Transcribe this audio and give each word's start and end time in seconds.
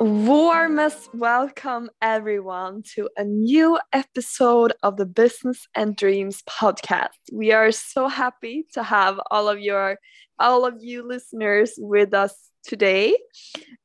Warmest 0.00 1.12
welcome, 1.12 1.90
everyone, 2.00 2.84
to 2.94 3.08
a 3.16 3.24
new 3.24 3.80
episode 3.92 4.72
of 4.84 4.96
the 4.96 5.06
Business 5.06 5.66
and 5.74 5.96
Dreams 5.96 6.40
podcast. 6.48 7.18
We 7.32 7.50
are 7.50 7.72
so 7.72 8.06
happy 8.06 8.66
to 8.74 8.84
have 8.84 9.18
all 9.28 9.48
of 9.48 9.58
your, 9.58 9.98
all 10.38 10.64
of 10.64 10.76
you 10.78 11.04
listeners 11.04 11.74
with 11.78 12.14
us 12.14 12.32
today, 12.62 13.16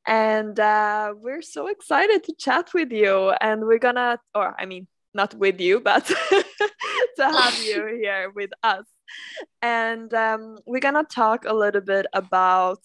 and 0.06 0.58
uh, 0.60 1.14
we're 1.16 1.42
so 1.42 1.66
excited 1.66 2.22
to 2.24 2.34
chat 2.38 2.72
with 2.72 2.92
you. 2.92 3.30
And 3.40 3.64
we're 3.64 3.80
gonna, 3.80 4.20
or 4.36 4.54
I 4.56 4.66
mean, 4.66 4.86
not 5.14 5.34
with 5.34 5.60
you, 5.60 5.80
but 5.80 6.04
to 6.06 6.44
have 7.18 7.60
you 7.60 7.86
here 8.00 8.30
with 8.32 8.50
us. 8.62 8.84
And 9.60 10.14
um, 10.14 10.58
we're 10.64 10.78
gonna 10.78 11.02
talk 11.02 11.44
a 11.44 11.54
little 11.54 11.80
bit 11.80 12.06
about 12.12 12.78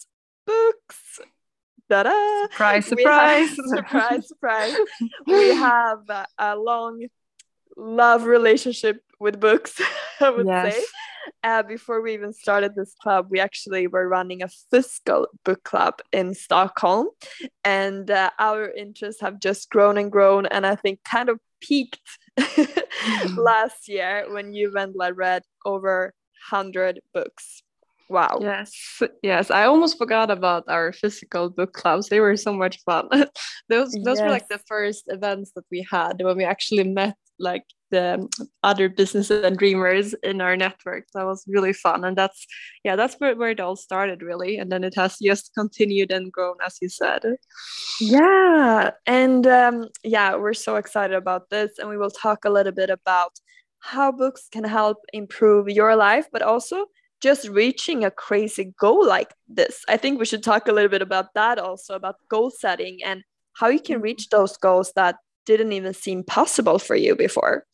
books 0.48 1.20
Ta-da! 1.90 2.42
Surprise, 2.52 2.86
surprise, 2.86 3.50
have, 3.50 3.58
surprise, 3.66 4.28
surprise. 4.28 4.76
we 5.26 5.48
have 5.56 6.02
a 6.38 6.56
long 6.56 7.08
love 7.76 8.26
relationship 8.26 9.04
with 9.20 9.40
books, 9.40 9.82
I 10.20 10.30
would 10.30 10.46
yes. 10.46 10.76
say. 10.76 10.84
Uh, 11.44 11.64
before 11.64 12.02
we 12.02 12.14
even 12.14 12.34
started 12.34 12.76
this 12.76 12.96
club, 13.02 13.28
we 13.30 13.40
actually 13.40 13.88
were 13.88 14.08
running 14.08 14.44
a 14.44 14.50
physical 14.72 15.28
book 15.44 15.64
club 15.64 15.96
in 16.12 16.34
Stockholm, 16.34 17.08
and 17.64 18.10
uh, 18.12 18.30
our 18.38 18.70
interests 18.70 19.22
have 19.22 19.40
just 19.40 19.70
grown 19.70 19.98
and 19.98 20.12
grown, 20.12 20.46
and 20.46 20.66
I 20.66 20.76
think 20.76 21.04
kind 21.04 21.30
of 21.30 21.40
peaked 21.60 22.00
mm. 22.40 23.38
last 23.38 23.88
year 23.88 24.26
when 24.30 24.54
you 24.54 24.72
went 24.74 24.96
and 24.96 25.18
read 25.18 25.44
over 25.66 26.14
100 26.52 27.00
books. 27.14 27.62
Wow. 28.10 28.40
Yes. 28.42 28.74
Yes. 29.22 29.52
I 29.52 29.66
almost 29.66 30.00
forgot 30.00 30.32
about 30.32 30.64
our 30.68 30.92
physical 30.92 31.50
book 31.50 31.74
clubs. 31.74 32.10
They 32.10 32.20
were 32.20 32.36
so 32.38 32.52
much 32.52 32.82
fun. 32.84 33.08
those 33.70 33.92
those 34.04 34.18
yes. 34.18 34.22
were 34.22 34.30
like 34.30 34.48
the 34.50 34.62
first 34.68 35.04
events 35.08 35.52
that 35.56 35.66
we 35.70 35.86
had 35.90 36.22
when 36.22 36.36
we 36.38 36.44
actually 36.44 36.84
met 36.84 37.16
like 37.38 37.64
the 37.92 38.28
other 38.64 38.90
businesses 38.90 39.44
and 39.44 39.58
dreamers 39.58 40.16
in 40.24 40.42
our 40.42 40.58
network. 40.58 41.06
That 41.14 41.26
was 41.26 41.46
really 41.48 41.72
fun. 41.72 42.04
And 42.04 42.18
that's 42.18 42.48
yeah, 42.84 42.96
that's 42.96 43.16
where, 43.16 43.36
where 43.36 43.52
it 43.52 43.60
all 43.60 43.76
started 43.76 44.24
really. 44.24 44.58
And 44.58 44.72
then 44.72 44.84
it 44.84 44.96
has 44.96 45.18
just 45.22 45.52
continued 45.54 46.12
and 46.12 46.32
grown 46.32 46.56
as 46.66 46.78
you 46.82 46.90
said. 46.90 47.22
Yeah. 48.02 48.90
And 49.06 49.46
um, 49.46 49.88
yeah, 50.04 50.36
we're 50.36 50.54
so 50.54 50.78
excited 50.78 51.16
about 51.16 51.52
this. 51.52 51.78
And 51.78 51.90
we 51.90 51.98
will 51.98 52.12
talk 52.12 52.44
a 52.44 52.50
little 52.50 52.74
bit 52.74 52.90
about 52.90 53.34
how 53.82 54.12
books 54.12 54.48
can 54.52 54.64
help 54.64 54.98
improve 55.14 55.70
your 55.70 55.96
life, 55.96 56.28
but 56.34 56.42
also 56.42 56.88
just 57.22 57.48
reaching 57.50 58.04
a 58.04 58.12
crazy 58.12 58.74
goal 58.80 59.06
like 59.06 59.34
this. 59.48 59.84
I 59.88 59.98
think 59.98 60.20
we 60.20 60.26
should 60.26 60.44
talk 60.44 60.68
a 60.68 60.72
little 60.72 60.90
bit 60.90 61.02
about 61.02 61.34
that 61.36 61.60
also 61.60 61.96
about 61.96 62.16
goal 62.30 62.50
setting 62.50 63.00
and 63.04 63.24
how 63.54 63.68
you 63.68 63.80
can 63.80 64.02
reach 64.02 64.28
mm-hmm. 64.30 64.38
those 64.38 64.58
goals 64.58 64.94
that 64.96 65.18
didn't 65.46 65.72
even 65.74 65.94
seem 65.94 66.24
possible 66.24 66.80
for 66.80 66.96
you 66.96 67.16
before. 67.16 67.66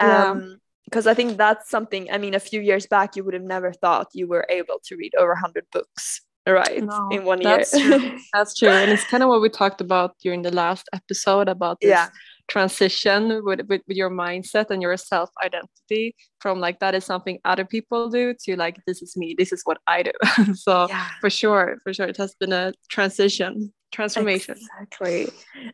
Yeah. 0.00 0.30
Um, 0.30 0.58
because 0.84 1.06
I 1.06 1.14
think 1.14 1.38
that's 1.38 1.70
something, 1.70 2.08
I 2.12 2.18
mean, 2.18 2.34
a 2.34 2.40
few 2.40 2.60
years 2.60 2.86
back, 2.86 3.16
you 3.16 3.24
would 3.24 3.34
have 3.34 3.42
never 3.42 3.72
thought 3.72 4.08
you 4.12 4.28
were 4.28 4.46
able 4.50 4.80
to 4.84 4.96
read 4.96 5.12
over 5.18 5.30
100 5.30 5.64
books, 5.72 6.20
right? 6.46 6.84
No, 6.84 7.08
in 7.10 7.24
one 7.24 7.40
that's 7.40 7.76
year. 7.76 7.98
True. 7.98 8.18
that's 8.34 8.54
true. 8.54 8.68
And 8.68 8.92
it's 8.92 9.02
kind 9.04 9.22
of 9.22 9.30
what 9.30 9.40
we 9.40 9.48
talked 9.48 9.80
about 9.80 10.14
during 10.22 10.42
the 10.42 10.52
last 10.52 10.88
episode 10.92 11.48
about 11.48 11.80
this 11.80 11.88
yeah 11.88 12.10
transition 12.48 13.42
with, 13.44 13.60
with, 13.68 13.82
with 13.86 13.96
your 13.96 14.10
mindset 14.10 14.70
and 14.70 14.82
your 14.82 14.96
self 14.96 15.30
identity 15.42 16.14
from 16.40 16.60
like 16.60 16.78
that 16.80 16.94
is 16.94 17.04
something 17.04 17.38
other 17.44 17.64
people 17.64 18.10
do 18.10 18.34
to 18.44 18.56
like 18.56 18.78
this 18.86 19.02
is 19.02 19.16
me 19.16 19.34
this 19.36 19.52
is 19.52 19.62
what 19.64 19.78
i 19.86 20.02
do 20.02 20.12
so 20.54 20.86
yeah. 20.88 21.08
for 21.20 21.30
sure 21.30 21.78
for 21.82 21.94
sure 21.94 22.06
it 22.06 22.16
has 22.16 22.34
been 22.34 22.52
a 22.52 22.72
transition 22.90 23.72
transformation. 23.94 24.56
Exactly. 24.58 25.28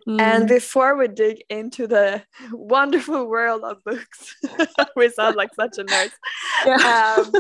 Mm. 0.06 0.20
And 0.20 0.48
before 0.48 0.96
we 0.96 1.08
dig 1.08 1.42
into 1.48 1.86
the 1.86 2.22
wonderful 2.52 3.26
world 3.26 3.62
of 3.64 3.82
books, 3.84 4.36
we 4.96 5.08
sound 5.10 5.36
like 5.36 5.54
such 5.54 5.78
a 5.78 5.84
nerd. 5.84 6.10
Yeah, 6.66 7.16
um, 7.18 7.32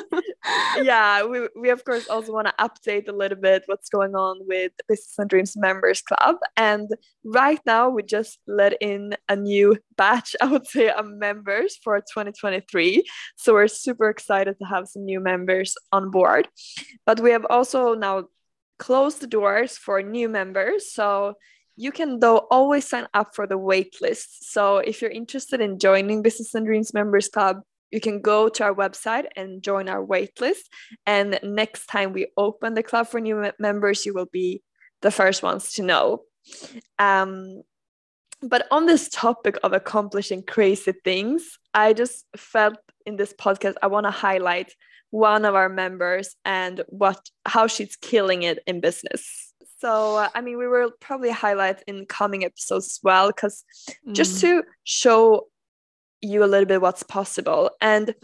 yeah 0.84 1.24
we, 1.24 1.48
we 1.54 1.70
of 1.70 1.84
course 1.84 2.08
also 2.08 2.32
want 2.32 2.48
to 2.48 2.54
update 2.58 3.08
a 3.08 3.12
little 3.12 3.38
bit 3.38 3.64
what's 3.66 3.90
going 3.90 4.14
on 4.14 4.38
with 4.46 4.72
Business 4.88 5.14
and 5.18 5.28
Dreams 5.28 5.56
Members 5.56 6.02
Club. 6.02 6.36
And 6.56 6.88
right 7.24 7.60
now 7.66 7.90
we 7.90 8.02
just 8.02 8.38
let 8.46 8.80
in 8.80 9.14
a 9.28 9.36
new 9.36 9.76
batch, 9.96 10.34
I 10.40 10.46
would 10.46 10.66
say, 10.66 10.88
of 10.88 11.06
members 11.06 11.78
for 11.84 11.98
2023. 12.00 13.04
So 13.36 13.52
we're 13.52 13.68
super 13.68 14.08
excited 14.08 14.58
to 14.58 14.64
have 14.64 14.88
some 14.88 15.04
new 15.04 15.20
members 15.20 15.74
on 15.92 16.10
board. 16.10 16.48
But 17.04 17.20
we 17.20 17.30
have 17.32 17.46
also 17.50 17.94
now 17.94 18.24
close 18.80 19.16
the 19.16 19.26
doors 19.28 19.76
for 19.78 20.02
new 20.02 20.28
members. 20.28 20.92
So 20.92 21.34
you 21.76 21.92
can 21.92 22.18
though 22.18 22.48
always 22.50 22.88
sign 22.88 23.06
up 23.14 23.34
for 23.36 23.46
the 23.46 23.58
wait 23.58 23.96
list. 24.00 24.50
So 24.52 24.78
if 24.78 25.00
you're 25.00 25.10
interested 25.22 25.60
in 25.60 25.78
joining 25.78 26.22
Business 26.22 26.54
and 26.54 26.66
Dreams 26.66 26.92
Members 26.92 27.28
Club, 27.28 27.60
you 27.92 28.00
can 28.00 28.20
go 28.22 28.48
to 28.48 28.64
our 28.64 28.74
website 28.74 29.26
and 29.36 29.62
join 29.62 29.88
our 29.88 30.04
wait 30.04 30.40
list. 30.40 30.68
And 31.06 31.38
next 31.42 31.86
time 31.86 32.12
we 32.12 32.28
open 32.36 32.74
the 32.74 32.82
club 32.82 33.08
for 33.08 33.20
new 33.20 33.52
members, 33.58 34.06
you 34.06 34.14
will 34.14 34.30
be 34.32 34.62
the 35.02 35.10
first 35.10 35.42
ones 35.42 35.72
to 35.74 35.82
know. 35.82 36.22
Um, 36.98 37.62
but 38.42 38.66
on 38.70 38.86
this 38.86 39.08
topic 39.10 39.58
of 39.62 39.72
accomplishing 39.72 40.42
crazy 40.42 40.94
things, 41.04 41.58
I 41.74 41.92
just 41.92 42.24
felt 42.36 42.78
in 43.04 43.16
this 43.16 43.34
podcast, 43.34 43.74
I 43.82 43.88
want 43.88 44.06
to 44.06 44.10
highlight 44.10 44.72
one 45.10 45.44
of 45.44 45.54
our 45.54 45.68
members 45.68 46.36
and 46.44 46.82
what 46.88 47.20
how 47.46 47.66
she's 47.66 47.96
killing 47.96 48.42
it 48.42 48.60
in 48.66 48.80
business 48.80 49.52
so 49.78 50.16
uh, 50.16 50.28
i 50.34 50.40
mean 50.40 50.58
we 50.58 50.68
will 50.68 50.90
probably 51.00 51.30
highlight 51.30 51.82
in 51.86 52.06
coming 52.06 52.44
episodes 52.44 52.86
as 52.86 53.00
well 53.02 53.28
because 53.28 53.64
mm. 54.06 54.14
just 54.14 54.40
to 54.40 54.62
show 54.84 55.46
you 56.20 56.44
a 56.44 56.46
little 56.46 56.66
bit 56.66 56.80
what's 56.80 57.02
possible 57.02 57.70
and 57.80 58.14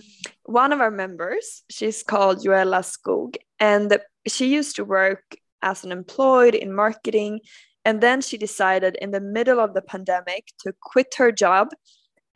one 0.44 0.72
of 0.72 0.80
our 0.80 0.90
members 0.90 1.62
she's 1.70 2.02
called 2.02 2.38
joella 2.38 2.82
skog 2.84 3.36
and 3.58 3.98
she 4.28 4.52
used 4.52 4.76
to 4.76 4.84
work 4.84 5.36
as 5.62 5.82
an 5.82 5.90
employed 5.90 6.54
in 6.54 6.72
marketing 6.72 7.40
and 7.84 8.00
then 8.00 8.20
she 8.20 8.36
decided 8.36 8.96
in 9.00 9.12
the 9.12 9.20
middle 9.20 9.60
of 9.60 9.72
the 9.72 9.80
pandemic 9.80 10.48
to 10.58 10.74
quit 10.82 11.14
her 11.16 11.32
job 11.32 11.68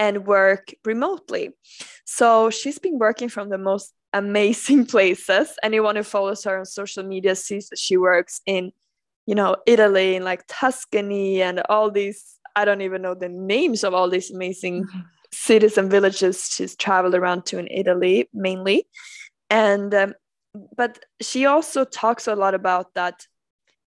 and 0.00 0.27
work 0.27 0.72
remotely. 0.84 1.50
So 2.06 2.49
she's 2.49 2.78
been 2.78 2.99
working 2.99 3.28
from 3.28 3.50
the 3.50 3.59
most 3.59 3.93
amazing 4.15 4.87
places. 4.94 5.56
Anyone 5.62 5.94
who 5.94 6.03
follows 6.03 6.43
her 6.44 6.59
on 6.59 6.65
social 6.65 7.05
media 7.05 7.37
sees 7.37 7.69
that 7.69 7.78
she 7.78 7.99
works 7.99 8.41
in, 8.47 8.72
you 9.27 9.34
know, 9.34 9.56
Italy, 9.66 10.16
in 10.16 10.25
like 10.25 10.43
Tuscany, 10.49 11.43
and 11.43 11.62
all 11.69 11.91
these. 11.91 12.39
I 12.56 12.65
don't 12.65 12.81
even 12.81 13.03
know 13.03 13.15
the 13.15 13.28
names 13.28 13.84
of 13.84 13.94
all 13.94 14.09
these 14.09 14.31
amazing 14.31 14.84
mm-hmm. 14.84 15.00
cities 15.33 15.78
and 15.78 15.91
villages 15.91 16.49
she's 16.50 16.75
traveled 16.75 17.15
around 17.15 17.47
to 17.47 17.59
in 17.59 17.69
Italy 17.71 18.28
mainly. 18.33 18.89
And 19.50 19.94
um, 19.94 20.15
but 20.77 20.99
she 21.21 21.47
also 21.47 21.84
talks 21.84 22.27
a 22.27 22.34
lot 22.34 22.55
about 22.55 22.94
that 22.94 23.27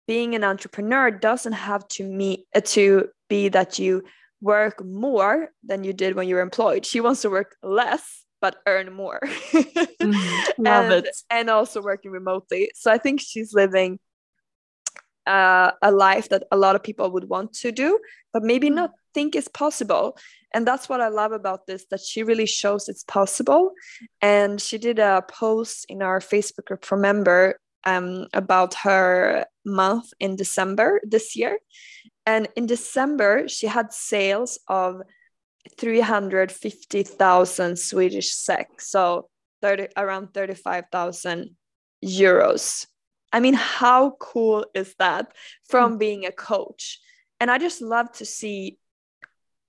being 0.07 0.35
an 0.35 0.43
entrepreneur 0.43 1.11
doesn't 1.11 1.53
have 1.53 1.87
to 1.89 2.03
meet 2.03 2.45
uh, 2.55 2.61
to 2.61 3.09
be 3.29 3.49
that 3.49 3.77
you 3.77 4.03
work 4.41 4.83
more 4.83 5.49
than 5.63 5.83
you 5.83 5.93
did 5.93 6.15
when 6.15 6.27
you 6.27 6.35
were 6.35 6.41
employed. 6.41 6.85
She 6.85 6.99
wants 6.99 7.21
to 7.21 7.29
work 7.29 7.55
less 7.63 8.23
but 8.41 8.57
earn 8.67 8.93
more. 8.93 9.19
mm, 9.51 10.43
love 10.57 10.91
and, 10.91 11.05
it. 11.05 11.09
And 11.29 11.49
also 11.49 11.81
working 11.81 12.11
remotely. 12.11 12.71
So 12.75 12.91
I 12.91 12.97
think 12.97 13.19
she's 13.21 13.53
living 13.53 13.99
uh, 15.25 15.71
a 15.81 15.91
life 15.91 16.29
that 16.29 16.43
a 16.51 16.57
lot 16.57 16.75
of 16.75 16.83
people 16.83 17.11
would 17.11 17.29
want 17.29 17.53
to 17.53 17.71
do, 17.71 17.99
but 18.33 18.43
maybe 18.43 18.69
mm. 18.69 18.75
not 18.75 18.91
think 19.13 19.35
is 19.35 19.47
possible. 19.47 20.17
And 20.53 20.65
that's 20.65 20.87
what 20.87 21.01
I 21.01 21.09
love 21.09 21.31
about 21.31 21.67
this 21.67 21.85
that 21.91 21.99
she 21.99 22.23
really 22.23 22.45
shows 22.45 22.87
it's 22.87 23.03
possible. 23.03 23.71
And 24.21 24.61
she 24.61 24.77
did 24.77 24.99
a 24.99 25.23
post 25.29 25.85
in 25.89 26.01
our 26.01 26.19
Facebook 26.19 26.65
group 26.65 26.85
for 26.85 26.97
member 26.97 27.59
um, 27.85 28.27
about 28.33 28.73
her 28.75 29.45
month 29.65 30.13
in 30.19 30.35
December 30.35 31.01
this 31.03 31.35
year. 31.35 31.57
And 32.27 32.49
in 32.57 32.65
December, 32.65 33.47
she 33.47 33.67
had 33.67 33.93
sales 33.93 34.59
of 34.67 35.01
350,000 35.79 37.79
Swedish 37.79 38.33
SEK, 38.33 38.81
so 38.81 39.29
30, 39.61 39.87
around 39.95 40.33
35,000 40.33 41.55
euros. 42.03 42.85
I 43.31 43.39
mean, 43.39 43.53
how 43.53 44.17
cool 44.19 44.65
is 44.73 44.93
that 44.99 45.31
from 45.69 45.95
mm. 45.95 45.99
being 45.99 46.25
a 46.25 46.33
coach? 46.33 46.99
And 47.39 47.49
I 47.49 47.59
just 47.59 47.81
love 47.81 48.11
to 48.13 48.25
see 48.25 48.77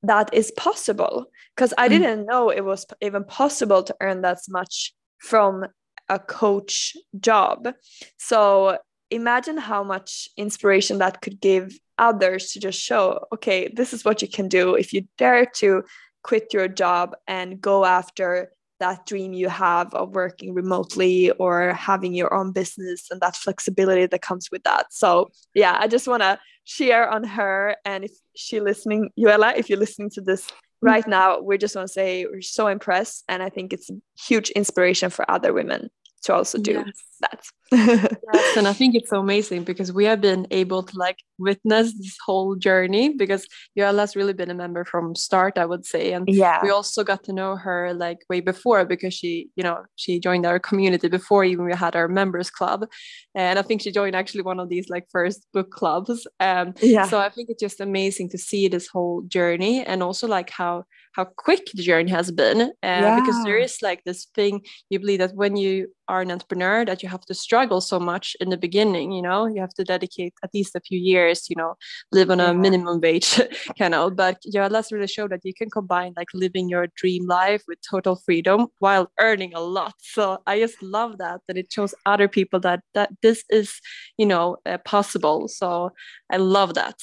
that 0.03 0.35
is 0.35 0.51
possible 0.51 1.27
because 1.55 1.73
I 1.79 1.87
mm. 1.87 1.91
didn't 1.91 2.27
know 2.27 2.51
it 2.51 2.65
was 2.65 2.87
even 3.01 3.23
possible 3.23 3.85
to 3.85 3.95
earn 4.01 4.23
that 4.23 4.39
much 4.49 4.95
from 5.19 5.65
a 6.09 6.19
coach 6.19 6.97
job. 7.21 7.73
So 8.17 8.79
imagine 9.13 9.59
how 9.59 9.85
much 9.85 10.29
inspiration 10.37 10.99
that 10.99 11.21
could 11.21 11.41
give 11.41 11.79
others 11.99 12.53
to 12.53 12.61
just 12.61 12.81
show, 12.81 13.27
okay, 13.33 13.69
this 13.69 13.93
is 13.93 14.05
what 14.05 14.23
you 14.23 14.29
can 14.29 14.49
do 14.49 14.75
if 14.75 14.93
you 14.93 15.06
dare 15.17 15.47
to 15.56 15.83
quit 16.23 16.53
your 16.53 16.69
job 16.69 17.17
and 17.27 17.61
go 17.61 17.85
after 17.85 18.50
that 18.81 19.06
dream 19.06 19.33
you 19.33 19.49
have 19.49 19.93
of 19.95 20.15
working 20.15 20.55
remotely 20.55 21.31
or 21.33 21.73
having 21.73 22.15
your 22.15 22.33
own 22.33 22.53
business 22.53 23.09
and 23.11 23.21
that 23.21 23.37
flexibility 23.37 24.06
that 24.06 24.23
comes 24.23 24.49
with 24.50 24.62
that. 24.62 24.87
So 24.93 25.31
yeah, 25.55 25.77
I 25.79 25.89
just 25.89 26.06
want 26.06 26.23
to 26.23 26.39
share 26.65 27.09
on 27.09 27.25
her. 27.25 27.77
And 27.85 28.05
if 28.05 28.12
she 28.37 28.61
listening, 28.61 29.11
Joella, 29.19 29.56
if 29.56 29.69
you're 29.69 29.79
listening 29.79 30.11
to 30.11 30.21
this 30.21 30.47
right 30.81 31.06
now, 31.09 31.41
we 31.41 31.59
just 31.59 31.75
want 31.75 31.89
to 31.89 31.93
say 31.93 32.25
we're 32.27 32.41
so 32.41 32.69
impressed. 32.69 33.25
And 33.29 33.43
I 33.43 33.49
think 33.49 33.73
it's 33.73 33.91
a 33.91 33.95
huge 34.27 34.50
inspiration 34.50 35.11
for 35.11 35.29
other 35.29 35.53
women 35.53 35.91
to 36.25 36.35
also 36.35 36.59
do 36.59 36.73
yes. 36.73 37.05
that. 37.20 37.44
yes, 37.70 38.56
and 38.56 38.67
I 38.67 38.73
think 38.73 38.94
it's 38.94 39.11
so 39.11 39.20
amazing 39.26 39.65
because 39.65 39.93
we 39.93 40.05
have 40.06 40.20
been 40.20 40.47
able 40.50 40.82
to 40.82 40.99
like 40.99 41.19
witness 41.38 41.93
this 41.99 42.17
whole 42.25 42.56
journey 42.56 43.11
because 43.11 43.47
has 43.76 44.17
really 44.17 44.32
been 44.32 44.50
a 44.50 44.55
member 44.55 44.85
from 44.85 45.15
start, 45.15 45.59
I 45.59 45.67
would 45.67 45.85
say. 45.85 46.12
And 46.12 46.29
yeah, 46.29 46.61
we 46.62 46.70
also 46.70 47.05
got 47.05 47.25
to 47.25 47.32
know 47.32 47.56
her 47.56 47.93
like 47.94 48.19
way 48.31 48.41
before 48.41 48.85
because 48.85 49.12
she, 49.12 49.50
you 49.56 49.62
know, 49.62 49.85
she 49.97 50.19
joined 50.19 50.47
our 50.47 50.59
community 50.59 51.09
before 51.09 51.44
even 51.44 51.67
we 51.67 51.75
had 51.75 51.94
our 51.94 52.09
members 52.09 52.50
club. 52.50 52.87
And 53.35 53.59
I 53.59 53.62
think 53.62 53.82
she 53.82 53.93
joined 53.93 54.17
actually 54.17 54.43
one 54.43 54.61
of 54.61 54.69
these 54.69 54.88
like 54.88 55.06
first 55.11 55.47
book 55.53 55.71
clubs. 55.71 56.26
Um 56.41 56.75
yeah. 56.81 57.06
so 57.06 57.19
I 57.19 57.29
think 57.29 57.50
it's 57.50 57.62
just 57.62 57.81
amazing 57.81 58.31
to 58.31 58.38
see 58.38 58.69
this 58.69 58.88
whole 58.88 59.23
journey 59.23 59.85
and 59.85 60.03
also 60.03 60.26
like 60.26 60.50
how 60.50 60.85
how 61.13 61.25
quick 61.25 61.69
the 61.75 61.83
journey 61.83 62.11
has 62.11 62.31
been 62.31 62.61
uh, 62.61 62.71
yeah. 62.83 63.21
because 63.21 63.43
there 63.45 63.59
is 63.59 63.79
like 63.83 64.03
this 64.05 64.27
thing 64.35 64.61
you 64.91 64.99
believe 64.99 65.19
that 65.19 65.35
when 65.35 65.57
you 65.57 65.89
are 66.09 66.23
an 66.23 66.31
entrepreneur 66.31 66.85
that 66.85 67.03
you 67.03 67.09
have 67.09 67.25
to 67.27 67.35
struggle 67.35 67.81
so 67.81 68.01
much 68.01 68.37
in 68.41 68.49
the 68.49 68.57
beginning 68.57 69.13
you 69.13 69.23
know? 69.23 69.47
You 69.47 69.61
have 69.61 69.75
to 69.75 69.85
dedicate 69.85 70.35
at 70.43 70.51
least 70.55 70.75
a 70.75 70.81
few 70.81 70.99
years 70.99 71.49
you 71.49 71.57
know 71.57 71.75
live 72.13 72.31
on 72.31 72.41
a 72.41 72.55
minimum 72.55 73.01
wage 73.01 73.41
kind 73.79 73.95
of 73.95 74.17
but 74.17 74.39
yeah 74.45 74.69
let's 74.69 74.93
really 74.93 75.07
show 75.07 75.29
that 75.29 75.41
you 75.45 75.55
can 75.55 75.71
combine 75.71 76.13
like 76.17 76.29
living 76.35 76.69
your 76.69 76.87
dream 76.97 77.27
life 77.27 77.63
with 77.69 77.79
total 77.89 78.17
freedom 78.17 78.67
while 78.79 79.11
earning 79.21 79.53
a 79.55 79.61
lot 79.61 79.95
so 79.99 80.39
i 80.47 80.59
just 80.59 80.83
love 80.83 81.19
that 81.19 81.41
that 81.47 81.57
it 81.57 81.71
shows 81.73 81.95
other 82.07 82.29
people 82.29 82.61
that 82.61 82.81
that 82.95 83.11
this 83.23 83.45
is 83.51 83.81
you 84.17 84.27
know 84.27 84.57
uh, 84.67 84.79
possible 84.79 85.49
so 85.49 85.91
i 86.31 86.37
love 86.37 86.75
that. 86.75 86.97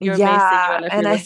You're 0.00 0.16
yeah, 0.16 0.78
amazing 0.78 0.98
and 0.98 1.08
I, 1.08 1.24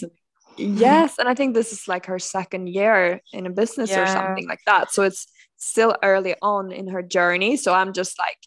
yes 0.57 1.19
and 1.19 1.29
i 1.29 1.35
think 1.35 1.55
this 1.55 1.73
is 1.73 1.89
like 1.89 2.07
her 2.07 2.19
second 2.19 2.69
year 2.69 3.21
in 3.33 3.47
a 3.47 3.51
business 3.51 3.91
yeah. 3.91 4.03
or 4.03 4.07
something 4.07 4.49
like 4.49 4.61
that 4.67 4.93
so 4.93 5.03
it's 5.03 5.27
still 5.57 5.97
early 6.03 6.35
on 6.43 6.73
in 6.73 6.89
her 6.89 7.03
journey 7.03 7.57
so 7.57 7.73
i'm 7.73 7.93
just 7.93 8.19
like 8.19 8.39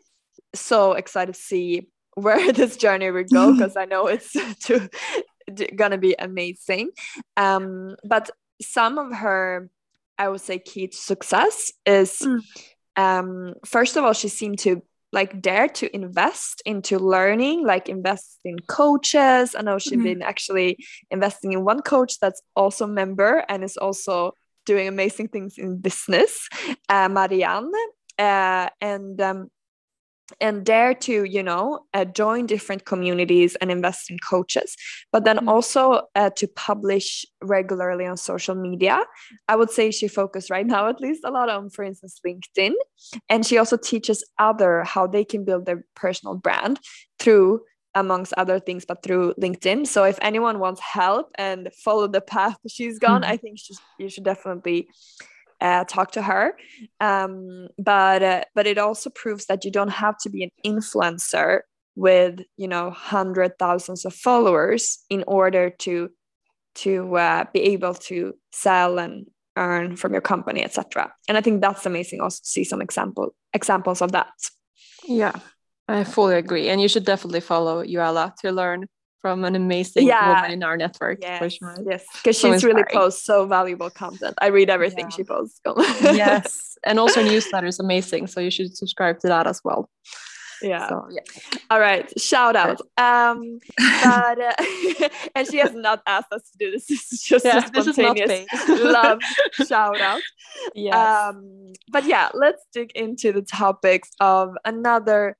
so 0.53 0.93
excited 0.93 1.35
to 1.35 1.39
see 1.39 1.87
where 2.15 2.51
this 2.51 2.77
journey 2.77 3.11
will 3.11 3.23
go 3.23 3.53
because 3.57 3.77
i 3.77 3.85
know 3.85 4.07
it's 4.07 4.31
to, 4.65 4.89
gonna 5.75 5.97
be 5.97 6.15
amazing 6.17 6.89
um 7.37 7.95
but 8.03 8.29
some 8.61 8.97
of 8.97 9.13
her 9.13 9.69
i 10.17 10.27
would 10.27 10.41
say 10.41 10.59
key 10.59 10.87
to 10.87 10.97
success 10.97 11.71
is 11.85 12.19
mm. 12.19 12.41
um 12.95 13.53
first 13.65 13.95
of 13.95 14.03
all 14.03 14.13
she 14.13 14.27
seemed 14.27 14.59
to 14.59 14.81
like 15.17 15.41
dare 15.41 15.67
to 15.67 15.85
invest 15.95 16.61
into 16.63 16.99
learning 16.99 17.65
like 17.65 17.89
invest 17.89 18.39
in 18.45 18.55
coaches 18.79 19.55
i 19.57 19.61
know 19.63 19.79
she's 19.79 19.93
mm-hmm. 19.93 20.03
been 20.03 20.21
actually 20.21 20.77
investing 21.09 21.53
in 21.53 21.65
one 21.71 21.81
coach 21.81 22.19
that's 22.21 22.41
also 22.55 22.85
a 22.85 22.93
member 23.01 23.43
and 23.49 23.63
is 23.63 23.77
also 23.77 24.31
doing 24.67 24.87
amazing 24.87 25.27
things 25.27 25.57
in 25.57 25.69
business 25.89 26.47
uh, 26.89 27.09
marianne 27.09 27.71
uh, 28.19 28.69
and 28.79 29.19
um, 29.21 29.39
and 30.41 30.65
dare 30.65 30.93
to 30.93 31.23
you 31.23 31.41
know 31.41 31.85
uh, 31.93 32.05
join 32.05 32.45
different 32.45 32.85
communities 32.85 33.55
and 33.55 33.71
invest 33.71 34.09
in 34.11 34.17
coaches 34.19 34.75
but 35.11 35.23
then 35.23 35.37
mm-hmm. 35.37 35.49
also 35.49 36.01
uh, 36.15 36.29
to 36.31 36.47
publish 36.47 37.25
regularly 37.41 38.05
on 38.05 38.17
social 38.17 38.55
media 38.55 39.03
i 39.47 39.55
would 39.55 39.69
say 39.69 39.91
she 39.91 40.07
focused 40.07 40.49
right 40.49 40.67
now 40.75 40.87
at 40.89 40.99
least 40.99 41.23
a 41.23 41.31
lot 41.31 41.49
on 41.49 41.69
for 41.69 41.83
instance 41.83 42.19
linkedin 42.25 42.73
and 43.29 43.45
she 43.45 43.57
also 43.57 43.77
teaches 43.77 44.23
other 44.37 44.83
how 44.83 45.07
they 45.07 45.23
can 45.23 45.45
build 45.45 45.65
their 45.65 45.83
personal 45.95 46.35
brand 46.35 46.79
through 47.19 47.61
amongst 47.95 48.33
other 48.33 48.59
things 48.59 48.85
but 48.85 49.01
through 49.01 49.33
linkedin 49.41 49.87
so 49.87 50.03
if 50.03 50.19
anyone 50.21 50.59
wants 50.59 50.81
help 50.81 51.31
and 51.35 51.69
follow 51.83 52.07
the 52.07 52.21
path 52.21 52.57
she's 52.67 52.99
gone 52.99 53.21
mm-hmm. 53.21 53.31
i 53.31 53.37
think 53.37 53.59
you 53.97 54.09
should 54.09 54.25
definitely 54.25 54.89
uh, 55.61 55.83
talk 55.85 56.11
to 56.11 56.21
her. 56.21 56.57
Um, 56.99 57.67
but 57.77 58.23
uh, 58.23 58.43
but 58.55 58.67
it 58.67 58.77
also 58.77 59.09
proves 59.09 59.45
that 59.47 59.65
you 59.65 59.71
don't 59.71 59.89
have 59.89 60.17
to 60.19 60.29
be 60.29 60.43
an 60.43 60.51
influencer 60.65 61.61
with 61.95 62.41
you 62.57 62.67
know 62.67 62.91
hundred 62.91 63.57
thousands 63.57 64.05
of 64.05 64.13
followers 64.13 64.99
in 65.09 65.23
order 65.27 65.69
to 65.69 66.09
to 66.75 67.15
uh, 67.15 67.45
be 67.53 67.61
able 67.61 67.95
to 67.95 68.33
sell 68.51 68.99
and 68.99 69.25
earn 69.55 69.95
from 69.95 70.13
your 70.13 70.21
company 70.21 70.63
etc 70.63 71.11
and 71.27 71.35
i 71.35 71.41
think 71.41 71.59
that's 71.59 71.87
amazing 71.87 72.21
also 72.21 72.37
to 72.37 72.47
see 72.47 72.63
some 72.63 72.79
example 72.79 73.33
examples 73.53 74.03
of 74.03 74.11
that. 74.11 74.29
Yeah 75.03 75.33
i 75.87 76.03
fully 76.03 76.35
agree. 76.35 76.69
And 76.69 76.79
you 76.79 76.87
should 76.87 77.05
definitely 77.05 77.39
follow 77.39 77.83
Joella 77.83 78.35
to 78.41 78.51
learn 78.51 78.85
from 79.21 79.43
an 79.43 79.55
amazing 79.55 80.07
yeah. 80.07 80.35
woman 80.35 80.51
in 80.51 80.63
our 80.63 80.77
network. 80.77 81.19
Yes, 81.21 81.53
sure. 81.53 81.75
yes, 81.89 82.05
because 82.13 82.39
so 82.39 82.47
she's 82.47 82.55
inspiring. 82.55 82.77
really 82.77 82.87
posts 82.93 83.23
so 83.23 83.45
valuable 83.45 83.89
content. 83.89 84.35
I 84.41 84.47
read 84.47 84.69
everything 84.69 85.05
yeah. 85.09 85.15
she 85.15 85.23
posts. 85.23 85.59
yes, 86.01 86.77
and 86.85 86.99
also 86.99 87.23
newsletter 87.23 87.67
is 87.67 87.79
amazing, 87.79 88.27
so 88.27 88.39
you 88.39 88.51
should 88.51 88.75
subscribe 88.75 89.19
to 89.19 89.27
that 89.27 89.47
as 89.47 89.61
well. 89.63 89.89
Yeah. 90.61 90.89
So, 90.89 91.07
yeah. 91.11 91.21
All 91.69 91.79
right. 91.79 92.11
Shout 92.19 92.55
out. 92.55 92.81
Um, 92.97 93.59
but 93.77 94.39
uh, 94.39 94.53
and 95.35 95.47
she 95.47 95.57
has 95.57 95.73
not 95.73 96.01
asked 96.07 96.31
us 96.31 96.49
to 96.51 96.57
do 96.57 96.71
this. 96.71 96.87
This 96.97 97.13
is 97.13 97.21
just 97.21 97.45
yeah, 97.45 97.57
a 97.57 97.61
spontaneous 97.83 98.47
love 98.67 99.19
shout 99.67 99.99
out. 100.01 100.21
Yes. 100.73 100.95
Um, 100.95 101.73
but 101.91 102.05
yeah, 102.05 102.29
let's 102.33 102.63
dig 102.73 102.91
into 102.95 103.31
the 103.31 103.41
topics 103.41 104.09
of 104.19 104.55
another 104.65 105.37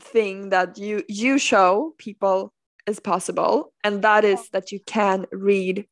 thing 0.00 0.50
that 0.50 0.78
you 0.78 1.02
you 1.08 1.38
show 1.38 1.94
people 1.98 2.52
is 2.88 3.00
possible 3.00 3.72
and 3.84 4.02
that 4.02 4.24
is 4.24 4.48
that 4.50 4.72
you 4.72 4.80
can 4.80 5.26
read. 5.30 5.86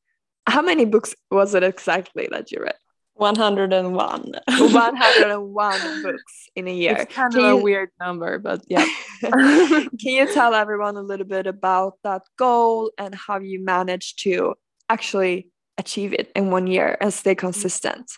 How 0.46 0.62
many 0.62 0.84
books 0.84 1.14
was 1.31 1.54
it 1.54 1.62
exactly 1.62 2.28
that 2.31 2.50
you 2.50 2.62
read? 2.62 2.76
101 3.14 4.32
101 4.46 6.02
books 6.02 6.48
in 6.54 6.69
a 6.69 6.72
year. 6.72 6.96
It's 6.96 7.14
kind 7.14 7.32
can 7.32 7.40
of 7.40 7.46
you, 7.46 7.58
a 7.58 7.62
weird 7.62 7.90
number 7.98 8.38
but 8.38 8.62
yeah. 8.69 8.87
Can 9.22 9.88
you 10.02 10.32
tell 10.32 10.54
everyone 10.54 10.96
a 10.96 11.02
little 11.02 11.26
bit 11.26 11.46
about 11.46 11.94
that 12.04 12.22
goal 12.37 12.90
and 12.99 13.14
how 13.14 13.38
you 13.38 13.64
managed 13.64 14.22
to 14.25 14.54
actually 14.90 15.50
achieve 15.78 16.12
it 16.12 16.31
in 16.37 16.50
one 16.50 16.66
year 16.66 16.99
and 17.00 17.12
stay 17.12 17.34
consistent 17.34 18.10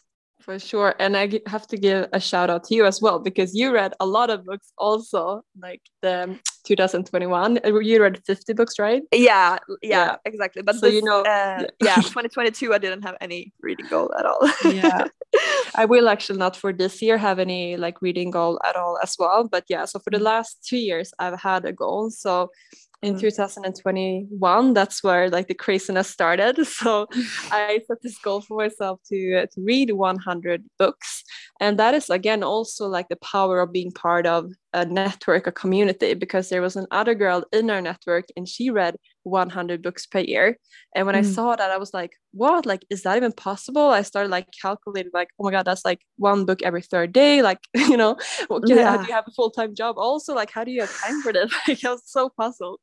for 0.48 0.58
sure. 0.58 0.94
And 0.98 1.14
I 1.14 1.28
have 1.46 1.66
to 1.66 1.76
give 1.76 2.08
a 2.14 2.18
shout 2.18 2.48
out 2.48 2.64
to 2.64 2.74
you 2.74 2.86
as 2.86 3.02
well 3.02 3.18
because 3.18 3.54
you 3.54 3.70
read 3.70 3.92
a 4.00 4.06
lot 4.06 4.30
of 4.30 4.46
books 4.46 4.72
also, 4.78 5.42
like 5.60 5.82
the 6.00 6.38
2021. 6.64 7.58
Uh, 7.62 7.78
you 7.80 8.00
read 8.00 8.18
50 8.24 8.54
books, 8.54 8.78
right? 8.78 9.02
Yeah, 9.12 9.58
yeah, 9.82 9.88
yeah. 10.06 10.16
exactly. 10.24 10.62
But 10.62 10.76
so 10.76 10.86
this, 10.86 10.94
you 10.94 11.02
know, 11.02 11.20
uh, 11.20 11.24
yeah. 11.24 11.66
yeah, 11.82 11.96
2022, 11.96 12.72
I 12.72 12.78
didn't 12.78 13.02
have 13.02 13.16
any 13.20 13.52
reading 13.60 13.88
goal 13.90 14.10
at 14.18 14.24
all. 14.24 14.40
yeah, 14.72 15.04
I 15.74 15.84
will 15.84 16.08
actually 16.08 16.38
not 16.38 16.56
for 16.56 16.72
this 16.72 17.02
year 17.02 17.18
have 17.18 17.38
any 17.38 17.76
like 17.76 18.00
reading 18.00 18.30
goal 18.30 18.58
at 18.66 18.74
all 18.74 18.98
as 19.02 19.16
well. 19.18 19.46
But 19.46 19.64
yeah, 19.68 19.84
so 19.84 19.98
for 19.98 20.08
the 20.08 20.16
mm. 20.16 20.32
last 20.32 20.64
two 20.66 20.78
years, 20.78 21.12
I've 21.18 21.38
had 21.38 21.66
a 21.66 21.74
goal. 21.74 22.08
So 22.08 22.48
in 23.02 23.14
mm. 23.14 23.20
2021 23.20 24.74
that's 24.74 25.04
where 25.04 25.30
like 25.30 25.46
the 25.46 25.54
craziness 25.54 26.08
started 26.08 26.66
so 26.66 27.06
i 27.52 27.80
set 27.86 28.02
this 28.02 28.18
goal 28.18 28.40
for 28.40 28.56
myself 28.58 29.00
to, 29.08 29.42
uh, 29.42 29.46
to 29.46 29.60
read 29.62 29.92
100 29.92 30.64
books 30.78 31.22
and 31.60 31.78
that 31.78 31.94
is 31.94 32.10
again 32.10 32.42
also 32.42 32.86
like 32.86 33.08
the 33.08 33.16
power 33.16 33.60
of 33.60 33.72
being 33.72 33.92
part 33.92 34.26
of 34.26 34.50
a 34.72 34.84
network 34.84 35.46
a 35.46 35.52
community 35.52 36.14
because 36.14 36.48
there 36.48 36.62
was 36.62 36.76
another 36.76 37.14
girl 37.14 37.44
in 37.52 37.70
our 37.70 37.80
network 37.80 38.26
and 38.36 38.48
she 38.48 38.68
read 38.70 38.96
100 39.28 39.82
books 39.82 40.06
per 40.06 40.20
year. 40.20 40.58
And 40.94 41.06
when 41.06 41.14
mm. 41.14 41.18
i 41.18 41.22
saw 41.22 41.54
that 41.56 41.70
i 41.70 41.76
was 41.76 41.92
like 41.94 42.12
what? 42.32 42.66
Like 42.66 42.84
is 42.90 43.02
that 43.02 43.16
even 43.16 43.32
possible? 43.32 43.88
I 43.88 44.02
started 44.02 44.30
like 44.30 44.48
calculating 44.62 45.10
like 45.14 45.28
oh 45.38 45.44
my 45.44 45.50
god 45.50 45.64
that's 45.64 45.84
like 45.84 46.00
one 46.16 46.44
book 46.44 46.62
every 46.62 46.82
third 46.82 47.12
day. 47.12 47.42
Like 47.48 47.60
you 47.74 47.96
know 47.96 48.16
yeah. 48.50 48.96
do 48.96 49.06
you 49.06 49.12
have 49.12 49.26
a 49.26 49.30
full-time 49.30 49.74
job 49.74 49.96
also? 49.98 50.34
Like 50.34 50.50
how 50.50 50.64
do 50.64 50.70
you 50.70 50.82
have 50.82 50.94
time 51.00 51.22
for 51.22 51.32
this 51.32 51.52
like 51.68 51.84
i 51.84 51.90
was 51.90 52.02
so 52.04 52.28
puzzled. 52.28 52.80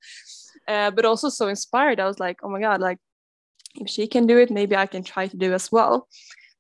Uh, 0.67 0.91
but 0.91 1.05
also 1.05 1.29
so 1.29 1.47
inspired. 1.47 1.99
I 1.99 2.07
was 2.07 2.19
like 2.19 2.39
oh 2.43 2.49
my 2.49 2.59
god 2.59 2.81
like 2.81 2.97
if 3.75 3.89
she 3.89 4.07
can 4.07 4.25
do 4.25 4.37
it 4.37 4.49
maybe 4.49 4.75
i 4.75 4.85
can 4.85 5.03
try 5.03 5.27
to 5.27 5.37
do 5.37 5.53
as 5.53 5.71
well 5.71 6.07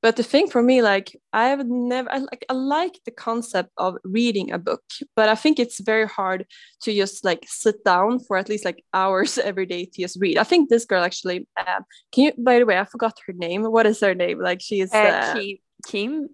but 0.05 0.17
the 0.17 0.23
thing 0.23 0.47
for 0.47 0.61
me 0.61 0.83
like 0.83 1.19
i 1.33 1.47
have 1.47 1.65
never 1.65 2.07
I 2.11 2.19
like 2.19 2.45
I 2.47 2.53
like 2.53 2.99
the 3.05 3.11
concept 3.27 3.71
of 3.77 3.95
reading 4.03 4.51
a 4.51 4.59
book 4.59 4.83
but 5.15 5.29
i 5.29 5.33
think 5.33 5.57
it's 5.57 5.79
very 5.79 6.07
hard 6.07 6.45
to 6.83 6.93
just 6.93 7.25
like 7.25 7.43
sit 7.47 7.83
down 7.83 8.19
for 8.19 8.37
at 8.37 8.47
least 8.47 8.65
like 8.65 8.83
hours 8.93 9.37
every 9.49 9.65
day 9.65 9.85
to 9.85 10.01
just 10.03 10.17
read. 10.21 10.37
I 10.37 10.43
think 10.43 10.69
this 10.69 10.85
girl 10.85 11.03
actually 11.03 11.47
uh, 11.57 11.81
can 12.11 12.25
you 12.25 12.33
by 12.37 12.59
the 12.59 12.67
way 12.67 12.77
i 12.77 12.85
forgot 12.85 13.15
her 13.25 13.33
name. 13.33 13.63
What 13.63 13.87
is 13.87 13.99
her 14.01 14.13
name? 14.13 14.39
Like 14.39 14.61
she 14.61 14.81
is 14.81 14.93
uh, 14.93 15.33
uh, 15.33 15.39
kim 15.87 16.29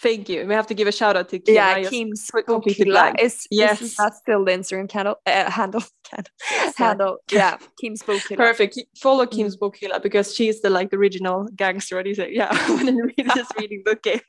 Thank 0.00 0.28
you. 0.28 0.46
We 0.46 0.54
have 0.54 0.66
to 0.66 0.74
give 0.74 0.88
a 0.88 0.92
shout 0.92 1.16
out 1.16 1.28
to 1.28 1.38
Kim. 1.38 1.54
Yeah, 1.54 1.88
Kim's 1.88 2.28
Bokhylla. 2.30 3.18
Is 3.20 3.46
yes, 3.50 3.80
is 3.80 3.94
that 3.96 4.14
still 4.14 4.44
the 4.44 4.50
Instagram 4.50 4.90
handle? 4.90 5.16
Uh, 5.24 5.50
handle, 5.50 5.82
handle. 6.76 7.18
Yeah, 7.30 7.58
Kim's 7.80 8.02
Bokhylla. 8.02 8.36
Perfect. 8.36 8.78
Follow 9.00 9.24
mm-hmm. 9.24 9.36
Kim's. 9.36 9.56
Bokhylla 9.56 10.02
because 10.02 10.34
she's 10.34 10.60
the 10.62 10.70
like 10.70 10.90
the 10.90 10.96
original 10.96 11.48
gangster. 11.54 11.96
What 11.96 12.04
do 12.04 12.08
you 12.08 12.14
say? 12.16 12.30
Yeah, 12.32 12.50
when 12.74 13.12
this 13.16 13.48
reading 13.58 13.82
book 13.84 14.02
game. 14.02 14.20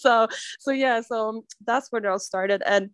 so 0.00 0.26
so 0.58 0.72
yeah, 0.72 1.00
so 1.00 1.28
um, 1.28 1.42
that's 1.64 1.92
where 1.92 2.02
it 2.02 2.06
all 2.06 2.18
started, 2.18 2.62
and 2.66 2.90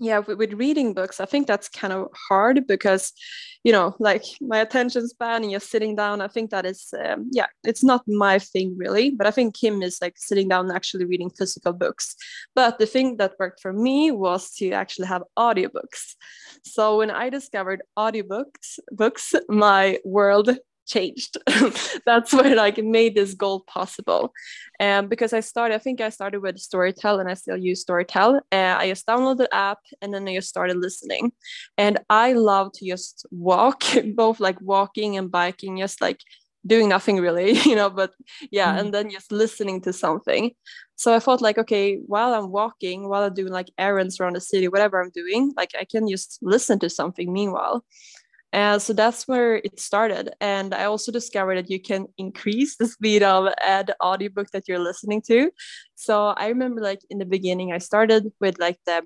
yeah 0.00 0.18
with, 0.18 0.52
reading 0.54 0.92
books 0.92 1.20
i 1.20 1.24
think 1.24 1.46
that's 1.46 1.68
kind 1.68 1.92
of 1.92 2.08
hard 2.28 2.66
because 2.66 3.12
you 3.62 3.72
know 3.72 3.94
like 3.98 4.24
my 4.40 4.58
attention 4.58 5.08
span 5.08 5.42
and 5.42 5.50
you're 5.50 5.60
sitting 5.60 5.94
down 5.94 6.20
i 6.20 6.28
think 6.28 6.50
that 6.50 6.66
is 6.66 6.92
um, 7.04 7.28
yeah 7.32 7.46
it's 7.62 7.84
not 7.84 8.02
my 8.06 8.38
thing 8.38 8.74
really 8.76 9.10
but 9.10 9.26
i 9.26 9.30
think 9.30 9.54
kim 9.54 9.82
is 9.82 9.98
like 10.02 10.14
sitting 10.16 10.48
down 10.48 10.66
and 10.66 10.74
actually 10.74 11.04
reading 11.04 11.30
physical 11.30 11.72
books. 11.72 12.16
But 12.54 12.78
the 12.78 12.86
thing 12.86 13.16
that 13.18 13.34
worked 13.38 13.60
for 13.60 13.72
me 13.72 14.10
was 14.10 14.50
to 14.56 14.70
actually 14.72 15.08
have 15.08 15.22
audiobooks. 15.38 16.14
So 16.64 16.98
when 16.98 17.10
i 17.10 17.28
discovered 17.30 17.82
audiobooks 17.98 18.78
books 18.90 19.34
my 19.48 19.98
world 20.04 20.58
changed. 20.86 21.38
That's 22.06 22.32
where 22.32 22.54
like 22.54 22.78
made 22.78 23.14
this 23.14 23.34
goal 23.34 23.60
possible. 23.60 24.32
And 24.78 25.04
um, 25.04 25.08
because 25.08 25.32
I 25.32 25.40
started, 25.40 25.74
I 25.74 25.78
think 25.78 26.00
I 26.00 26.08
started 26.08 26.40
with 26.40 26.56
Storytel 26.56 27.20
and 27.20 27.28
I 27.28 27.34
still 27.34 27.56
use 27.56 27.84
Storytel. 27.84 28.40
Uh, 28.52 28.76
I 28.78 28.88
just 28.88 29.06
downloaded 29.06 29.38
the 29.38 29.54
app 29.54 29.78
and 30.02 30.12
then 30.12 30.28
I 30.28 30.34
just 30.34 30.48
started 30.48 30.76
listening. 30.76 31.32
And 31.78 31.98
I 32.10 32.32
love 32.32 32.72
to 32.74 32.86
just 32.86 33.26
walk, 33.30 33.84
both 34.14 34.40
like 34.40 34.60
walking 34.60 35.16
and 35.16 35.30
biking, 35.30 35.78
just 35.78 36.00
like 36.00 36.20
doing 36.66 36.88
nothing 36.88 37.18
really, 37.18 37.52
you 37.64 37.74
know, 37.74 37.90
but 37.90 38.12
yeah, 38.50 38.74
mm. 38.74 38.80
and 38.80 38.94
then 38.94 39.10
just 39.10 39.30
listening 39.32 39.80
to 39.82 39.92
something. 39.92 40.52
So 40.96 41.14
I 41.14 41.18
thought 41.18 41.42
like, 41.42 41.58
okay, 41.58 41.96
while 42.06 42.34
I'm 42.34 42.50
walking, 42.50 43.08
while 43.08 43.22
I'm 43.22 43.34
doing 43.34 43.52
like 43.52 43.70
errands 43.78 44.20
around 44.20 44.36
the 44.36 44.40
city, 44.40 44.68
whatever 44.68 45.02
I'm 45.02 45.10
doing, 45.10 45.52
like 45.56 45.70
I 45.78 45.84
can 45.84 46.08
just 46.08 46.38
listen 46.40 46.78
to 46.80 46.88
something 46.88 47.32
meanwhile. 47.32 47.84
And 48.54 48.80
so 48.80 48.92
that's 48.92 49.26
where 49.26 49.56
it 49.56 49.80
started. 49.80 50.32
And 50.40 50.72
I 50.74 50.84
also 50.84 51.10
discovered 51.10 51.56
that 51.56 51.70
you 51.70 51.80
can 51.80 52.06
increase 52.16 52.76
the 52.78 52.86
speed 52.86 53.24
of 53.24 53.46
the 53.46 53.96
audiobook 54.00 54.50
that 54.52 54.68
you're 54.68 54.78
listening 54.78 55.22
to. 55.22 55.50
So 55.96 56.28
I 56.28 56.48
remember 56.48 56.80
like 56.80 57.00
in 57.10 57.18
the 57.18 57.26
beginning, 57.26 57.72
I 57.72 57.78
started 57.78 58.32
with 58.40 58.58
like 58.58 58.78
the 58.86 59.02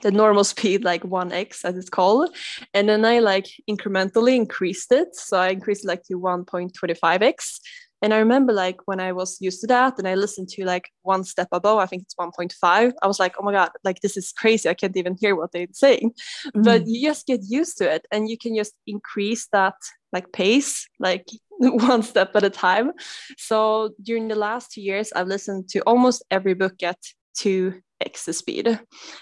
the 0.00 0.10
normal 0.10 0.42
speed 0.52 0.84
like 0.84 1.02
1x 1.02 1.66
as 1.66 1.76
it's 1.76 1.90
called 1.90 2.34
and 2.72 2.88
then 2.88 3.04
i 3.04 3.18
like 3.18 3.46
incrementally 3.68 4.34
increased 4.34 4.90
it 4.90 5.14
so 5.14 5.36
i 5.36 5.48
increased 5.50 5.84
it 5.84 5.88
like 5.88 6.02
to 6.04 6.18
1.25x 6.18 7.60
and 8.02 8.12
I 8.12 8.18
remember 8.18 8.52
like 8.52 8.80
when 8.86 8.98
I 8.98 9.12
was 9.12 9.40
used 9.40 9.60
to 9.60 9.68
that 9.68 9.98
and 9.98 10.08
I 10.08 10.16
listened 10.16 10.48
to 10.50 10.64
like 10.64 10.90
one 11.02 11.22
step 11.22 11.48
above, 11.52 11.78
I 11.78 11.86
think 11.86 12.02
it's 12.02 12.16
1.5, 12.16 12.92
I 13.00 13.06
was 13.06 13.20
like, 13.20 13.36
oh 13.38 13.44
my 13.44 13.52
God, 13.52 13.70
like 13.84 14.00
this 14.00 14.16
is 14.16 14.32
crazy. 14.32 14.68
I 14.68 14.74
can't 14.74 14.96
even 14.96 15.16
hear 15.18 15.36
what 15.36 15.52
they're 15.52 15.68
saying. 15.72 16.12
Mm. 16.54 16.64
But 16.64 16.86
you 16.86 17.08
just 17.08 17.26
get 17.26 17.40
used 17.44 17.78
to 17.78 17.90
it 17.90 18.06
and 18.10 18.28
you 18.28 18.36
can 18.36 18.56
just 18.56 18.74
increase 18.88 19.46
that 19.52 19.76
like 20.12 20.32
pace, 20.32 20.88
like 20.98 21.28
one 21.58 22.02
step 22.02 22.34
at 22.34 22.42
a 22.42 22.50
time. 22.50 22.90
So 23.38 23.94
during 24.02 24.26
the 24.26 24.34
last 24.34 24.72
two 24.72 24.82
years, 24.82 25.12
I've 25.12 25.28
listened 25.28 25.68
to 25.70 25.80
almost 25.82 26.24
every 26.30 26.54
book 26.54 26.82
at 26.82 26.98
two 27.34 27.80
x 28.06 28.24
speed. 28.24 28.66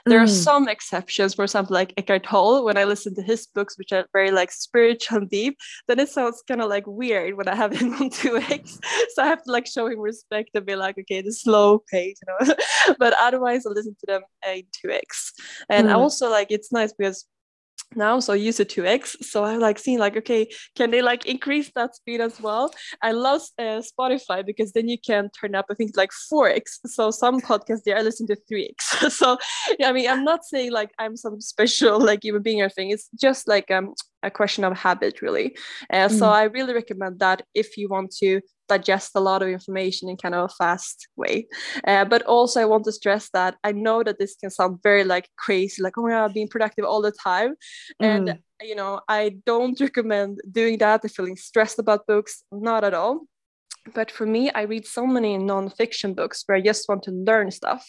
There 0.07 0.19
mm. 0.19 0.23
are 0.23 0.27
some 0.27 0.69
exceptions, 0.69 1.35
for 1.35 1.45
example, 1.45 1.75
like 1.75 1.93
Eckhart 1.97 2.25
Tolle, 2.25 2.65
when 2.65 2.77
I 2.77 2.85
listen 2.85 3.15
to 3.15 3.23
his 3.23 3.47
books, 3.47 3.79
which 3.79 3.93
are 3.93 4.07
very 4.13 4.31
like 4.31 4.51
spiritual 4.51 5.19
and 5.19 5.31
deep, 5.31 5.57
then 5.89 5.99
it 5.99 6.09
sounds 6.09 6.43
kind 6.47 6.61
of 6.61 6.69
like 6.69 6.87
weird 6.87 7.37
when 7.37 7.49
I 7.49 7.55
have 7.55 7.73
him 7.73 7.95
on 8.01 8.11
2x. 8.11 8.79
So 9.15 9.23
I 9.23 9.27
have 9.27 9.43
to 9.45 9.53
like 9.53 9.67
show 9.67 9.87
him 9.87 10.01
respect 10.01 10.51
and 10.55 10.67
be 10.67 10.77
like, 10.77 10.99
okay, 10.99 11.23
the 11.23 11.33
slow 11.33 11.83
pace, 11.91 12.19
you 12.27 12.47
know. 12.47 12.55
but 12.99 13.15
otherwise 13.21 13.67
I 13.67 13.71
listen 13.71 13.97
to 14.01 14.07
them 14.07 14.23
in 14.47 14.63
2x. 14.85 15.33
And 15.69 15.89
mm. 15.89 15.91
I 15.91 15.95
also 15.95 16.31
like 16.31 16.49
it's 16.51 16.73
nice 16.73 16.93
because 16.93 17.27
now 17.97 18.21
so 18.21 18.33
I 18.33 18.37
use 18.37 18.61
it 18.61 18.69
2x 18.69 19.25
so 19.25 19.45
i 19.45 19.57
like 19.57 19.79
seeing 19.79 19.99
like 19.99 20.17
okay 20.17 20.49
can 20.77 20.91
they 20.91 21.03
like 21.03 21.27
increase 21.27 21.71
that 21.75 21.95
speed 21.97 22.21
as 22.21 22.41
well? 22.41 22.73
I 23.03 23.13
love 23.13 23.43
uh, 23.59 23.83
spotify 23.91 24.45
because 24.45 24.73
then 24.73 24.89
you 24.89 24.99
can 24.99 25.31
turn 25.39 25.55
up 25.55 25.67
i 25.71 25.75
think 25.75 25.97
like 25.97 26.11
4x 26.33 26.81
so 26.87 27.11
some 27.11 27.41
podcasts 27.41 27.83
there 27.85 27.97
i 27.97 28.03
listen 28.03 28.27
to 28.29 28.37
3x 28.51 29.11
so 29.21 29.39
yeah, 29.79 29.89
i 29.89 29.93
mean 29.93 30.09
i'm 30.09 30.25
not 30.25 30.45
saying 30.45 30.73
like 30.73 30.91
i'm 30.99 31.17
some 31.17 31.41
special 31.41 31.99
like 32.09 32.23
human 32.23 32.43
being 32.43 32.63
or 32.63 32.69
thing 32.69 32.91
it's 32.91 33.09
just 33.21 33.49
like 33.49 33.71
um 33.71 33.95
a 34.23 34.31
question 34.31 34.65
of 34.65 34.77
habit 34.77 35.23
really. 35.23 35.57
Uh, 35.91 36.07
mm. 36.09 36.19
so 36.19 36.27
i 36.27 36.45
really 36.45 36.75
recommend 36.75 37.19
that 37.19 37.43
if 37.55 37.77
you 37.77 37.89
want 37.89 38.11
to 38.11 38.41
digest 38.71 39.11
a 39.15 39.21
lot 39.21 39.43
of 39.43 39.49
information 39.49 40.09
in 40.09 40.17
kind 40.17 40.35
of 40.35 40.43
a 40.51 40.55
fast 40.61 41.09
way. 41.17 41.47
Uh, 41.87 42.05
but 42.13 42.23
also, 42.23 42.61
I 42.61 42.71
want 42.73 42.85
to 42.85 42.93
stress 42.93 43.29
that 43.39 43.57
I 43.69 43.73
know 43.73 44.03
that 44.03 44.19
this 44.19 44.37
can 44.41 44.51
sound 44.51 44.83
very 44.83 45.05
like 45.05 45.29
crazy, 45.45 45.83
like, 45.83 45.97
oh 45.99 46.03
my 46.03 46.11
God, 46.11 46.35
being 46.35 46.53
productive 46.55 46.85
all 46.85 47.03
the 47.03 47.13
time. 47.13 47.51
Mm. 48.03 48.07
And, 48.11 48.25
you 48.63 48.77
know, 48.81 49.01
I 49.09 49.23
don't 49.45 49.79
recommend 49.81 50.41
doing 50.51 50.79
that 50.79 51.05
or 51.05 51.09
feeling 51.09 51.37
stressed 51.37 51.79
about 51.79 52.07
books, 52.07 52.45
not 52.51 52.85
at 52.85 52.95
all. 52.95 53.27
But 53.95 54.11
for 54.11 54.27
me, 54.27 54.51
I 54.51 54.63
read 54.63 54.87
so 54.87 55.07
many 55.07 55.39
nonfiction 55.39 56.15
books 56.15 56.45
where 56.47 56.59
I 56.59 56.61
just 56.71 56.89
want 56.89 57.03
to 57.05 57.13
learn 57.13 57.51
stuff. 57.51 57.85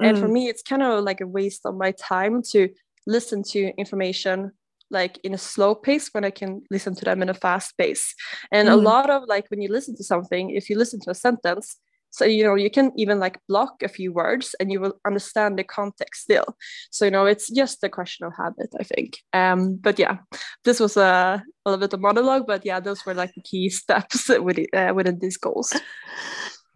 Mm. 0.00 0.06
And 0.06 0.18
for 0.18 0.28
mm. 0.28 0.32
me, 0.32 0.48
it's 0.48 0.62
kind 0.62 0.82
of 0.82 1.04
like 1.04 1.20
a 1.20 1.26
waste 1.26 1.62
of 1.64 1.76
my 1.76 1.92
time 1.92 2.42
to 2.52 2.68
listen 3.06 3.42
to 3.52 3.72
information 3.76 4.52
like 4.90 5.18
in 5.24 5.34
a 5.34 5.38
slow 5.38 5.74
pace 5.74 6.08
when 6.12 6.24
I 6.24 6.30
can 6.30 6.62
listen 6.70 6.94
to 6.96 7.04
them 7.04 7.22
in 7.22 7.28
a 7.28 7.34
fast 7.34 7.76
pace. 7.78 8.14
And 8.52 8.68
mm. 8.68 8.72
a 8.72 8.76
lot 8.76 9.10
of 9.10 9.24
like 9.26 9.46
when 9.48 9.60
you 9.60 9.70
listen 9.70 9.96
to 9.96 10.04
something, 10.04 10.50
if 10.50 10.68
you 10.68 10.76
listen 10.76 11.00
to 11.00 11.10
a 11.10 11.14
sentence, 11.14 11.76
so 12.12 12.24
you 12.24 12.42
know 12.42 12.56
you 12.56 12.70
can 12.70 12.92
even 12.96 13.20
like 13.20 13.38
block 13.48 13.82
a 13.82 13.88
few 13.88 14.12
words 14.12 14.54
and 14.58 14.70
you 14.70 14.80
will 14.80 14.94
understand 15.06 15.58
the 15.58 15.64
context 15.64 16.22
still. 16.22 16.56
So 16.90 17.04
you 17.04 17.10
know 17.10 17.26
it's 17.26 17.48
just 17.48 17.84
a 17.84 17.88
question 17.88 18.26
of 18.26 18.32
habit, 18.36 18.74
I 18.78 18.82
think. 18.82 19.18
Um, 19.32 19.76
but 19.76 19.98
yeah, 19.98 20.18
this 20.64 20.80
was 20.80 20.96
a, 20.96 21.42
a 21.64 21.70
little 21.70 21.80
bit 21.80 21.94
of 21.94 22.00
monologue, 22.00 22.46
but 22.46 22.66
yeah, 22.66 22.80
those 22.80 23.06
were 23.06 23.14
like 23.14 23.32
the 23.34 23.42
key 23.42 23.68
steps 23.80 24.28
within 24.28 24.66
uh, 24.74 24.92
within 24.94 25.18
these 25.20 25.36
goals. 25.36 25.72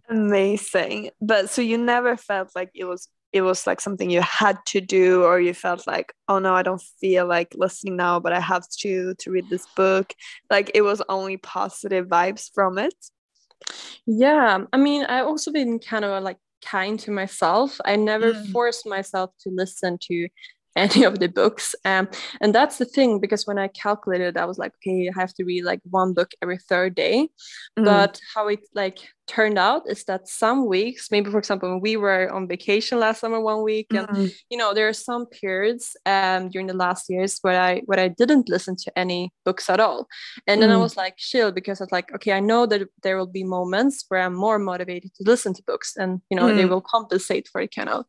Amazing. 0.08 1.10
But 1.20 1.50
so 1.50 1.62
you 1.62 1.78
never 1.78 2.16
felt 2.16 2.50
like 2.54 2.70
it 2.74 2.84
was 2.84 3.08
it 3.34 3.42
was 3.42 3.66
like 3.66 3.80
something 3.80 4.08
you 4.10 4.22
had 4.22 4.56
to 4.64 4.80
do 4.80 5.24
or 5.24 5.40
you 5.40 5.52
felt 5.52 5.86
like 5.86 6.14
oh 6.28 6.38
no 6.38 6.54
i 6.54 6.62
don't 6.62 6.82
feel 7.00 7.26
like 7.26 7.52
listening 7.56 7.96
now 7.96 8.18
but 8.18 8.32
i 8.32 8.40
have 8.40 8.66
to 8.68 9.12
to 9.18 9.30
read 9.30 9.44
this 9.50 9.66
book 9.76 10.14
like 10.50 10.70
it 10.72 10.82
was 10.82 11.02
only 11.08 11.36
positive 11.36 12.06
vibes 12.06 12.48
from 12.54 12.78
it 12.78 12.94
yeah 14.06 14.58
i 14.72 14.76
mean 14.76 15.04
i 15.06 15.20
also 15.20 15.50
been 15.50 15.78
kind 15.78 16.04
of 16.04 16.22
like 16.22 16.38
kind 16.64 16.98
to 16.98 17.10
myself 17.10 17.78
i 17.84 17.96
never 17.96 18.32
mm. 18.32 18.52
forced 18.52 18.86
myself 18.86 19.30
to 19.40 19.50
listen 19.50 19.98
to 20.00 20.28
any 20.76 21.04
of 21.04 21.18
the 21.18 21.28
books 21.28 21.74
um, 21.84 22.08
and 22.40 22.54
that's 22.54 22.78
the 22.78 22.84
thing 22.84 23.20
because 23.20 23.46
when 23.46 23.58
i 23.58 23.68
calculated 23.68 24.36
i 24.36 24.44
was 24.44 24.58
like 24.58 24.72
okay 24.76 25.08
i 25.08 25.20
have 25.20 25.32
to 25.32 25.44
read 25.44 25.64
like 25.64 25.80
one 25.90 26.12
book 26.12 26.32
every 26.42 26.58
third 26.58 26.94
day 26.94 27.28
mm. 27.78 27.84
but 27.84 28.18
how 28.34 28.48
it 28.48 28.60
like 28.74 28.98
turned 29.26 29.58
out 29.58 29.82
is 29.88 30.04
that 30.04 30.28
some 30.28 30.66
weeks 30.66 31.10
maybe 31.10 31.30
for 31.30 31.38
example 31.38 31.70
when 31.70 31.80
we 31.80 31.96
were 31.96 32.30
on 32.30 32.46
vacation 32.46 33.00
last 33.00 33.20
summer 33.20 33.40
one 33.40 33.62
week 33.62 33.86
and 33.90 34.06
mm-hmm. 34.08 34.26
you 34.50 34.58
know 34.58 34.74
there 34.74 34.86
are 34.86 34.92
some 34.92 35.24
periods 35.26 35.96
um 36.04 36.50
during 36.50 36.66
the 36.66 36.74
last 36.74 37.08
years 37.08 37.38
where 37.40 37.60
i 37.60 37.80
where 37.86 37.98
i 37.98 38.08
didn't 38.08 38.48
listen 38.48 38.76
to 38.76 38.92
any 38.98 39.32
books 39.44 39.70
at 39.70 39.80
all 39.80 40.06
and 40.46 40.60
then 40.60 40.68
mm. 40.68 40.74
i 40.74 40.76
was 40.76 40.96
like 40.96 41.16
chill 41.16 41.50
because 41.50 41.80
i 41.80 41.84
was 41.84 41.92
like 41.92 42.12
okay 42.14 42.32
i 42.32 42.40
know 42.40 42.66
that 42.66 42.82
there 43.02 43.16
will 43.16 43.26
be 43.26 43.42
moments 43.44 44.04
where 44.08 44.20
i'm 44.20 44.34
more 44.34 44.58
motivated 44.58 45.10
to 45.14 45.24
listen 45.24 45.54
to 45.54 45.62
books 45.66 45.96
and 45.96 46.20
you 46.30 46.36
know 46.36 46.44
mm. 46.44 46.56
they 46.56 46.66
will 46.66 46.82
compensate 46.82 47.48
for 47.48 47.62
it 47.62 47.74
kind 47.74 47.88
of 47.88 48.04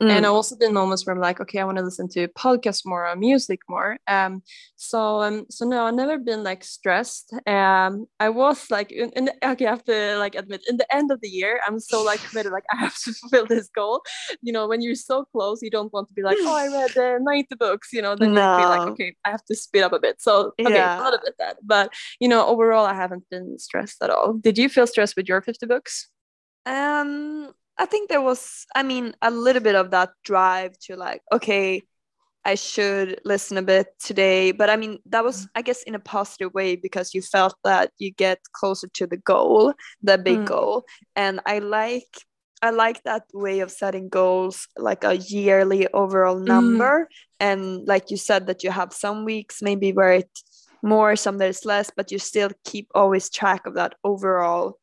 mm. 0.00 0.08
and 0.08 0.24
i 0.24 0.28
also 0.28 0.56
been 0.56 0.72
moments 0.72 1.04
where 1.04 1.14
i'm 1.14 1.20
like 1.20 1.40
okay 1.40 1.58
i 1.58 1.64
want 1.64 1.78
to 1.78 1.84
listen 1.84 2.08
to 2.08 2.28
podcasts 2.28 2.86
more 2.86 3.08
or 3.08 3.16
music 3.16 3.58
more 3.68 3.98
um 4.06 4.40
so 4.76 5.20
um 5.22 5.46
so 5.50 5.66
no 5.66 5.86
i've 5.86 5.94
never 5.94 6.16
been 6.16 6.44
like 6.44 6.62
stressed 6.62 7.32
um 7.48 8.06
i 8.20 8.28
was 8.28 8.70
like 8.70 8.90
the, 8.90 9.34
okay 9.44 9.66
i 9.66 9.70
have 9.70 9.84
to 9.84 10.16
like 10.18 10.36
admit 10.36 10.59
in 10.68 10.76
the 10.76 10.94
end 10.94 11.10
of 11.10 11.20
the 11.20 11.28
year 11.28 11.60
i'm 11.66 11.78
so 11.78 12.02
like 12.02 12.20
committed 12.20 12.52
like 12.52 12.64
i 12.72 12.76
have 12.76 12.96
to 12.96 13.12
fulfill 13.20 13.46
this 13.46 13.68
goal. 13.68 14.02
You 14.42 14.52
know 14.52 14.66
when 14.66 14.80
you're 14.82 14.94
so 14.94 15.24
close 15.24 15.62
you 15.62 15.70
don't 15.70 15.92
want 15.92 16.08
to 16.08 16.14
be 16.14 16.22
like 16.22 16.36
oh 16.40 16.56
i 16.56 16.66
read 16.76 16.96
uh, 16.96 17.18
90 17.20 17.54
books 17.56 17.92
you 17.92 18.02
know 18.02 18.14
then 18.16 18.34
no. 18.34 18.56
you 18.56 18.60
feel 18.60 18.68
like 18.68 18.88
okay 18.88 19.14
i 19.24 19.30
have 19.30 19.44
to 19.46 19.54
speed 19.54 19.82
up 19.82 19.92
a 19.92 19.98
bit. 19.98 20.20
So 20.20 20.52
okay 20.58 20.74
yeah. 20.74 21.00
a 21.00 21.02
little 21.02 21.20
bit 21.24 21.34
that. 21.38 21.58
But 21.62 21.92
you 22.20 22.28
know 22.28 22.46
overall 22.46 22.86
i 22.86 22.94
haven't 22.94 23.24
been 23.30 23.58
stressed 23.58 24.02
at 24.02 24.10
all. 24.10 24.34
Did 24.34 24.58
you 24.58 24.68
feel 24.68 24.86
stressed 24.86 25.16
with 25.16 25.28
your 25.28 25.40
50 25.40 25.66
books? 25.66 26.08
Um 26.66 27.52
i 27.78 27.86
think 27.86 28.08
there 28.08 28.20
was 28.20 28.66
i 28.74 28.82
mean 28.82 29.14
a 29.22 29.30
little 29.30 29.62
bit 29.62 29.74
of 29.74 29.90
that 29.90 30.10
drive 30.22 30.78
to 30.80 30.96
like 30.96 31.22
okay 31.32 31.82
I 32.44 32.54
should 32.54 33.20
listen 33.24 33.58
a 33.58 33.62
bit 33.62 33.88
today. 33.98 34.52
But 34.52 34.70
I 34.70 34.76
mean, 34.76 34.98
that 35.06 35.24
was, 35.24 35.44
mm. 35.44 35.48
I 35.54 35.62
guess, 35.62 35.82
in 35.82 35.94
a 35.94 36.00
positive 36.00 36.54
way 36.54 36.76
because 36.76 37.14
you 37.14 37.22
felt 37.22 37.54
that 37.64 37.92
you 37.98 38.12
get 38.12 38.40
closer 38.52 38.88
to 38.94 39.06
the 39.06 39.18
goal, 39.18 39.74
the 40.02 40.16
big 40.18 40.40
mm. 40.40 40.46
goal. 40.46 40.84
And 41.16 41.40
I 41.44 41.58
like, 41.58 42.08
I 42.62 42.70
like 42.70 43.02
that 43.04 43.24
way 43.34 43.60
of 43.60 43.70
setting 43.70 44.08
goals, 44.08 44.66
like 44.76 45.04
a 45.04 45.16
yearly 45.16 45.86
overall 45.92 46.40
mm. 46.40 46.46
number. 46.46 47.02
Mm. 47.02 47.06
And 47.40 47.86
like 47.86 48.10
you 48.10 48.16
said, 48.16 48.46
that 48.46 48.64
you 48.64 48.70
have 48.70 48.92
some 48.92 49.24
weeks 49.24 49.60
maybe 49.60 49.92
where 49.92 50.12
it's 50.12 50.44
more, 50.82 51.16
some 51.16 51.36
there's 51.36 51.66
less, 51.66 51.90
but 51.94 52.10
you 52.10 52.18
still 52.18 52.50
keep 52.64 52.88
always 52.94 53.28
track 53.28 53.66
of 53.66 53.74
that 53.74 53.94
overall 54.02 54.79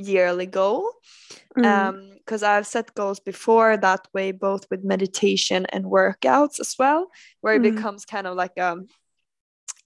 yearly 0.00 0.46
goal 0.46 0.90
mm. 1.56 1.64
um 1.64 2.10
because 2.18 2.42
i've 2.42 2.66
set 2.66 2.94
goals 2.94 3.20
before 3.20 3.76
that 3.76 4.06
way 4.14 4.32
both 4.32 4.66
with 4.70 4.84
meditation 4.84 5.66
and 5.72 5.84
workouts 5.84 6.60
as 6.60 6.74
well 6.78 7.10
where 7.40 7.54
it 7.54 7.62
mm. 7.62 7.74
becomes 7.74 8.04
kind 8.04 8.26
of 8.26 8.36
like 8.36 8.56
a 8.56 8.76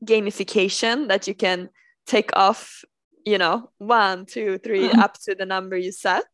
gamification 0.05 1.09
that 1.09 1.27
you 1.27 1.35
can 1.35 1.69
take 2.07 2.31
off 2.37 2.85
you 3.25 3.39
know 3.39 3.71
one 3.79 4.27
two 4.27 4.59
three 4.59 4.89
mm. 4.89 4.99
up 5.05 5.15
to 5.15 5.35
the 5.35 5.47
number 5.47 5.77
you 5.77 5.93
set 5.93 6.25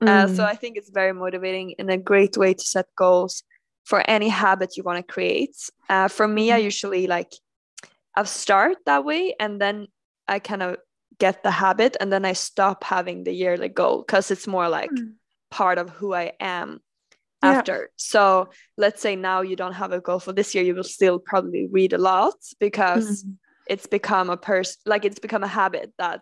uh, 0.00 0.26
so 0.26 0.42
mm. 0.42 0.46
i 0.46 0.54
think 0.54 0.76
it's 0.76 0.90
very 0.90 1.12
motivating 1.12 1.74
and 1.78 1.90
a 1.90 1.96
great 1.96 2.36
way 2.36 2.54
to 2.54 2.64
set 2.64 2.86
goals 2.96 3.42
for 3.84 4.02
any 4.08 4.28
habit 4.28 4.76
you 4.76 4.82
want 4.82 5.04
to 5.04 5.12
create 5.12 5.56
uh, 5.88 6.08
for 6.08 6.28
me 6.28 6.52
i 6.52 6.60
mm. 6.60 6.64
usually 6.64 7.06
like 7.06 7.32
i 8.14 8.22
start 8.22 8.76
that 8.86 9.04
way 9.04 9.34
and 9.40 9.60
then 9.60 9.86
i 10.28 10.38
kind 10.38 10.62
of 10.62 10.76
get 11.18 11.42
the 11.42 11.50
habit 11.50 11.96
and 12.00 12.12
then 12.12 12.24
I 12.24 12.34
stop 12.34 12.84
having 12.84 13.24
the 13.24 13.32
yearly 13.32 13.68
goal 13.68 14.02
because 14.02 14.30
it's 14.30 14.46
more 14.46 14.68
like 14.68 14.90
mm. 14.90 15.12
part 15.50 15.78
of 15.78 15.90
who 15.90 16.14
I 16.14 16.32
am 16.40 16.80
yeah. 17.42 17.50
after. 17.50 17.90
So 17.96 18.50
let's 18.76 19.00
say 19.00 19.16
now 19.16 19.40
you 19.40 19.56
don't 19.56 19.72
have 19.72 19.92
a 19.92 20.00
goal 20.00 20.18
for 20.18 20.32
this 20.32 20.54
year, 20.54 20.64
you 20.64 20.74
will 20.74 20.84
still 20.84 21.18
probably 21.18 21.68
read 21.70 21.92
a 21.92 21.98
lot 21.98 22.34
because 22.60 23.24
mm. 23.24 23.34
it's 23.66 23.86
become 23.86 24.30
a 24.30 24.36
person 24.36 24.76
like 24.86 25.04
it's 25.04 25.18
become 25.18 25.42
a 25.42 25.48
habit 25.48 25.92
that 25.98 26.20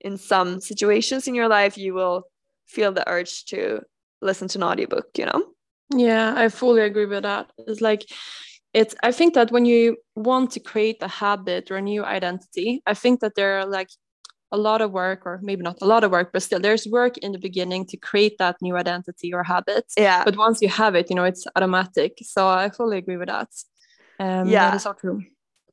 in 0.00 0.16
some 0.16 0.60
situations 0.60 1.26
in 1.26 1.34
your 1.34 1.48
life 1.48 1.76
you 1.76 1.92
will 1.92 2.22
feel 2.66 2.92
the 2.92 3.08
urge 3.08 3.44
to 3.46 3.80
listen 4.20 4.46
to 4.48 4.58
an 4.58 4.64
audiobook, 4.64 5.06
you 5.16 5.26
know? 5.26 5.44
Yeah, 5.94 6.34
I 6.36 6.48
fully 6.48 6.82
agree 6.82 7.06
with 7.06 7.22
that. 7.22 7.50
It's 7.66 7.80
like 7.80 8.04
it's 8.74 8.94
i 9.02 9.10
think 9.10 9.34
that 9.34 9.50
when 9.50 9.64
you 9.64 9.96
want 10.14 10.50
to 10.50 10.60
create 10.60 10.98
a 11.02 11.08
habit 11.08 11.70
or 11.70 11.76
a 11.76 11.82
new 11.82 12.04
identity 12.04 12.82
i 12.86 12.94
think 12.94 13.20
that 13.20 13.34
there 13.34 13.58
are 13.58 13.66
like 13.66 13.88
a 14.50 14.56
lot 14.56 14.80
of 14.80 14.90
work 14.92 15.26
or 15.26 15.38
maybe 15.42 15.62
not 15.62 15.76
a 15.82 15.84
lot 15.84 16.04
of 16.04 16.10
work 16.10 16.30
but 16.32 16.42
still 16.42 16.58
there's 16.58 16.86
work 16.86 17.18
in 17.18 17.32
the 17.32 17.38
beginning 17.38 17.84
to 17.84 17.96
create 17.96 18.36
that 18.38 18.56
new 18.62 18.76
identity 18.76 19.32
or 19.32 19.42
habit. 19.42 19.84
Yeah. 19.96 20.24
But 20.24 20.36
once 20.36 20.62
you 20.62 20.68
have 20.68 20.94
it 20.94 21.10
you 21.10 21.16
know 21.16 21.24
it's 21.24 21.46
automatic. 21.54 22.18
So 22.22 22.48
i 22.48 22.70
fully 22.70 22.98
agree 22.98 23.16
with 23.16 23.28
that. 23.28 23.50
Um 24.18 24.48
yeah. 24.48 24.70
that 24.70 24.76
is 24.76 24.82
so 24.82 24.92
true 24.94 25.22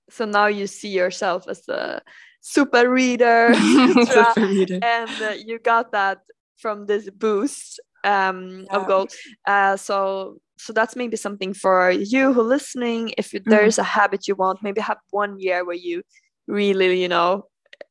so 0.10 0.25
now 0.25 0.48
you 0.48 0.67
see 0.67 0.89
yourself 0.89 1.48
as 1.48 1.67
a 1.67 2.01
super 2.41 2.89
reader, 2.89 3.53
super 3.55 4.41
reader. 4.41 4.79
and 4.84 5.10
uh, 5.22 5.34
you 5.46 5.60
got 5.60 5.91
that 5.91 6.20
from 6.58 6.86
this 6.86 7.10
boost 7.10 7.79
um 8.03 8.65
yeah. 8.70 8.77
of 8.77 8.88
goal 8.88 9.08
uh 9.48 9.75
so 9.75 10.38
so 10.58 10.72
that's 10.72 10.96
maybe 10.96 11.17
something 11.17 11.53
for 11.53 11.91
you 11.91 12.32
who 12.32 12.41
listening. 12.41 13.13
If 13.17 13.32
there's 13.46 13.75
mm. 13.75 13.79
a 13.79 13.84
habit 13.84 14.27
you 14.27 14.36
want 14.36 14.63
maybe 14.63 14.79
have 14.79 15.00
one 15.10 15.38
year 15.39 15.65
where 15.65 15.75
you 15.75 16.03
really 16.48 17.01
you 17.01 17.10
know 17.10 17.46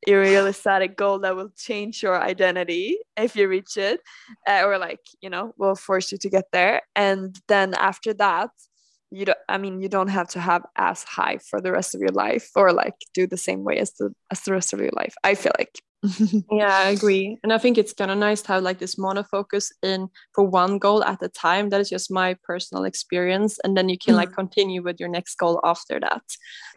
a 0.06 0.14
realistic 0.14 0.96
goal 0.96 1.18
that 1.20 1.36
will 1.36 1.50
change 1.56 2.02
your 2.02 2.20
identity 2.20 2.98
if 3.16 3.36
you 3.36 3.48
reach 3.48 3.76
it 3.76 4.00
uh, 4.48 4.62
or 4.64 4.78
like 4.78 5.00
you 5.20 5.30
know 5.30 5.52
will 5.58 5.74
force 5.74 6.12
you 6.12 6.18
to 6.18 6.30
get 6.30 6.44
there. 6.52 6.82
And 6.94 7.38
then 7.48 7.74
after 7.74 8.14
that 8.14 8.50
you 9.14 9.24
don't 9.24 9.38
i 9.48 9.56
mean 9.56 9.80
you 9.80 9.88
don't 9.88 10.08
have 10.08 10.28
to 10.28 10.40
have 10.40 10.62
as 10.76 11.04
high 11.04 11.38
for 11.38 11.60
the 11.60 11.70
rest 11.70 11.94
of 11.94 12.00
your 12.00 12.10
life 12.10 12.50
or 12.56 12.72
like 12.72 12.94
do 13.12 13.26
the 13.26 13.36
same 13.36 13.62
way 13.62 13.78
as 13.78 13.92
the 13.92 14.12
as 14.30 14.40
the 14.40 14.52
rest 14.52 14.72
of 14.72 14.80
your 14.80 14.90
life 14.92 15.14
i 15.22 15.34
feel 15.34 15.52
like 15.58 15.80
yeah 16.50 16.78
i 16.78 16.88
agree 16.90 17.38
and 17.42 17.52
i 17.52 17.58
think 17.58 17.78
it's 17.78 17.92
kind 17.92 18.10
of 18.10 18.18
nice 18.18 18.42
to 18.42 18.48
have 18.48 18.62
like 18.62 18.78
this 18.78 18.96
monofocus 18.96 19.72
in 19.82 20.08
for 20.34 20.44
one 20.44 20.78
goal 20.78 21.02
at 21.04 21.22
a 21.22 21.28
time 21.28 21.70
that 21.70 21.80
is 21.80 21.88
just 21.88 22.10
my 22.10 22.36
personal 22.44 22.84
experience 22.84 23.58
and 23.64 23.76
then 23.76 23.88
you 23.88 23.98
can 23.98 24.14
like 24.14 24.32
continue 24.32 24.82
with 24.82 25.00
your 25.00 25.08
next 25.08 25.36
goal 25.36 25.60
after 25.64 25.98
that 26.00 26.22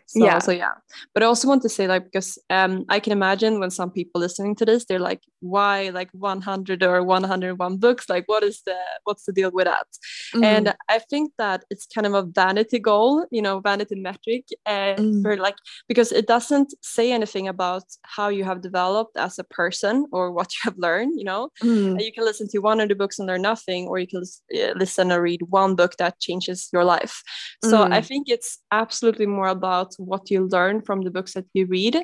so, 0.07 0.23
yeah. 0.23 0.39
So 0.39 0.51
yeah. 0.51 0.71
But 1.13 1.23
I 1.23 1.25
also 1.25 1.49
want 1.49 1.61
to 1.63 1.69
say 1.69 1.85
like 1.85 2.05
because 2.05 2.39
um 2.49 2.85
I 2.87 2.99
can 2.99 3.11
imagine 3.11 3.59
when 3.59 3.71
some 3.71 3.91
people 3.91 4.21
listening 4.21 4.55
to 4.55 4.65
this, 4.65 4.85
they're 4.85 4.99
like, 4.99 5.21
why 5.41 5.89
like 5.89 6.09
100 6.13 6.81
or 6.81 7.03
101 7.03 7.77
books? 7.77 8.09
Like 8.09 8.23
what 8.27 8.41
is 8.43 8.61
the 8.65 8.77
what's 9.03 9.25
the 9.25 9.33
deal 9.33 9.51
with 9.51 9.65
that? 9.65 9.87
Mm. 10.33 10.43
And 10.45 10.75
I 10.87 10.99
think 10.99 11.33
that 11.37 11.65
it's 11.69 11.85
kind 11.85 12.07
of 12.07 12.13
a 12.13 12.23
vanity 12.23 12.79
goal, 12.79 13.25
you 13.31 13.41
know, 13.41 13.59
vanity 13.59 13.95
metric 13.95 14.45
uh, 14.65 14.95
mm. 14.95 15.21
for 15.21 15.35
like 15.35 15.57
because 15.89 16.13
it 16.13 16.25
doesn't 16.25 16.73
say 16.81 17.11
anything 17.11 17.49
about 17.49 17.83
how 18.03 18.29
you 18.29 18.45
have 18.45 18.61
developed 18.61 19.16
as 19.17 19.39
a 19.39 19.43
person 19.43 20.05
or 20.11 20.31
what 20.31 20.51
you 20.53 20.59
have 20.63 20.77
learned, 20.77 21.13
you 21.17 21.23
know. 21.23 21.49
Mm. 21.63 22.01
You 22.01 22.11
can 22.13 22.25
listen 22.25 22.47
to 22.49 22.59
one 22.59 22.79
of 22.79 22.89
the 22.89 22.95
books 22.95 23.19
and 23.19 23.27
learn 23.27 23.41
nothing, 23.41 23.87
or 23.87 23.99
you 23.99 24.07
can 24.07 24.21
uh, 24.21 24.73
listen 24.75 25.11
or 25.11 25.21
read 25.21 25.41
one 25.49 25.75
book 25.75 25.95
that 25.97 26.19
changes 26.19 26.69
your 26.71 26.83
life. 26.83 27.21
So 27.63 27.83
I 27.83 28.01
mm. 28.01 28.05
think 28.05 28.29
it's 28.29 28.59
absolutely 28.71 29.25
more 29.25 29.47
about 29.47 29.93
what 29.97 30.29
you 30.29 30.47
learn 30.47 30.81
from 30.81 31.01
the 31.01 31.11
books 31.11 31.33
that 31.33 31.45
you 31.53 31.65
read. 31.65 31.97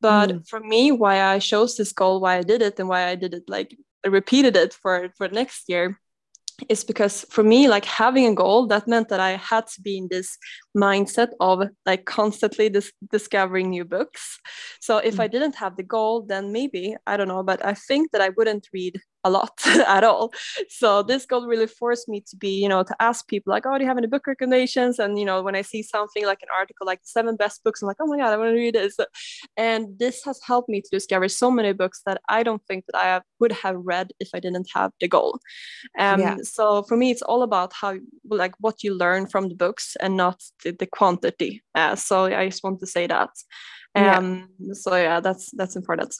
But 0.00 0.30
mm. 0.30 0.48
for 0.48 0.60
me, 0.60 0.92
why 0.92 1.22
I 1.22 1.38
chose 1.38 1.76
this 1.76 1.92
goal, 1.92 2.20
why 2.20 2.36
I 2.36 2.42
did 2.42 2.62
it, 2.62 2.78
and 2.78 2.88
why 2.88 3.08
I 3.08 3.14
did 3.14 3.34
it 3.34 3.44
like 3.48 3.76
repeated 4.06 4.56
it 4.56 4.72
for 4.72 5.08
for 5.16 5.28
next 5.28 5.68
year 5.68 5.98
is 6.68 6.84
because 6.84 7.26
for 7.30 7.42
me 7.42 7.68
like 7.68 7.84
having 7.84 8.26
a 8.26 8.34
goal 8.34 8.66
that 8.66 8.88
meant 8.88 9.08
that 9.08 9.20
i 9.20 9.32
had 9.32 9.66
to 9.66 9.80
be 9.80 9.98
in 9.98 10.08
this 10.10 10.38
mindset 10.76 11.30
of 11.40 11.62
like 11.86 12.04
constantly 12.04 12.68
dis- 12.68 12.92
discovering 13.10 13.70
new 13.70 13.84
books 13.84 14.38
so 14.80 14.98
if 14.98 15.16
mm. 15.16 15.20
i 15.20 15.26
didn't 15.26 15.54
have 15.54 15.76
the 15.76 15.82
goal 15.82 16.22
then 16.22 16.52
maybe 16.52 16.94
i 17.06 17.16
don't 17.16 17.28
know 17.28 17.42
but 17.42 17.64
i 17.64 17.72
think 17.72 18.10
that 18.12 18.20
i 18.20 18.28
wouldn't 18.30 18.68
read 18.72 19.00
a 19.26 19.30
lot 19.30 19.60
at 19.66 20.04
all. 20.04 20.32
So 20.68 21.02
this 21.02 21.26
goal 21.26 21.46
really 21.46 21.66
forced 21.66 22.08
me 22.08 22.22
to 22.28 22.36
be, 22.36 22.50
you 22.62 22.68
know, 22.68 22.82
to 22.84 22.96
ask 23.00 23.26
people 23.26 23.50
like, 23.50 23.66
oh, 23.66 23.76
do 23.76 23.82
you 23.82 23.88
have 23.88 23.98
any 23.98 24.06
book 24.06 24.26
recommendations? 24.26 24.98
And, 24.98 25.18
you 25.18 25.24
know, 25.24 25.42
when 25.42 25.56
I 25.56 25.62
see 25.62 25.82
something 25.82 26.24
like 26.24 26.42
an 26.42 26.48
article 26.56 26.86
like 26.86 27.02
the 27.02 27.08
seven 27.08 27.34
best 27.36 27.64
books, 27.64 27.82
I'm 27.82 27.88
like, 27.88 27.96
oh 28.00 28.06
my 28.06 28.18
God, 28.18 28.32
I 28.32 28.36
want 28.36 28.50
to 28.50 28.54
read 28.54 28.74
this. 28.74 28.96
And 29.56 29.98
this 29.98 30.24
has 30.24 30.40
helped 30.42 30.68
me 30.68 30.80
to 30.80 30.88
discover 30.90 31.28
so 31.28 31.50
many 31.50 31.72
books 31.72 32.02
that 32.06 32.20
I 32.28 32.44
don't 32.44 32.62
think 32.68 32.84
that 32.86 32.98
I 32.98 33.20
would 33.40 33.52
have 33.52 33.76
read 33.76 34.12
if 34.20 34.30
I 34.32 34.38
didn't 34.38 34.68
have 34.74 34.92
the 35.00 35.08
goal. 35.08 35.40
Um, 35.98 36.20
yeah. 36.20 36.36
So 36.42 36.84
for 36.84 36.96
me, 36.96 37.10
it's 37.10 37.22
all 37.22 37.42
about 37.42 37.72
how, 37.72 37.96
like 38.30 38.54
what 38.60 38.84
you 38.84 38.94
learn 38.94 39.26
from 39.26 39.48
the 39.48 39.56
books 39.56 39.96
and 40.00 40.16
not 40.16 40.40
the, 40.72 40.86
quantity. 40.86 41.62
Uh, 41.74 41.96
so 41.96 42.24
I 42.24 42.48
just 42.48 42.64
want 42.64 42.80
to 42.80 42.86
say 42.86 43.06
that. 43.06 43.30
Um, 43.94 44.48
yeah. 44.58 44.72
So 44.74 44.96
yeah, 44.96 45.20
that's, 45.20 45.50
that's 45.52 45.76
important. 45.76 46.14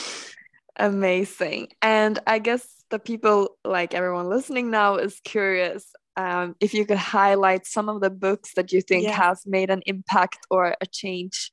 Amazing. 0.76 1.68
And 1.82 2.18
I 2.26 2.38
guess 2.38 2.66
the 2.90 2.98
people, 2.98 3.56
like 3.64 3.94
everyone 3.94 4.28
listening 4.28 4.70
now, 4.70 4.96
is 4.96 5.20
curious 5.24 5.84
um, 6.16 6.56
if 6.60 6.72
you 6.72 6.86
could 6.86 6.98
highlight 6.98 7.66
some 7.66 7.88
of 7.88 8.00
the 8.00 8.10
books 8.10 8.52
that 8.56 8.72
you 8.72 8.80
think 8.80 9.04
yeah. 9.04 9.12
has 9.12 9.42
made 9.46 9.70
an 9.70 9.82
impact 9.86 10.38
or 10.50 10.74
a 10.80 10.86
change 10.86 11.52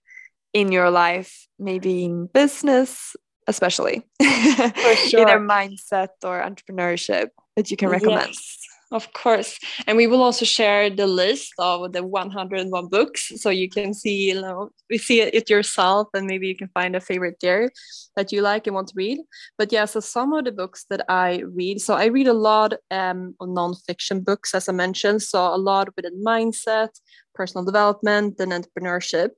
in 0.54 0.71
your 0.71 0.89
life, 0.89 1.47
maybe 1.60 2.06
in 2.06 2.28
business, 2.28 3.15
especially, 3.47 4.04
sure. 4.21 5.19
either 5.19 5.39
mindset 5.39 6.10
or 6.23 6.41
entrepreneurship 6.41 7.28
that 7.58 7.71
you 7.71 7.78
can 7.78 7.89
recommend. 7.89 8.28
Yes. 8.28 8.60
Of 8.93 9.12
course. 9.12 9.58
And 9.88 9.97
we 9.97 10.06
will 10.06 10.21
also 10.21 10.45
share 10.45 10.88
the 10.88 11.08
list 11.08 11.51
of 11.58 11.93
the 11.93 12.06
101 12.06 12.88
books 12.89 13.32
so 13.38 13.49
you 13.49 13.67
can 13.67 13.91
see, 13.91 14.29
you 14.29 14.39
know, 14.39 14.69
we 14.88 14.99
see 14.99 15.19
it 15.19 15.49
yourself 15.49 16.10
and 16.13 16.27
maybe 16.27 16.47
you 16.47 16.56
can 16.56 16.69
find 16.75 16.95
a 16.95 16.99
favorite 16.99 17.38
there 17.41 17.71
that 18.15 18.32
you 18.32 18.43
like 18.43 18.67
and 18.67 18.75
want 18.75 18.89
to 18.89 18.93
read. 18.95 19.17
But 19.58 19.71
yeah, 19.71 19.86
so 19.86 19.99
some 19.99 20.32
of 20.34 20.45
the 20.45 20.51
books 20.51 20.86
that 20.91 21.03
I 21.10 21.41
read, 21.56 21.82
so 21.82 21.95
I 21.95 22.06
read 22.06 22.27
a 22.27 22.34
lot 22.34 22.73
um, 22.91 23.34
of 23.39 23.49
nonfiction 23.49 24.23
books, 24.23 24.53
as 24.53 24.69
I 24.69 24.73
mentioned. 24.73 25.23
So 25.23 25.39
a 25.41 25.58
lot 25.58 25.89
within 25.95 26.23
mindset, 26.23 26.89
personal 27.34 27.65
development 27.65 28.36
and 28.39 28.51
entrepreneurship. 28.51 29.32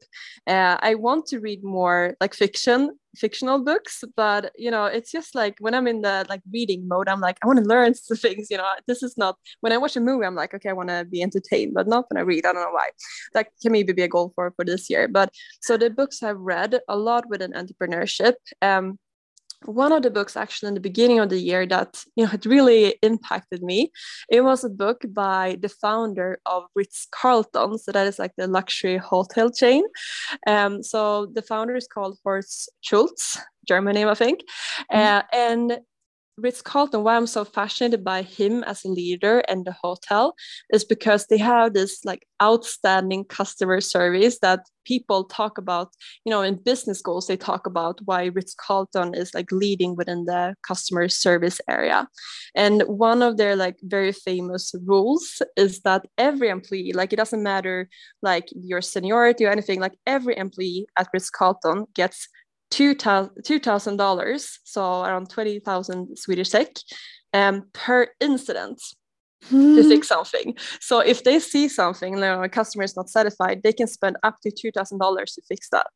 Uh, 0.46 0.76
I 0.82 0.96
want 0.96 1.28
to 1.28 1.40
read 1.40 1.64
more 1.64 2.18
like 2.20 2.34
fiction, 2.34 3.00
fictional 3.16 3.64
books, 3.64 4.04
but 4.16 4.52
you 4.58 4.72
know, 4.72 4.86
it's 4.86 5.12
just 5.12 5.36
like 5.36 5.56
when 5.60 5.74
I'm 5.74 5.88
in 5.88 6.02
the 6.02 6.26
like 6.30 6.42
reading 6.52 6.88
mode, 6.88 7.08
I'm 7.08 7.22
like, 7.22 7.38
I 7.44 7.48
want 7.48 7.60
to 7.60 7.66
learn 7.66 7.94
some 7.96 8.18
things. 8.18 8.48
You 8.50 8.58
know, 8.58 8.68
this 8.88 9.04
is 9.04 9.18
not 9.18 9.38
when 9.62 9.74
I 9.74 9.78
watch 9.78 9.96
a 9.96 10.02
movie, 10.02 10.26
I'm 10.26 10.36
like, 10.36 10.54
okay, 10.54 10.70
I 10.70 10.74
want 10.74 10.90
to 10.90 11.06
be 11.06 11.22
entertained, 11.22 11.74
but 11.74 11.88
not 11.88 12.06
when 12.10 12.18
I 12.18 12.22
read. 12.22 12.46
I 12.46 12.54
don't 12.54 12.62
know 12.62 12.72
why. 12.72 12.90
That 13.34 13.48
can 13.62 13.72
maybe 13.72 13.94
be 13.94 14.04
a 14.04 14.08
goal 14.08 14.32
for 14.36 14.52
for 14.56 14.66
this 14.66 14.90
year. 14.90 15.08
But 15.08 15.30
so 15.62 15.78
the 15.78 15.90
books 15.90 16.24
I've 16.24 16.40
read 16.40 16.80
a 16.88 16.98
lot 16.98 17.30
within 17.30 17.54
entrepreneurship. 17.54 18.36
Um, 18.62 19.00
one 19.68 19.92
of 19.92 20.04
the 20.04 20.12
books 20.12 20.38
actually 20.38 20.70
in 20.70 20.74
the 20.74 20.80
beginning 20.80 21.20
of 21.20 21.30
the 21.30 21.40
year 21.40 21.66
that 21.68 22.04
you 22.16 22.24
know 22.24 22.30
had 22.36 22.46
really 22.46 22.96
impacted 23.02 23.64
me. 23.64 23.92
It 24.30 24.42
was 24.42 24.64
a 24.64 24.70
book 24.70 25.04
by 25.10 25.58
the 25.62 25.70
founder 25.70 26.40
of 26.46 26.64
ritz 26.76 27.08
carlton 27.12 27.78
so 27.78 27.92
that 27.92 28.08
is 28.08 28.20
like 28.20 28.34
the 28.38 28.48
luxury 28.48 28.98
hotel 28.98 29.52
chain. 29.52 29.84
Um, 30.48 30.84
so 30.84 31.28
the 31.28 31.42
founder 31.42 31.76
is 31.76 31.88
called 31.88 32.18
horst 32.24 32.70
schulze 32.82 33.40
german 33.68 33.96
name 33.96 34.08
i 34.08 34.14
think. 34.14 34.42
Mm-hmm. 34.92 34.98
uh, 34.98 35.22
and 35.34 35.80
Ritz 36.38 36.62
Carlton, 36.62 37.04
why 37.04 37.16
I'm 37.16 37.28
so 37.28 37.46
fascinated 37.46 38.04
by 38.04 38.22
him 38.22 38.64
as 38.66 38.84
a 38.84 38.90
leader 38.90 39.40
and 39.48 39.64
the 39.64 39.72
hotel 39.72 40.36
is 40.70 40.84
because 40.84 41.28
they 41.28 41.38
have 41.38 41.74
this 41.74 42.04
like 42.04 42.28
outstanding 42.44 43.24
customer 43.24 43.80
service 43.80 44.40
that 44.40 44.60
people 44.86 45.24
talk 45.24 45.58
about, 45.58 45.94
you 46.26 46.30
know, 46.30 46.42
in 46.42 46.56
business 46.56 47.02
goals, 47.02 47.28
they 47.28 47.38
talk 47.38 47.66
about 47.66 48.00
why 48.04 48.26
Ritz 48.26 48.54
Carlton 48.54 49.16
is 49.16 49.34
like 49.34 49.50
leading 49.52 49.96
within 49.96 50.26
the 50.26 50.56
customer 50.68 51.08
service 51.08 51.62
area. 51.70 52.08
And 52.54 52.84
one 52.84 53.22
of 53.22 53.38
their 53.38 53.56
like 53.56 53.78
very 53.84 54.12
famous 54.12 54.74
rules 54.86 55.42
is 55.56 55.82
that 55.82 56.06
every 56.18 56.50
employee, 56.50 56.92
like 56.94 57.14
it 57.14 57.18
doesn't 57.18 57.44
matter 57.44 57.88
like 58.22 58.50
your 58.52 58.82
seniority 58.82 59.46
or 59.46 59.52
anything, 59.52 59.80
like 59.80 59.98
every 60.06 60.38
employee 60.38 60.86
at 61.00 61.08
Ritz 61.14 61.30
Carlton 61.30 61.86
gets 61.96 62.28
two 62.72 62.96
thousand 62.96 63.98
dollars, 63.98 64.60
so 64.64 65.04
around 65.04 65.30
twenty 65.30 65.60
thousand 65.60 66.18
Swedish 66.18 66.50
sek, 66.50 66.76
um, 67.34 67.64
per 67.74 68.08
incident 68.20 68.82
to 69.50 69.84
fix 69.84 70.08
something. 70.08 70.58
So 70.80 71.00
if 71.00 71.24
they 71.24 71.40
see 71.40 71.68
something, 71.68 72.16
you 72.16 72.20
know, 72.20 72.44
a 72.44 72.50
customer 72.50 72.84
is 72.84 72.96
not 72.96 73.10
satisfied, 73.10 73.62
they 73.64 73.74
can 73.74 73.88
spend 73.88 74.18
up 74.24 74.36
to 74.42 74.52
two 74.52 74.72
thousand 74.72 75.00
dollars 75.00 75.34
to 75.34 75.42
fix 75.48 75.70
that. 75.70 75.88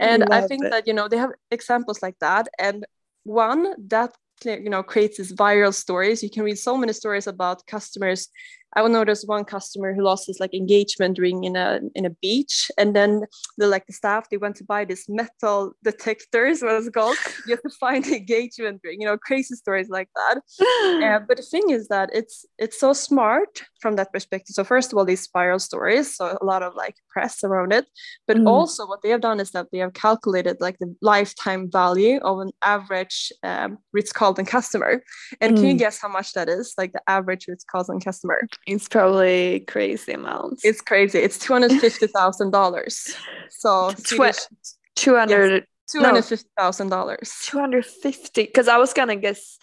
And 0.00 0.20
Love 0.20 0.44
I 0.44 0.46
think 0.46 0.64
it. 0.64 0.70
that 0.70 0.86
you 0.86 0.94
know 0.94 1.08
they 1.08 1.18
have 1.18 1.30
examples 1.50 2.02
like 2.02 2.16
that, 2.20 2.48
and 2.58 2.86
one 3.24 3.74
that 3.88 4.12
you 4.44 4.70
know 4.70 4.82
creates 4.82 5.18
these 5.18 5.32
viral 5.32 5.74
stories. 5.74 6.22
You 6.22 6.30
can 6.30 6.44
read 6.44 6.58
so 6.58 6.76
many 6.76 6.92
stories 6.92 7.26
about 7.26 7.66
customers 7.66 8.28
I 8.76 8.82
will 8.82 8.90
notice 8.90 9.24
one 9.24 9.44
customer 9.44 9.94
who 9.94 10.02
lost 10.02 10.26
his 10.26 10.40
like 10.40 10.54
engagement 10.54 11.18
ring 11.18 11.44
in 11.44 11.56
a 11.56 11.80
in 11.94 12.04
a 12.04 12.10
beach, 12.10 12.70
and 12.76 12.94
then 12.94 13.24
the 13.56 13.66
like 13.66 13.86
the 13.86 13.92
staff 13.92 14.28
they 14.28 14.36
went 14.36 14.56
to 14.56 14.64
buy 14.64 14.84
this 14.84 15.08
metal 15.08 15.72
detectors, 15.82 16.62
what 16.62 16.74
it's 16.74 16.88
called. 16.90 17.16
You 17.46 17.54
have 17.54 17.62
to 17.62 17.76
find 17.80 18.04
the 18.04 18.16
engagement 18.16 18.80
ring, 18.84 19.00
you 19.00 19.06
know, 19.06 19.16
crazy 19.16 19.54
stories 19.54 19.88
like 19.88 20.08
that. 20.14 20.36
uh, 21.02 21.20
but 21.26 21.38
the 21.38 21.42
thing 21.42 21.70
is 21.70 21.88
that 21.88 22.10
it's 22.12 22.44
it's 22.58 22.78
so 22.78 22.92
smart 22.92 23.62
from 23.80 23.96
that 23.96 24.12
perspective. 24.12 24.54
So 24.54 24.64
first 24.64 24.92
of 24.92 24.98
all, 24.98 25.04
these 25.04 25.22
spiral 25.22 25.58
stories, 25.58 26.14
so 26.16 26.36
a 26.40 26.44
lot 26.44 26.62
of 26.62 26.74
like 26.74 26.96
press 27.08 27.42
around 27.42 27.72
it, 27.72 27.86
but 28.26 28.36
mm. 28.36 28.46
also 28.46 28.86
what 28.86 29.02
they 29.02 29.10
have 29.10 29.20
done 29.20 29.40
is 29.40 29.52
that 29.52 29.68
they 29.72 29.78
have 29.78 29.94
calculated 29.94 30.56
like 30.60 30.78
the 30.78 30.94
lifetime 31.00 31.70
value 31.70 32.18
of 32.18 32.40
an 32.40 32.50
average 32.62 33.32
um, 33.42 33.78
Ritz 33.92 34.12
Carlton 34.12 34.44
customer. 34.44 35.02
And 35.40 35.52
mm. 35.52 35.56
can 35.56 35.66
you 35.66 35.74
mm. 35.74 35.78
guess 35.78 36.00
how 36.00 36.08
much 36.08 36.32
that 36.34 36.48
is? 36.48 36.74
Like 36.76 36.92
the 36.92 37.02
average 37.06 37.46
Ritz 37.48 37.64
Carlton 37.64 38.00
customer. 38.00 38.46
It's 38.66 38.88
probably 38.88 39.60
crazy 39.60 40.12
amounts. 40.12 40.64
It's 40.64 40.80
crazy. 40.80 41.18
It's 41.18 41.38
two 41.38 41.52
hundred 41.52 41.72
fifty 41.80 42.06
thousand 42.06 42.50
dollars. 42.50 43.14
So 43.50 43.92
two 44.04 45.16
hundred. 45.16 45.66
Two 45.90 46.00
hundred 46.00 46.24
fifty 46.24 46.48
thousand 46.56 46.90
dollars. 46.90 47.34
Two 47.42 47.58
hundred 47.58 47.86
fifty. 47.86 48.44
Because 48.44 48.68
I 48.68 48.76
was 48.76 48.92
gonna 48.92 49.16
guess 49.16 49.58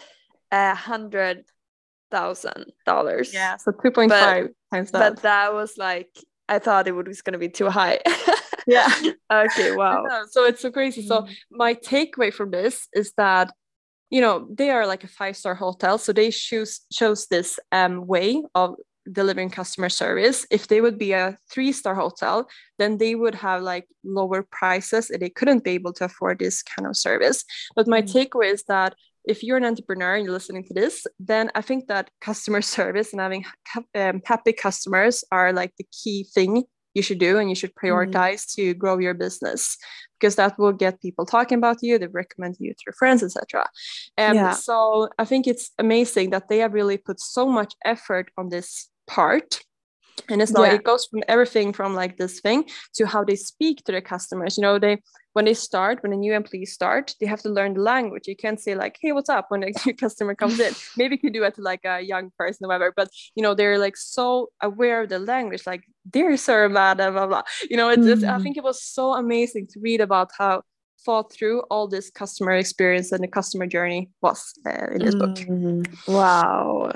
a 0.52 0.74
hundred 0.74 1.46
thousand 2.12 2.74
dollars. 2.86 3.34
Yeah, 3.34 3.58
so 3.58 3.72
two 3.72 3.92
point 3.92 4.12
five 4.12 4.50
times 4.74 4.92
that. 4.92 5.16
But 5.16 5.22
that 5.22 5.54
was 5.54 5.78
like 5.78 6.10
I 6.50 6.60
thought 6.60 6.88
it 6.88 6.94
was 6.94 7.22
gonna 7.22 7.38
be 7.38 7.50
too 7.50 7.70
high. 7.70 8.00
yeah. 8.68 8.90
okay. 9.32 9.76
Wow. 9.76 10.04
So 10.30 10.46
it's 10.46 10.62
so 10.62 10.72
crazy. 10.72 11.04
Mm. 11.04 11.08
So 11.08 11.28
my 11.52 11.74
takeaway 11.76 12.34
from 12.34 12.52
this 12.52 12.88
is 12.94 13.14
that 13.18 13.52
you 14.10 14.22
know 14.22 14.48
they 14.50 14.70
are 14.70 14.86
like 14.86 15.04
a 15.04 15.08
five 15.08 15.36
star 15.36 15.56
hotel 15.56 15.98
so 15.98 16.14
they 16.14 16.32
choose 16.32 16.82
chose 16.92 17.28
this 17.28 17.60
um, 17.72 18.06
way 18.08 18.44
of 18.54 18.76
delivering 19.12 19.50
customer 19.50 19.90
service 19.90 20.48
if 20.50 20.68
they 20.68 20.82
would 20.82 20.98
be 20.98 21.12
a 21.12 21.38
three 21.52 21.72
star 21.72 21.94
hotel 21.94 22.48
then 22.80 22.98
they 22.98 23.14
would 23.14 23.36
have 23.36 23.62
like 23.62 23.88
lower 24.04 24.44
prices 24.44 25.10
and 25.10 25.22
they 25.22 25.30
couldn't 25.30 25.64
be 25.64 25.72
able 25.72 25.94
to 25.94 26.06
afford 26.06 26.40
this 26.40 26.64
kind 26.64 26.88
of 26.88 26.98
service 26.98 27.44
but 27.76 27.88
my 27.88 28.02
mm. 28.02 28.12
takeaway 28.12 28.52
is 28.52 28.64
that 28.64 28.96
if 29.24 29.44
you're 29.44 29.58
an 29.58 29.66
entrepreneur 29.66 30.16
and 30.16 30.26
you're 30.26 30.34
listening 30.34 30.64
to 30.64 30.74
this 30.74 31.06
then 31.20 31.52
i 31.54 31.62
think 31.62 31.88
that 31.88 32.10
customer 32.20 32.62
service 32.78 33.12
and 33.12 33.22
having 33.22 33.46
um, 33.96 34.22
happy 34.26 34.54
customers 34.54 35.24
are 35.32 35.54
like 35.54 35.74
the 35.78 35.86
key 35.92 36.26
thing 36.34 36.64
you 36.96 37.04
should 37.04 37.20
do 37.20 37.38
and 37.38 37.50
you 37.50 37.56
should 37.56 37.76
mm-hmm. 37.76 37.88
prioritize 37.94 38.46
mm. 38.46 38.56
to 38.56 38.74
grow 38.74 38.98
your 38.98 39.14
business 39.14 39.78
because 40.26 40.38
that 40.38 40.58
will 40.58 40.74
get 40.74 41.00
people 41.02 41.24
talking 41.24 41.60
about 41.60 41.78
you 41.84 42.00
they 42.00 42.08
recommend 42.08 42.56
you 42.60 42.74
to 42.74 42.84
your 42.88 42.94
friends 42.94 43.22
etc 43.22 43.64
and 44.18 44.36
yeah. 44.36 44.54
so 44.54 45.08
i 45.20 45.26
think 45.26 45.46
it's 45.46 45.70
amazing 45.78 46.32
that 46.32 46.50
they 46.50 46.58
have 46.58 46.74
really 46.74 46.98
put 46.98 47.20
so 47.20 47.46
much 47.46 47.76
effort 47.86 48.32
on 48.36 48.50
this 48.50 48.90
part 49.06 49.62
and 50.28 50.42
it's 50.42 50.52
not 50.52 50.68
yeah. 50.68 50.74
it 50.74 50.84
goes 50.84 51.06
from 51.06 51.22
everything 51.28 51.72
from 51.72 51.94
like 51.94 52.18
this 52.18 52.40
thing 52.40 52.68
to 52.96 53.06
how 53.06 53.24
they 53.24 53.36
speak 53.36 53.84
to 53.84 53.92
their 53.92 54.02
customers 54.02 54.58
you 54.58 54.64
know 54.64 54.80
they 54.80 54.98
when 55.36 55.44
they 55.44 55.54
start 55.54 56.02
when 56.02 56.14
a 56.14 56.16
new 56.16 56.34
employee 56.34 56.66
start 56.66 57.14
they 57.20 57.26
have 57.26 57.42
to 57.42 57.50
learn 57.50 57.74
the 57.74 57.82
language. 57.82 58.26
You 58.26 58.38
can't 58.38 58.60
say 58.60 58.74
like 58.74 58.98
hey 59.02 59.12
what's 59.12 59.30
up? 59.30 59.46
when 59.50 59.64
a 59.64 59.72
new 59.86 59.94
customer 59.94 60.34
comes 60.34 60.60
in. 60.60 60.74
Maybe 60.96 61.16
you 61.16 61.20
could 61.20 61.34
do 61.34 61.44
it 61.44 61.56
to 61.56 61.62
like 61.62 61.84
a 61.84 62.00
young 62.00 62.32
person 62.38 62.66
or 62.66 62.70
whatever 62.70 62.94
but 62.96 63.10
you 63.36 63.44
know 63.44 63.54
they're 63.54 63.78
like 63.78 63.98
so 63.98 64.50
aware 64.62 65.04
of 65.04 65.10
the 65.10 65.20
language 65.20 65.68
like 65.68 65.84
dear 66.10 66.38
sir 66.38 66.70
madam 66.70 67.14
blah 67.14 67.28
blah. 67.28 67.44
You 67.70 67.76
know 67.76 67.90
it's, 67.90 68.06
it's 68.06 68.24
i 68.24 68.38
mm. 68.38 68.44
think 68.44 68.56
it 68.58 68.64
was 68.64 68.82
so 68.82 69.14
amazing 69.14 69.68
to 69.72 69.80
read 69.82 70.02
about 70.02 70.30
how 70.38 70.64
thought 71.06 71.32
through 71.32 71.60
all 71.70 71.88
this 71.88 72.10
customer 72.10 72.54
experience 72.54 73.12
and 73.12 73.24
the 73.24 73.28
customer 73.28 73.68
journey 73.68 74.10
was 74.22 74.54
uh, 74.66 74.88
in 74.94 75.00
this 75.06 75.16
mm. 75.16 75.20
book 75.20 76.08
wow 76.08 76.92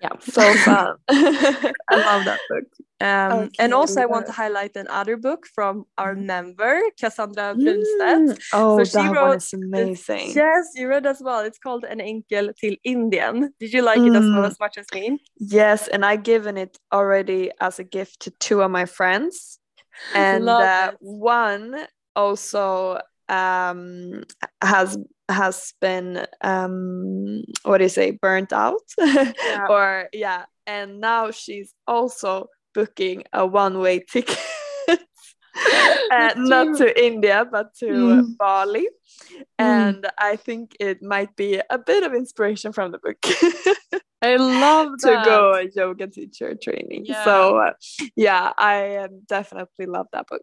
yeah 0.00 0.10
so 0.20 0.54
fun. 0.54 0.96
I 1.08 1.72
love 1.90 2.24
that 2.24 2.40
book. 2.48 2.64
Um, 3.00 3.32
okay, 3.32 3.50
and 3.60 3.72
also 3.72 4.00
i 4.00 4.06
want 4.06 4.26
to 4.26 4.32
highlight 4.32 4.74
another 4.74 5.16
book 5.16 5.46
from 5.46 5.84
our 5.96 6.16
mm. 6.16 6.24
member 6.24 6.80
cassandra 6.98 7.54
brunstedt. 7.54 8.34
Mm. 8.34 8.38
oh 8.52 8.82
so 8.82 9.02
that 9.02 9.12
one 9.12 9.36
is 9.36 9.52
amazing. 9.52 10.32
Yes 10.34 10.72
you 10.74 10.88
read 10.88 11.06
as 11.06 11.20
well. 11.22 11.40
It's 11.40 11.58
called 11.58 11.84
en 11.84 12.00
enkel 12.00 12.52
till 12.60 12.74
indien. 12.84 13.50
Did 13.60 13.72
you 13.72 13.82
like 13.82 14.00
mm. 14.00 14.08
it 14.08 14.16
as 14.16 14.24
well 14.24 14.42
mm. 14.42 14.50
as 14.50 14.58
much 14.58 14.78
as 14.78 14.86
me? 14.92 15.20
Yes 15.36 15.88
and 15.88 16.04
I've 16.04 16.24
given 16.24 16.56
it 16.56 16.76
already 16.92 17.52
as 17.60 17.78
a 17.78 17.84
gift 17.84 18.20
to 18.20 18.30
two 18.30 18.62
of 18.62 18.70
my 18.70 18.86
friends. 18.86 19.58
And 20.14 20.48
uh, 20.48 20.92
one 21.00 21.74
also 22.14 23.00
um, 23.28 24.24
has 24.62 24.98
has 25.28 25.74
been 25.80 26.26
um 26.40 27.42
what 27.64 27.78
do 27.78 27.84
you 27.84 27.90
say 27.90 28.10
burnt 28.10 28.52
out 28.52 28.80
yeah. 28.98 29.66
or 29.68 30.08
yeah 30.12 30.44
and 30.66 31.00
now 31.00 31.30
she's 31.30 31.74
also 31.86 32.46
booking 32.74 33.24
a 33.32 33.46
one-way 33.46 34.00
ticket 34.00 34.38
uh, 34.88 36.32
not 36.36 36.78
to 36.78 37.04
india 37.04 37.44
but 37.50 37.74
to 37.74 37.86
mm. 37.86 38.36
bali 38.38 38.88
mm. 39.30 39.42
and 39.58 40.06
i 40.16 40.34
think 40.34 40.74
it 40.80 41.02
might 41.02 41.34
be 41.36 41.60
a 41.68 41.78
bit 41.78 42.04
of 42.04 42.14
inspiration 42.14 42.72
from 42.72 42.92
the 42.92 42.98
book 42.98 43.18
I 44.20 44.34
love 44.34 44.98
to 45.02 45.22
go 45.24 45.54
a 45.54 45.68
yoga 45.76 46.08
teacher 46.08 46.56
training. 46.60 47.04
Yeah. 47.06 47.22
So 47.22 47.58
uh, 47.58 47.72
yeah, 48.16 48.52
I 48.58 48.96
um, 48.96 49.22
definitely 49.28 49.86
love 49.86 50.08
that 50.12 50.26
book 50.26 50.42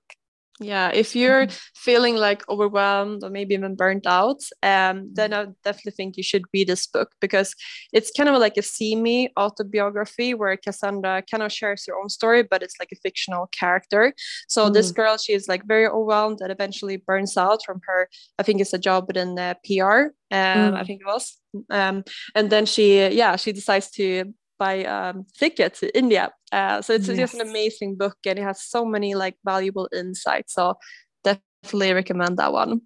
yeah 0.59 0.89
if 0.93 1.15
you're 1.15 1.47
mm-hmm. 1.47 1.55
feeling 1.75 2.15
like 2.15 2.47
overwhelmed 2.47 3.23
or 3.23 3.29
maybe 3.29 3.53
even 3.53 3.75
burnt 3.75 4.05
out 4.07 4.39
um, 4.63 5.09
then 5.13 5.31
mm-hmm. 5.31 5.49
i 5.49 5.53
definitely 5.63 5.91
think 5.91 6.15
you 6.15 6.23
should 6.23 6.43
read 6.53 6.67
this 6.67 6.87
book 6.87 7.11
because 7.19 7.53
it's 7.91 8.11
kind 8.11 8.29
of 8.29 8.39
like 8.39 8.55
a 8.55 8.61
see 8.61 8.95
me 8.95 9.29
autobiography 9.37 10.33
where 10.33 10.55
cassandra 10.55 11.21
kind 11.29 11.43
of 11.43 11.51
shares 11.51 11.85
her 11.87 11.97
own 11.97 12.07
story 12.07 12.41
but 12.41 12.63
it's 12.63 12.75
like 12.79 12.89
a 12.91 12.95
fictional 13.03 13.47
character 13.47 14.13
so 14.47 14.69
mm. 14.69 14.73
this 14.73 14.91
girl 14.91 15.17
she 15.17 15.33
is 15.33 15.47
like 15.47 15.65
very 15.65 15.87
overwhelmed 15.87 16.39
and 16.41 16.51
eventually 16.51 16.97
burns 16.97 17.35
out 17.35 17.59
from 17.65 17.81
her 17.85 18.07
i 18.39 18.43
think 18.43 18.61
it's 18.61 18.73
a 18.73 18.79
job 18.79 19.05
within 19.07 19.35
the 19.35 19.57
pr 19.65 19.83
um, 20.31 20.71
mm. 20.71 20.75
i 20.75 20.83
think 20.83 21.01
it 21.01 21.07
was 21.07 21.37
um, 21.69 22.03
and 22.33 22.49
then 22.49 22.65
she 22.65 23.07
yeah 23.07 23.35
she 23.35 23.51
decides 23.51 23.89
to 23.91 24.33
buy 24.57 24.83
um, 24.85 25.25
Thicket 25.37 25.75
to 25.75 25.97
India. 25.97 26.31
Uh, 26.55 26.81
so 26.81 26.93
it's 26.93 27.09
yes. 27.09 27.17
just 27.17 27.33
an 27.33 27.41
amazing 27.41 27.97
book 27.97 28.15
and 28.25 28.39
it 28.39 28.41
has 28.41 28.61
so 28.61 28.85
many 28.85 29.13
like 29.13 29.35
valuable 29.43 29.89
insights. 29.93 30.53
So 30.53 30.75
definitely 31.21 31.91
recommend 31.91 32.37
that 32.37 32.53
one. 32.53 32.79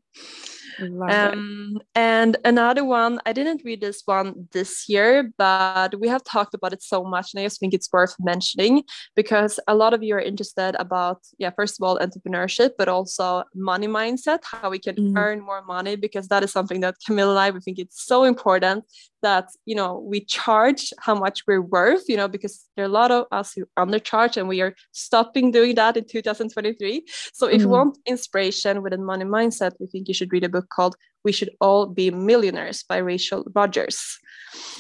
Um, 0.81 1.79
and 1.95 2.37
another 2.45 2.85
one, 2.85 3.19
I 3.25 3.33
didn't 3.33 3.61
read 3.65 3.81
this 3.81 4.01
one 4.05 4.47
this 4.51 4.87
year, 4.87 5.31
but 5.37 5.99
we 5.99 6.07
have 6.07 6.23
talked 6.23 6.53
about 6.53 6.73
it 6.73 6.83
so 6.83 7.03
much, 7.03 7.33
and 7.33 7.41
I 7.41 7.45
just 7.45 7.59
think 7.59 7.73
it's 7.73 7.91
worth 7.91 8.15
mentioning 8.19 8.83
because 9.15 9.59
a 9.67 9.75
lot 9.75 9.93
of 9.93 10.03
you 10.03 10.15
are 10.15 10.19
interested 10.19 10.75
about, 10.79 11.19
yeah, 11.37 11.51
first 11.51 11.79
of 11.79 11.85
all, 11.85 11.99
entrepreneurship, 11.99 12.71
but 12.77 12.87
also 12.87 13.43
money 13.55 13.87
mindset, 13.87 14.39
how 14.43 14.69
we 14.69 14.79
can 14.79 14.95
mm. 14.95 15.17
earn 15.17 15.41
more 15.41 15.63
money, 15.63 15.95
because 15.95 16.27
that 16.27 16.43
is 16.43 16.51
something 16.51 16.79
that 16.81 16.95
Camilla 17.05 17.31
and 17.31 17.39
I 17.39 17.49
we 17.51 17.59
think 17.59 17.79
it's 17.79 18.05
so 18.05 18.23
important 18.23 18.85
that 19.21 19.49
you 19.65 19.75
know 19.75 19.99
we 19.99 20.23
charge 20.23 20.93
how 20.99 21.15
much 21.15 21.43
we're 21.47 21.61
worth 21.61 22.03
you 22.07 22.17
know 22.17 22.27
because 22.27 22.65
there 22.75 22.85
are 22.85 22.87
a 22.87 22.91
lot 22.91 23.11
of 23.11 23.25
us 23.31 23.53
who 23.53 23.65
undercharge 23.77 24.37
and 24.37 24.47
we 24.47 24.61
are 24.61 24.73
stopping 24.91 25.51
doing 25.51 25.75
that 25.75 25.97
in 25.97 26.05
2023 26.05 27.05
so 27.33 27.47
if 27.47 27.57
mm. 27.57 27.59
you 27.61 27.69
want 27.69 27.97
inspiration 28.05 28.81
with 28.81 28.93
a 28.93 28.97
money 28.97 29.25
mindset 29.25 29.73
we 29.79 29.87
think 29.87 30.07
you 30.07 30.13
should 30.13 30.31
read 30.31 30.43
a 30.43 30.49
book 30.49 30.68
called 30.69 30.95
we 31.23 31.31
should 31.31 31.51
all 31.59 31.85
be 31.85 32.11
millionaires 32.11 32.83
by 32.83 32.97
rachel 32.97 33.43
Rodgers. 33.53 34.17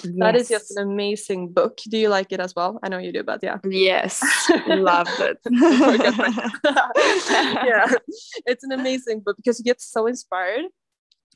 yes. 0.03 0.13
that 0.17 0.35
is 0.35 0.49
just 0.49 0.75
an 0.75 0.89
amazing 0.89 1.51
book. 1.51 1.77
Do 1.89 1.97
you 1.97 2.09
like 2.09 2.31
it 2.31 2.39
as 2.39 2.55
well? 2.55 2.79
I 2.81 2.89
know 2.89 2.97
you 2.97 3.11
do 3.11 3.23
but 3.23 3.39
yeah. 3.43 3.57
Yes. 3.63 4.21
Love 4.67 5.07
it. 5.19 5.37
Yeah. 7.69 7.91
It's 8.45 8.63
an 8.63 8.71
amazing 8.71 9.19
book 9.19 9.37
because 9.37 9.59
you 9.59 9.65
get 9.65 9.81
so 9.81 10.07
inspired. 10.07 10.65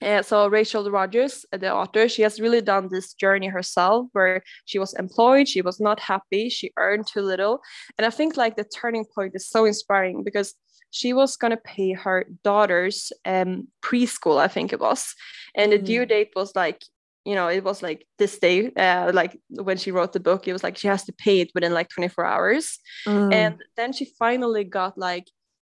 Uh, 0.02 0.22
so 0.22 0.48
Rachel 0.48 0.90
Rodgers, 0.92 1.46
the 1.52 1.74
author, 1.74 2.10
she 2.10 2.24
has 2.24 2.40
really 2.40 2.62
done 2.62 2.90
this 2.90 3.14
journey 3.14 3.48
herself 3.48 4.08
where 4.12 4.44
she 4.66 4.80
was 4.80 4.94
employed, 4.96 5.48
she 5.48 5.62
was 5.62 5.80
not 5.80 6.00
happy, 6.00 6.50
she 6.50 6.74
earned 6.78 7.08
too 7.08 7.22
little. 7.22 7.62
And 7.98 8.06
I 8.06 8.10
think 8.10 8.36
like 8.36 8.58
the 8.58 8.66
turning 8.66 9.06
point 9.16 9.34
is 9.36 9.48
so 9.48 9.66
inspiring 9.66 10.24
because 10.24 10.56
she 10.94 11.12
was 11.12 11.36
going 11.38 11.50
to 11.50 11.58
pay 11.58 11.94
her 11.94 12.28
daughter's 12.44 13.12
um, 13.26 13.68
preschool, 13.82 14.40
I 14.40 14.48
think 14.48 14.72
it 14.72 14.80
was. 14.80 15.16
And 15.56 15.72
the 15.72 15.80
due 15.80 16.06
mm. 16.06 16.10
date 16.10 16.32
was 16.36 16.56
like, 16.56 16.84
you 17.26 17.34
know, 17.34 17.48
it 17.48 17.64
was 17.64 17.82
like 17.82 18.06
this 18.20 18.38
day, 18.38 18.72
uh, 18.78 19.12
like 19.12 19.40
when 19.50 19.78
she 19.78 19.92
wrote 19.92 20.14
the 20.14 20.20
book, 20.20 20.48
it 20.48 20.54
was 20.54 20.64
like 20.64 20.78
she 20.78 20.88
has 20.88 21.04
to 21.06 21.14
pay 21.14 21.40
it 21.40 21.50
within 21.56 21.74
like 21.74 21.90
24 21.90 22.26
hours. 22.26 22.78
Mm. 23.08 23.34
And 23.34 23.64
then 23.76 23.92
she 23.92 24.06
finally 24.20 24.64
got 24.64 24.96
like 24.96 25.28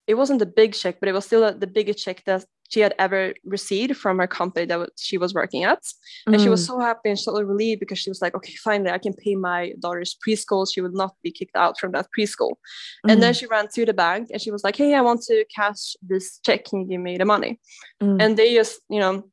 it 0.06 0.14
wasn't 0.14 0.42
a 0.42 0.46
big 0.46 0.74
check, 0.74 1.00
but 1.00 1.10
it 1.10 1.14
was 1.14 1.26
still 1.26 1.44
a, 1.44 1.54
the 1.54 1.68
biggest 1.68 2.00
check 2.00 2.24
that 2.26 2.46
she 2.70 2.82
had 2.82 2.94
ever 3.00 3.34
received 3.46 3.96
from 3.98 4.20
her 4.20 4.28
company 4.28 4.66
that 4.66 4.90
she 4.98 5.18
was 5.18 5.34
working 5.34 5.64
at. 5.64 5.82
And 6.26 6.36
mm. 6.36 6.44
she 6.44 6.50
was 6.50 6.64
mm. 6.64 6.68
so 6.68 6.80
happy 6.80 7.10
and 7.10 7.20
so 7.20 7.40
relieved 7.42 7.80
because 7.80 8.00
she 8.00 8.10
was 8.10 8.22
like, 8.22 8.36
okay, 8.36 8.54
finally, 8.56 8.92
I 8.92 8.98
can 8.98 9.14
pay 9.14 9.36
my 9.36 9.74
daughter's 9.80 10.18
preschool. 10.26 10.68
She 10.72 10.82
will 10.82 10.92
not 10.92 11.16
be 11.24 11.32
kicked 11.32 11.56
out 11.56 11.80
from 11.80 11.94
that 11.94 12.08
preschool. 12.18 12.56
Mm. 13.06 13.12
And 13.12 13.24
then 13.24 13.34
mm. 13.34 13.40
she 13.40 13.46
ran 13.48 13.68
to 13.74 13.86
the 13.86 13.94
bank 13.94 14.30
and 14.32 14.42
she 14.42 14.52
was 14.52 14.64
like, 14.64 14.76
hey, 14.76 14.94
I 14.94 15.02
want 15.02 15.22
to 15.24 15.46
cash 15.54 15.96
this 16.02 16.40
check. 16.40 16.66
Can 16.66 16.82
you 16.82 16.88
give 16.88 17.02
me 17.02 17.18
the 17.18 17.26
money? 17.26 17.60
Mm. 18.02 18.22
And 18.22 18.38
they 18.38 18.54
just, 18.54 18.82
you 18.90 19.00
know, 19.00 19.24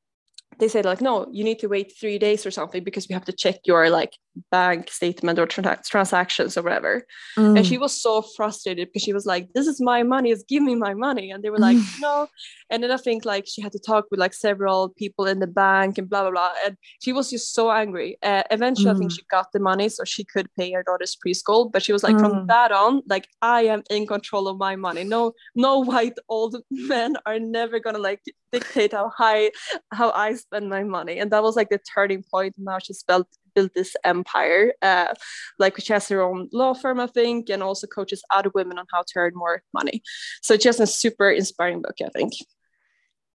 they 0.61 0.69
said 0.69 0.85
like 0.85 1.01
no 1.01 1.27
you 1.33 1.43
need 1.43 1.59
to 1.59 1.67
wait 1.67 1.93
three 1.99 2.17
days 2.17 2.47
or 2.47 2.51
something 2.53 2.85
because 2.85 3.09
we 3.09 3.13
have 3.13 3.25
to 3.25 3.33
check 3.33 3.57
your 3.65 3.91
like 3.91 4.13
bank 4.51 4.91
statement 4.91 5.39
or 5.39 5.47
transactions 5.47 6.57
or 6.57 6.63
whatever 6.63 7.07
mm. 7.37 7.57
and 7.57 7.67
she 7.67 7.79
was 7.79 8.01
so 8.01 8.23
frustrated 8.23 8.89
because 8.89 9.03
she 9.03 9.13
was 9.13 9.27
like 9.27 9.49
this 9.55 9.67
is 9.67 9.81
my 9.81 10.03
money 10.03 10.31
it's 10.31 10.43
give 10.45 10.63
me 10.63 10.75
my 10.75 10.95
money 10.95 11.31
and 11.31 11.43
they 11.43 11.51
were 11.51 11.59
like 11.59 11.77
no 12.01 12.27
and 12.71 12.83
then 12.83 12.91
i 12.91 12.97
think 12.97 13.25
like 13.25 13.45
she 13.47 13.63
had 13.63 13.73
to 13.73 13.79
talk 13.79 14.07
with 14.11 14.19
like 14.19 14.35
several 14.35 14.89
people 14.91 15.27
in 15.27 15.39
the 15.39 15.47
bank 15.47 15.99
and 15.99 16.09
blah 16.11 16.23
blah 16.23 16.31
blah 16.31 16.53
and 16.65 16.77
she 17.01 17.13
was 17.13 17.31
just 17.31 17.55
so 17.55 17.71
angry 17.71 18.17
uh, 18.23 18.43
eventually 18.51 18.89
mm. 18.89 18.95
i 18.95 18.99
think 18.99 19.13
mm. 19.13 19.17
she 19.17 19.23
got 19.31 19.47
the 19.53 19.61
money 19.61 19.89
so 19.89 20.05
she 20.05 20.25
could 20.25 20.49
pay 20.59 20.73
her 20.73 20.83
daughter's 20.83 21.17
preschool 21.25 21.71
but 21.71 21.83
she 21.83 21.93
was 21.93 22.03
like 22.03 22.17
mm. 22.17 22.21
from 22.21 22.47
that 22.47 22.73
on 22.73 23.03
like 23.09 23.29
i 23.43 23.63
am 23.63 23.83
in 23.91 24.07
control 24.07 24.49
of 24.49 24.59
my 24.59 24.75
money 24.75 25.05
no 25.05 25.33
no 25.55 25.79
white 25.79 26.19
old 26.29 26.57
men 26.71 27.17
are 27.27 27.39
never 27.39 27.79
gonna 27.79 27.99
like 27.99 28.21
dictate 28.53 28.93
how 28.93 29.11
high 29.17 29.51
how 29.93 30.11
i 30.11 30.35
spend 30.35 30.69
my 30.69 30.83
money 30.83 31.19
and 31.19 31.31
that 31.31 31.43
was 31.43 31.57
like 31.57 31.71
the 31.71 31.81
turning 31.95 32.25
point 32.31 32.55
now 32.59 32.79
she's 32.79 33.03
built 33.03 33.27
built 33.55 33.75
this 33.75 33.97
empire. 34.05 34.73
Uh, 34.83 35.15
like 35.59 35.79
she 35.81 35.93
has 35.93 36.09
her 36.09 36.23
own 36.23 36.49
law 36.53 36.75
firm, 36.75 37.01
I 37.01 37.07
think, 37.07 37.51
and 37.51 37.63
also 37.63 37.87
coaches 37.87 38.23
other 38.31 38.51
women 38.55 38.79
on 38.79 38.87
how 38.93 39.03
to 39.03 39.13
earn 39.17 39.33
more 39.35 39.63
money. 39.73 40.03
So 40.43 40.55
it's 40.55 40.65
just 40.65 40.81
a 40.81 40.87
super 40.87 41.31
inspiring 41.31 41.83
book, 41.83 41.97
I 42.05 42.09
think. 42.09 42.33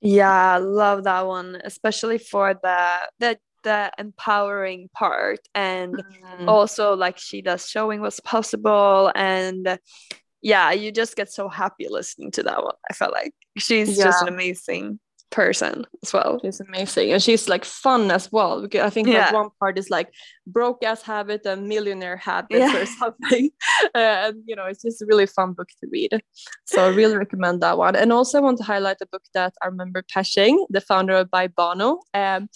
Yeah, 0.01 0.55
I 0.55 0.59
love 0.59 1.05
that 1.05 1.27
one, 1.27 1.61
especially 1.65 2.19
for 2.19 2.55
the 2.55 2.91
the 3.19 3.39
the 3.65 3.91
empowering 3.99 4.89
part 4.95 5.41
and 5.55 5.95
mm. 5.95 6.47
also 6.49 6.95
like 6.95 7.19
she 7.19 7.43
does 7.43 7.69
showing 7.69 8.01
what's 8.01 8.21
possible 8.21 9.11
and 9.15 9.79
yeah 10.43 10.71
you 10.71 10.93
just 10.93 11.17
get 11.17 11.31
so 11.31 11.49
happy 11.49 11.87
listening 11.91 12.31
to 12.31 12.43
that 12.45 12.63
one 12.63 12.75
i 12.89 12.95
felt 12.95 13.13
like 13.13 13.35
she's 13.59 13.99
yeah. 13.99 14.05
just 14.05 14.23
an 14.23 14.29
amazing 14.29 15.01
person 15.31 15.87
as 16.03 16.13
well. 16.13 16.39
She's 16.43 16.61
amazing. 16.61 17.13
And 17.13 17.23
she's 17.23 17.49
like 17.49 17.65
fun 17.65 18.11
as 18.11 18.31
well. 18.33 18.63
Because 18.63 18.83
I 18.83 18.91
think 18.91 19.09
yeah. 19.09 19.27
like 19.27 19.33
one 19.33 19.51
part 19.61 19.79
is 19.79 19.91
like 19.91 20.09
broke 20.47 20.83
ass 20.85 21.03
habit 21.03 21.45
and 21.45 21.69
millionaire 21.69 22.17
habits 22.17 22.59
yeah. 22.59 22.77
or 22.77 22.87
something. 23.01 23.51
Uh, 23.95 24.29
and 24.29 24.43
you 24.47 24.57
know, 24.57 24.67
it's 24.67 24.83
just 24.83 25.03
a 25.03 25.07
really 25.07 25.27
fun 25.27 25.53
book 25.53 25.69
to 25.81 25.89
read. 25.91 26.21
So 26.65 26.85
I 26.85 26.89
really 26.89 27.17
recommend 27.17 27.61
that 27.63 27.79
one. 27.79 27.97
And 27.97 28.13
also 28.13 28.39
I 28.39 28.43
want 28.43 28.59
to 28.59 28.65
highlight 28.65 28.99
a 29.03 29.07
book 29.07 29.23
that 29.35 29.55
I 29.63 29.67
remember 29.67 30.03
Pashing, 30.13 30.67
the 30.71 30.81
founder 30.81 31.15
of 31.15 31.31
By 31.31 31.49
Bono. 31.49 32.01
Um, 32.15 32.49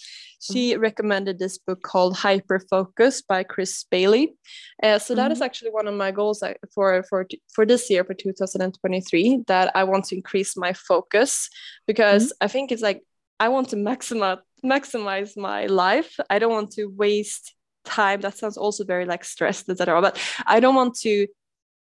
she 0.43 0.75
recommended 0.75 1.39
this 1.39 1.57
book 1.57 1.81
called 1.81 2.17
Hyper 2.17 2.59
Focus 2.69 3.21
by 3.21 3.43
Chris 3.43 3.85
Bailey. 3.89 4.35
Uh, 4.81 4.99
so 4.99 5.15
that 5.15 5.23
mm-hmm. 5.23 5.31
is 5.31 5.41
actually 5.41 5.71
one 5.71 5.87
of 5.87 5.93
my 5.93 6.11
goals 6.11 6.43
uh, 6.43 6.53
for 6.73 7.03
for 7.03 7.27
for 7.53 7.65
this 7.65 7.89
year 7.89 8.03
for 8.03 8.13
2023 8.13 9.43
that 9.47 9.71
I 9.75 9.83
want 9.85 10.05
to 10.05 10.15
increase 10.15 10.57
my 10.57 10.73
focus 10.73 11.49
because 11.87 12.25
mm-hmm. 12.25 12.45
I 12.45 12.47
think 12.47 12.71
it's 12.71 12.81
like 12.81 13.01
I 13.39 13.49
want 13.49 13.69
to 13.69 13.75
maximize 13.75 14.39
maximize 14.65 15.37
my 15.37 15.65
life. 15.65 16.19
I 16.29 16.39
don't 16.39 16.51
want 16.51 16.71
to 16.71 16.85
waste 16.85 17.55
time. 17.85 18.21
That 18.21 18.37
sounds 18.37 18.57
also 18.57 18.83
very 18.83 19.05
like 19.05 19.23
stressed, 19.23 19.69
etc. 19.69 20.01
But 20.01 20.19
I 20.47 20.59
don't 20.59 20.75
want 20.75 20.95
to 20.99 21.27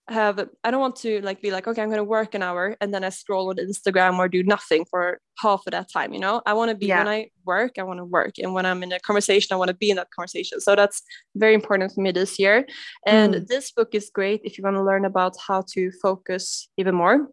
have 0.10 0.48
I 0.64 0.72
don't 0.72 0.80
want 0.80 0.96
to 0.98 1.22
like 1.22 1.42
be 1.42 1.52
like 1.52 1.68
okay 1.68 1.82
I'm 1.82 1.90
going 1.90 1.98
to 1.98 2.04
work 2.04 2.34
an 2.34 2.42
hour 2.42 2.78
and 2.80 2.94
then 2.94 3.04
I 3.04 3.10
scroll 3.10 3.50
on 3.50 3.58
Instagram 3.58 4.18
or 4.18 4.30
do 4.30 4.42
nothing 4.42 4.86
for 4.86 5.20
half 5.40 5.64
of 5.68 5.72
that 5.72 5.92
time 5.92 6.14
you 6.14 6.20
know 6.20 6.42
I 6.46 6.54
want 6.54 6.70
to 6.70 6.76
be 6.76 6.88
yeah. 6.88 7.00
when 7.00 7.08
I 7.10 7.30
work 7.46 7.74
I 7.78 7.84
want 7.84 8.00
to 8.00 8.06
work 8.06 8.36
and 8.38 8.54
when 8.54 8.66
I'm 8.66 8.84
in 8.84 8.92
a 8.94 9.00
conversation 9.02 9.54
I 9.54 9.58
want 9.58 9.68
to 9.68 9.76
be 9.76 9.90
in 9.90 9.98
that 9.98 10.12
conversation 10.12 10.62
so 10.62 10.76
that's 10.76 11.02
very 11.36 11.54
important 11.54 11.92
for 11.94 12.02
me 12.02 12.12
this 12.12 12.40
year 12.40 12.66
and 13.06 13.36
mm. 13.36 13.48
this 13.48 13.72
book 13.72 13.90
is 13.94 14.10
great 14.14 14.42
if 14.46 14.58
you 14.58 14.64
want 14.64 14.78
to 14.78 14.84
learn 14.84 15.04
about 15.04 15.36
how 15.46 15.64
to 15.74 15.92
focus 16.02 16.70
even 16.78 16.96
more 16.96 17.28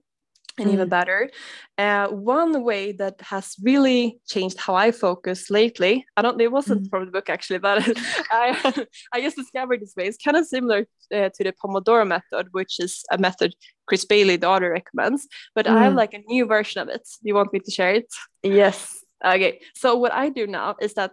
and 0.59 0.69
mm. 0.69 0.73
even 0.73 0.88
better. 0.88 1.31
Uh, 1.77 2.09
one 2.09 2.62
way 2.62 2.93
that 2.93 3.21
has 3.21 3.57
really 3.62 4.21
changed 4.27 4.59
how 4.59 4.75
I 4.75 4.93
focus 4.93 5.51
lately, 5.51 6.07
I 6.17 6.23
don't, 6.23 6.40
it 6.40 6.53
wasn't 6.53 6.87
mm. 6.87 6.90
from 6.90 7.07
the 7.07 7.12
book 7.12 7.29
actually, 7.29 7.59
but 7.59 7.83
I, 8.31 8.87
I 9.12 9.21
just 9.21 9.37
discovered 9.37 9.81
this 9.81 9.95
way. 9.97 10.07
It's 10.07 10.23
kind 10.23 10.37
of 10.37 10.47
similar 10.47 10.87
uh, 11.12 11.31
to 11.31 11.45
the 11.45 11.53
Pomodoro 11.53 12.07
method, 12.07 12.49
which 12.53 12.79
is 12.81 13.05
a 13.11 13.19
method 13.19 13.55
Chris 13.87 14.05
Bailey, 14.05 14.37
the 14.37 14.49
author, 14.49 14.71
recommends, 14.71 15.29
but 15.55 15.67
mm. 15.67 15.73
I 15.73 15.83
have 15.85 15.93
mm. 15.93 15.97
like 15.97 16.14
a 16.14 16.23
new 16.27 16.47
version 16.47 16.81
of 16.81 16.88
it. 16.88 17.03
Do 17.23 17.29
you 17.29 17.35
want 17.35 17.53
me 17.53 17.61
to 17.61 17.71
share 17.71 17.95
it? 17.95 18.07
Yes. 18.43 19.05
Okay. 19.25 19.61
So 19.75 19.97
what 19.97 20.12
I 20.12 20.29
do 20.29 20.47
now 20.47 20.77
is 20.81 20.95
that 20.95 21.12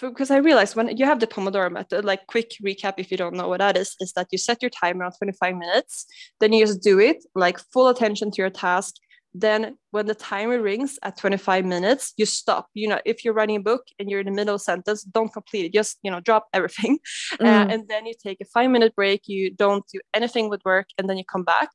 because 0.00 0.30
I 0.30 0.38
realized 0.38 0.76
when 0.76 0.96
you 0.96 1.04
have 1.04 1.20
the 1.20 1.26
Pomodoro 1.26 1.70
method, 1.70 2.04
like 2.04 2.26
quick 2.26 2.52
recap 2.64 2.94
if 2.98 3.10
you 3.10 3.16
don't 3.16 3.34
know 3.34 3.48
what 3.48 3.58
that 3.60 3.76
is, 3.76 3.96
is 4.00 4.12
that 4.12 4.28
you 4.30 4.38
set 4.38 4.62
your 4.62 4.70
timer 4.70 5.04
on 5.04 5.12
25 5.12 5.56
minutes, 5.56 6.06
then 6.40 6.52
you 6.52 6.66
just 6.66 6.82
do 6.82 6.98
it 6.98 7.24
like 7.34 7.58
full 7.72 7.88
attention 7.88 8.30
to 8.30 8.42
your 8.42 8.50
task. 8.50 8.94
Then 9.36 9.76
when 9.90 10.06
the 10.06 10.14
timer 10.14 10.60
rings 10.60 10.96
at 11.02 11.18
25 11.18 11.64
minutes, 11.64 12.12
you 12.16 12.24
stop. 12.24 12.68
You 12.72 12.88
know, 12.88 13.00
if 13.04 13.24
you're 13.24 13.34
writing 13.34 13.56
a 13.56 13.60
book 13.60 13.82
and 13.98 14.08
you're 14.08 14.20
in 14.20 14.26
the 14.26 14.32
middle 14.32 14.54
of 14.54 14.60
sentence, 14.60 15.02
don't 15.02 15.32
complete 15.32 15.66
it. 15.66 15.72
Just, 15.72 15.98
you 16.04 16.10
know, 16.10 16.20
drop 16.20 16.46
everything. 16.52 16.98
Uh, 17.40 17.44
mm. 17.44 17.46
Uh, 17.46 17.72
and 17.72 17.88
then 17.88 18.06
you 18.06 18.14
take 18.22 18.40
a 18.40 18.44
five 18.44 18.70
minute 18.70 18.94
break. 18.94 19.22
You 19.26 19.50
don't 19.50 19.84
do 19.92 19.98
anything 20.14 20.48
with 20.48 20.64
work 20.64 20.86
and 20.98 21.08
then 21.08 21.18
you 21.18 21.24
come 21.24 21.42
back. 21.42 21.70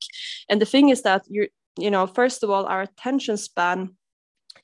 And 0.47 0.61
the 0.61 0.65
thing 0.65 0.87
is 0.89 1.01
that 1.01 1.23
you're, 1.29 1.47
you 1.77 1.91
know, 1.91 2.07
first 2.07 2.43
of 2.43 2.49
all, 2.49 2.65
our 2.65 2.81
attention 2.81 3.35
span 3.35 3.95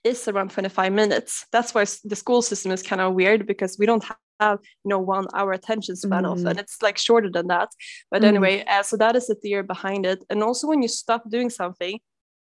is 0.06 0.28
around 0.28 0.52
25 0.52 0.94
minutes. 0.94 1.46
That's 1.52 1.74
why 1.74 1.86
the 2.04 2.16
school 2.16 2.42
system 2.42 2.72
is 2.72 2.84
kind 2.84 3.02
of 3.02 3.14
weird 3.14 3.48
because 3.48 3.78
we 3.78 3.86
don't 3.86 4.06
have 4.40 4.60
you 4.84 4.90
know 4.90 5.00
one 5.00 5.28
hour 5.34 5.54
attention 5.54 5.96
span 5.96 6.24
mm. 6.24 6.32
often 6.32 6.60
it's 6.60 6.82
like 6.82 6.98
shorter 6.98 7.30
than 7.30 7.48
that 7.48 7.70
but 8.12 8.22
mm. 8.22 8.26
anyway 8.26 8.66
uh, 8.68 8.84
so 8.84 8.98
that 8.98 9.16
is 9.16 9.28
the 9.28 9.36
theory 9.36 9.64
behind 9.64 10.06
it 10.06 10.26
and 10.30 10.44
also 10.44 10.68
when 10.68 10.82
you 10.82 10.90
stop 10.90 11.24
doing 11.30 11.50
something 11.50 12.00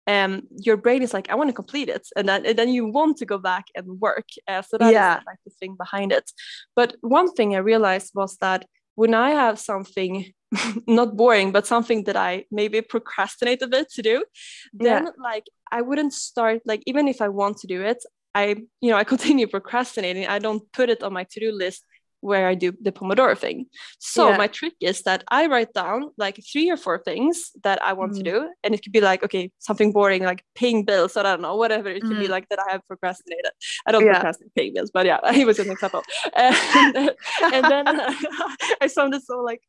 um 0.07 0.42
your 0.57 0.79
brain 0.79 1.03
is 1.03 1.12
like 1.12 1.29
i 1.31 1.35
want 1.35 1.48
to 1.48 1.55
complete 1.55 1.90
it 1.90 2.09
and 2.16 2.27
then 2.29 2.46
and 2.46 2.59
then 2.59 2.70
you 2.70 2.87
want 2.87 3.18
to 3.18 3.27
go 3.27 3.37
back 3.38 3.66
and 3.75 4.01
work 4.01 4.27
uh, 4.48 4.62
so 4.62 4.79
that 4.79 4.92
yeah. 4.92 5.18
is 5.18 5.25
like 5.27 5.38
the 5.44 5.53
thing 5.61 5.77
behind 5.77 6.12
it 6.12 6.31
but 6.75 6.96
one 7.03 7.31
thing 7.31 7.55
i 7.55 7.59
realized 7.59 8.11
was 8.14 8.38
that 8.38 8.64
when 8.94 9.14
i 9.14 9.31
have 9.31 9.59
something 9.59 10.33
not 10.87 11.16
boring, 11.16 11.52
but 11.52 11.66
something 11.66 12.05
that 12.05 12.16
I 12.16 12.44
maybe 12.50 12.81
procrastinate 12.83 13.62
a 13.62 13.66
bit 13.66 13.90
to 13.92 14.02
do, 14.02 14.24
then 14.72 15.05
yeah. 15.05 15.11
like 15.22 15.46
I 15.70 15.83
wouldn't 15.83 16.12
start 16.12 16.62
like 16.66 16.83
even 16.87 17.09
if 17.09 17.20
I 17.20 17.28
want 17.28 17.59
to 17.59 17.66
do 17.66 17.83
it, 17.83 18.02
I 18.35 18.57
you 18.81 18.90
know 18.90 18.96
I 18.96 19.05
continue 19.14 19.46
procrastinating. 19.46 20.26
I 20.26 20.38
don't 20.38 20.70
put 20.72 20.90
it 20.90 21.02
on 21.02 21.12
my 21.12 21.24
to 21.31 21.40
do 21.40 21.52
list 21.52 21.85
where 22.22 22.46
I 22.46 22.54
do 22.54 22.72
the 22.80 22.92
Pomodoro 22.92 23.37
thing. 23.37 23.66
So 23.98 24.30
yeah. 24.30 24.37
my 24.37 24.46
trick 24.46 24.74
is 24.80 25.02
that 25.02 25.24
I 25.28 25.46
write 25.46 25.74
down 25.74 26.11
like 26.16 26.40
three 26.50 26.70
or 26.70 26.76
four 26.76 26.98
things 26.98 27.50
that 27.64 27.82
I 27.82 27.92
want 27.92 28.12
mm. 28.12 28.18
to 28.18 28.22
do. 28.22 28.48
And 28.62 28.74
it 28.74 28.82
could 28.82 28.92
be 28.92 29.00
like, 29.00 29.24
okay, 29.24 29.50
something 29.58 29.92
boring, 29.92 30.22
like 30.22 30.44
paying 30.54 30.85
bills, 30.85 31.16
or 31.16 31.20
I 31.20 31.24
don't 31.24 31.42
know, 31.42 31.56
whatever 31.56 31.88
it 31.88 32.00
could 32.00 32.16
mm. 32.16 32.20
be 32.20 32.28
like 32.28 32.48
that 32.48 32.61
I 32.61 32.70
have 32.72 32.87
procrastinated. 32.87 33.50
I 33.87 33.92
don't 33.92 34.06
yeah. 34.06 34.14
procrastinate 34.14 34.54
paying 34.54 34.72
bills, 34.72 34.90
but 34.94 35.04
yeah, 35.04 35.18
he 35.32 35.44
was 35.44 35.58
an 35.58 35.70
example. 35.70 36.02
And, 36.35 36.56
and 37.42 37.64
then 37.64 37.85
I 38.80 38.87
sounded 38.87 39.22
so 39.24 39.42
like, 39.42 39.61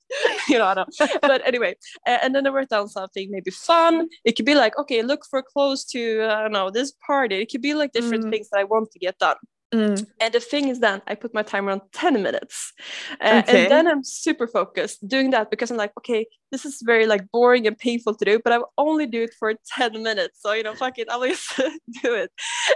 you 0.48 0.60
know, 0.60 0.66
I 0.66 0.76
don't 0.76 0.96
But 1.22 1.46
anyway, 1.46 1.76
and 2.06 2.36
then 2.36 2.46
I 2.46 2.52
wrote 2.52 2.70
down 2.70 2.88
something 2.88 3.32
maybe 3.32 3.50
fun. 3.50 4.10
It 4.26 4.36
could 4.36 4.46
be 4.46 4.56
like, 4.56 4.78
okay, 4.78 5.02
look 5.02 5.26
for 5.28 5.42
clothes 5.42 5.86
to, 5.86 6.28
I 6.30 6.44
don't 6.44 6.52
know, 6.52 6.70
this 6.70 6.94
party. 7.06 7.42
It 7.42 7.52
could 7.52 7.64
be 7.64 7.74
like 7.74 7.94
different 7.94 8.26
mm. 8.26 8.30
things 8.30 8.50
that 8.52 8.60
I 8.60 8.64
want 8.64 8.92
to 8.92 9.00
get 9.00 9.18
done. 9.18 9.38
Mm. 9.74 10.06
And 10.20 10.34
the 10.34 10.40
thing 10.40 10.68
is 10.68 10.80
then 10.80 11.02
I 11.08 11.16
put 11.16 11.34
my 11.34 11.42
timer 11.42 11.72
on 11.72 11.82
10 11.94 12.22
minutes. 12.22 12.74
Uh, 13.20 13.42
okay. 13.44 13.64
And 13.64 13.72
then 13.72 13.88
I'm 13.88 14.04
super 14.04 14.48
focused 14.48 15.08
doing 15.08 15.32
that 15.32 15.50
because 15.50 15.72
I'm 15.72 15.78
like, 15.78 15.94
okay, 15.98 16.28
this 16.52 16.66
is 16.66 16.82
very 16.84 17.08
like 17.08 17.32
boring 17.32 17.66
and 17.66 17.78
painful 17.78 18.14
to 18.16 18.26
do, 18.26 18.40
but 18.44 18.54
I 18.54 18.60
will 18.60 18.72
only 18.78 19.08
do 19.08 19.24
it 19.24 19.34
for 19.40 19.54
10 19.76 20.04
minutes. 20.04 20.40
So, 20.42 20.54
you 20.54 20.62
know, 20.62 20.76
fuck 20.76 21.00
it, 21.00 21.10
I'll 21.10 21.26
just 21.28 21.58
do 21.58 22.14
it. 22.14 22.32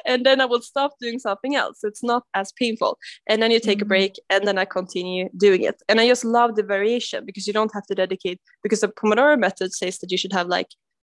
And 0.05 0.25
then 0.25 0.41
I 0.41 0.45
will 0.45 0.62
stop 0.62 0.93
doing 0.99 1.19
something 1.19 1.55
else. 1.55 1.83
It's 1.83 2.03
not 2.03 2.23
as 2.33 2.51
painful. 2.53 2.97
And 3.27 3.41
then 3.41 3.51
you 3.51 3.60
take 3.60 3.79
mm. 3.79 3.83
a 3.83 3.86
break 3.86 4.13
and 4.29 4.47
then 4.47 4.57
I 4.57 4.65
continue 4.65 5.29
doing 5.38 5.62
it. 5.62 5.81
And 5.88 6.01
I 6.01 6.07
just 6.07 6.25
love 6.25 6.55
the 6.55 6.63
variation 6.63 7.25
because 7.25 7.45
you 7.45 7.53
don't 7.53 7.73
have 7.73 7.86
to 7.86 7.95
dedicate, 7.95 8.41
because 8.63 8.81
the 8.81 8.88
Pomodoro 8.88 9.38
method 9.38 9.73
says 9.73 9.99
that 9.99 10.12
you 10.12 10.17
should 10.17 10.33
have 10.33 10.47
like 10.47 10.69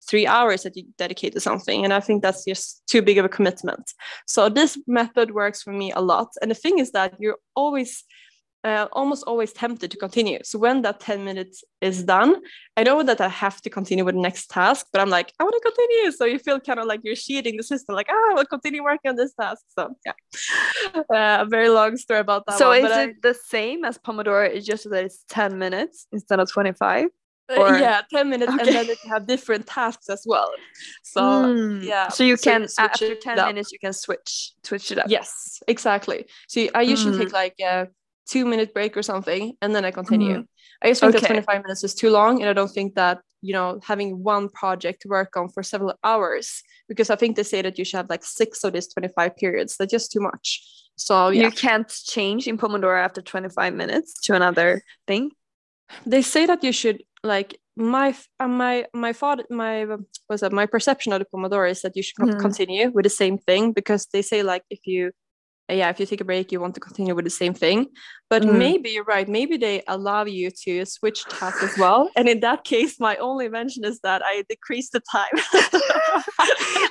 three 0.10 0.28
hours 0.28 0.64
that 0.64 0.76
you 0.76 0.86
dedicate 0.98 1.34
to 1.34 1.40
something. 1.40 1.84
And 1.84 1.94
I 1.94 2.00
think 2.00 2.22
that's 2.22 2.46
just 2.46 2.82
too 2.88 3.02
big 3.02 3.18
of 3.18 3.26
a 3.26 3.30
commitment. 3.30 3.92
So 4.26 4.50
this 4.50 4.78
method 4.88 5.32
works 5.32 5.62
for 5.62 5.74
me 5.74 5.92
a 5.92 6.02
lot. 6.02 6.30
And 6.42 6.52
the 6.52 6.56
thing 6.56 6.80
is 6.80 6.92
that 6.92 7.16
you're 7.20 7.38
always 7.56 8.04
uh, 8.64 8.88
almost 8.92 9.24
always 9.28 9.54
tempted 9.54 9.92
to 9.92 9.98
continue. 9.98 10.40
So 10.44 10.60
when 10.60 10.82
that 10.82 11.00
10 11.00 11.24
minutes 11.24 11.64
is 11.80 12.04
done, 12.04 12.36
I 12.76 12.84
know 12.84 13.02
that 13.04 13.22
I 13.22 13.30
have 13.30 13.62
to 13.62 13.70
continue 13.70 14.04
with 14.04 14.16
the 14.16 14.22
next 14.22 14.48
task, 14.50 14.88
but 14.92 15.02
I'm 15.02 15.10
like, 15.10 15.32
I 15.40 15.44
want 15.44 15.54
to 15.54 15.72
continue. 15.72 16.12
So 16.12 16.26
you 16.26 16.40
feel 16.40 16.60
kind 16.60 16.80
of 16.80 16.86
like 16.86 17.02
you're 17.04 17.16
cheating 17.16 17.56
the 17.58 17.64
system, 17.64 17.96
like, 17.96 18.08
ah, 18.10 18.36
I'll 18.36 18.46
continue 18.46 18.84
working 18.84 19.10
on 19.10 19.16
this 19.16 19.34
task. 19.40 19.64
So 19.78 19.96
yeah, 20.06 20.14
uh, 20.96 21.44
a 21.44 21.46
very 21.48 21.70
long 21.70 21.98
story 21.98 22.20
about 22.20 22.46
that. 22.48 22.58
So 22.58 22.70
one, 22.70 22.80
is 22.80 22.92
it 22.92 23.10
I... 23.10 23.14
the 23.22 23.34
same 23.34 23.86
as 23.86 23.98
Pomodoro? 23.98 24.50
It's 24.50 24.66
just 24.66 24.90
that 24.90 25.06
it's 25.06 25.24
10 25.30 25.58
minutes 25.58 26.08
instead 26.12 26.40
of 26.40 26.52
25? 26.52 27.08
Uh, 27.50 27.62
or... 27.62 27.78
yeah 27.78 28.02
10 28.12 28.30
minutes 28.30 28.52
okay. 28.54 28.62
and 28.62 28.76
then 28.76 28.86
you 28.88 29.10
have 29.10 29.28
different 29.28 29.66
tasks 29.68 30.10
as 30.10 30.24
well 30.26 30.52
so 31.04 31.22
mm. 31.22 31.84
yeah 31.84 32.08
so 32.10 32.24
you 32.24 32.38
so 32.38 32.52
can 32.52 32.62
you 32.62 32.68
after 32.80 33.16
10 33.16 33.36
minutes 33.48 33.72
you 33.72 33.80
can 33.80 33.94
switch 33.94 34.54
switch 34.64 34.92
it 34.92 34.98
up 34.98 35.06
yes 35.10 35.62
exactly 35.68 36.26
so 36.48 36.68
i 36.76 36.82
usually 36.82 37.16
mm. 37.16 37.20
take 37.20 37.34
like 37.34 37.56
a 37.62 37.88
two 38.28 38.46
minute 38.46 38.74
break 38.74 38.98
or 38.98 39.04
something 39.04 39.54
and 39.62 39.76
then 39.76 39.86
i 39.86 39.92
continue 39.92 40.38
mm. 40.38 40.48
i 40.82 40.88
just 40.88 41.02
think 41.02 41.16
okay. 41.16 41.22
that 41.22 41.28
25 41.28 41.64
minutes 41.64 41.84
is 41.84 41.96
too 41.96 42.10
long 42.10 42.42
and 42.42 42.50
i 42.50 42.54
don't 42.54 42.72
think 42.72 42.96
that 42.96 43.22
you 43.42 43.54
know 43.54 43.80
having 43.84 44.24
one 44.24 44.50
project 44.50 45.02
to 45.02 45.08
work 45.08 45.38
on 45.38 45.50
for 45.50 45.64
several 45.64 45.94
hours 46.04 46.64
because 46.88 47.10
i 47.10 47.16
think 47.16 47.36
they 47.36 47.44
say 47.44 47.62
that 47.62 47.78
you 47.78 47.86
should 47.86 47.98
have 47.98 48.10
like 48.10 48.24
six 48.24 48.64
of 48.64 48.74
these 48.74 48.88
25 48.88 49.36
periods 49.38 49.78
that's 49.78 49.92
just 49.92 50.12
too 50.12 50.20
much 50.20 50.64
so 50.96 51.30
yeah. 51.30 51.44
you 51.44 51.52
can't 51.52 51.90
change 51.90 52.48
in 52.48 52.58
pomodoro 52.58 53.00
after 53.00 53.22
25 53.22 53.74
minutes 53.74 54.20
to 54.22 54.36
another 54.36 54.82
thing 55.06 55.32
they 56.06 56.22
say 56.22 56.46
that 56.46 56.64
you 56.64 56.72
should 56.72 57.04
like 57.28 57.60
my 57.76 58.16
uh, 58.40 58.48
my 58.48 58.86
my 58.94 59.14
thought 59.14 59.40
my 59.52 59.86
was 60.30 60.42
that? 60.42 60.52
My 60.52 60.66
perception 60.66 61.14
of 61.14 61.20
the 61.20 61.26
pomodoro 61.26 61.70
is 61.70 61.82
that 61.84 61.96
you 61.96 62.04
should 62.04 62.18
mm. 62.18 62.40
continue 62.40 62.90
with 62.90 63.04
the 63.04 63.10
same 63.10 63.38
thing 63.38 63.72
because 63.72 64.08
they 64.12 64.22
say 64.22 64.42
like 64.42 64.64
if 64.70 64.80
you 64.86 65.12
yeah 65.70 65.90
if 65.90 66.00
you 66.00 66.06
take 66.06 66.22
a 66.22 66.26
break 66.26 66.52
you 66.52 66.60
want 66.62 66.74
to 66.74 66.80
continue 66.80 67.14
with 67.14 67.26
the 67.26 67.30
same 67.30 67.54
thing. 67.54 67.88
But 68.30 68.44
mm. 68.44 68.58
maybe 68.58 68.90
you're 68.90 69.04
right. 69.04 69.28
Maybe 69.28 69.58
they 69.58 69.84
allow 69.88 70.26
you 70.26 70.50
to 70.64 70.86
switch 70.86 71.24
tasks 71.26 71.64
as 71.64 71.78
well. 71.78 72.10
And 72.16 72.28
in 72.28 72.40
that 72.40 72.64
case 72.64 73.00
my 73.00 73.16
only 73.18 73.48
mention 73.48 73.86
is 73.86 74.00
that 74.00 74.22
i 74.26 74.44
decrease 74.50 74.90
the 74.90 75.02
time. 75.12 75.36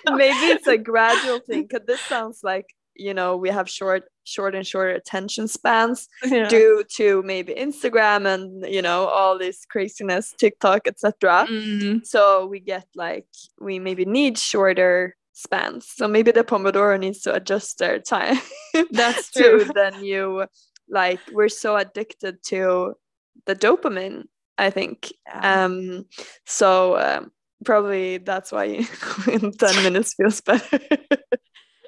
Maybe 0.17 0.47
it's 0.55 0.69
a 0.69 0.79
gradual 0.79 1.41
thing 1.41 1.63
because 1.63 1.87
this 1.87 2.01
sounds 2.03 2.41
like 2.45 2.67
you 2.95 3.13
know 3.13 3.37
we 3.37 3.51
have 3.51 3.69
short 3.69 4.05
short 4.27 4.55
and 4.55 4.67
shorter 4.67 4.91
attention 4.91 5.49
spans 5.49 6.09
yeah. 6.25 6.49
due 6.49 6.85
to 6.89 7.23
maybe 7.23 7.55
instagram 7.55 8.27
and 8.27 8.67
you 8.67 8.83
know 8.83 9.07
all 9.07 9.39
this 9.39 9.65
craziness 9.65 10.35
tiktok 10.39 10.87
etc 10.87 11.47
mm-hmm. 11.49 11.99
so 12.03 12.47
we 12.47 12.61
get 12.61 12.87
like 12.95 13.27
we 13.61 13.79
maybe 13.79 14.05
need 14.05 14.37
shorter 14.37 15.17
spans 15.33 15.87
so 15.89 16.09
maybe 16.09 16.31
the 16.31 16.43
pomodoro 16.43 16.99
needs 16.99 17.21
to 17.21 17.33
adjust 17.33 17.79
their 17.79 17.99
time 17.99 18.39
that's 18.91 19.31
true 19.31 19.65
then 19.75 20.03
you 20.03 20.45
like 20.89 21.21
we're 21.33 21.49
so 21.49 21.77
addicted 21.77 22.43
to 22.43 22.95
the 23.45 23.55
dopamine 23.55 24.25
i 24.57 24.71
think 24.71 25.13
yeah. 25.27 25.65
um 25.65 26.07
so 26.47 26.99
um, 26.99 27.31
probably 27.65 28.19
that's 28.19 28.51
why 28.51 28.65
in 29.33 29.53
10 29.53 29.83
minutes 29.83 30.15
feels 30.15 30.41
better 30.41 30.81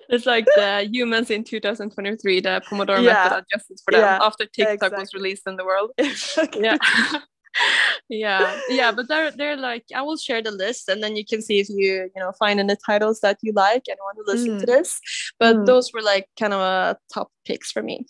it's 0.08 0.26
like 0.26 0.46
the 0.56 0.88
humans 0.90 1.30
in 1.30 1.44
2023, 1.44 2.40
the 2.40 2.62
Pomodoro 2.68 3.02
yeah. 3.02 3.24
method 3.24 3.44
adjusted 3.52 3.80
for 3.84 3.92
them 3.92 4.00
yeah, 4.00 4.18
after 4.22 4.46
TikTok 4.46 4.74
exactly. 4.74 5.00
was 5.00 5.14
released 5.14 5.46
in 5.46 5.56
the 5.56 5.64
world. 5.64 5.90
yeah. 6.54 6.76
yeah 8.08 8.58
yeah 8.68 8.92
but 8.92 9.08
they're 9.08 9.30
they're 9.32 9.56
like 9.56 9.84
i 9.94 10.02
will 10.02 10.16
share 10.16 10.42
the 10.42 10.50
list 10.50 10.88
and 10.88 11.02
then 11.02 11.16
you 11.16 11.24
can 11.24 11.42
see 11.42 11.58
if 11.58 11.68
you 11.68 12.08
you 12.14 12.20
know 12.20 12.30
find 12.38 12.60
any 12.60 12.74
titles 12.86 13.20
that 13.20 13.38
you 13.42 13.52
like 13.52 13.82
anyone 13.88 14.14
want 14.14 14.18
to 14.18 14.32
listen 14.32 14.56
mm. 14.56 14.60
to 14.60 14.66
this 14.66 15.00
but 15.38 15.56
mm. 15.56 15.66
those 15.66 15.92
were 15.92 16.02
like 16.02 16.26
kind 16.38 16.52
of 16.52 16.60
a 16.60 16.96
top 17.12 17.30
picks 17.44 17.72
for 17.72 17.82
me 17.82 18.06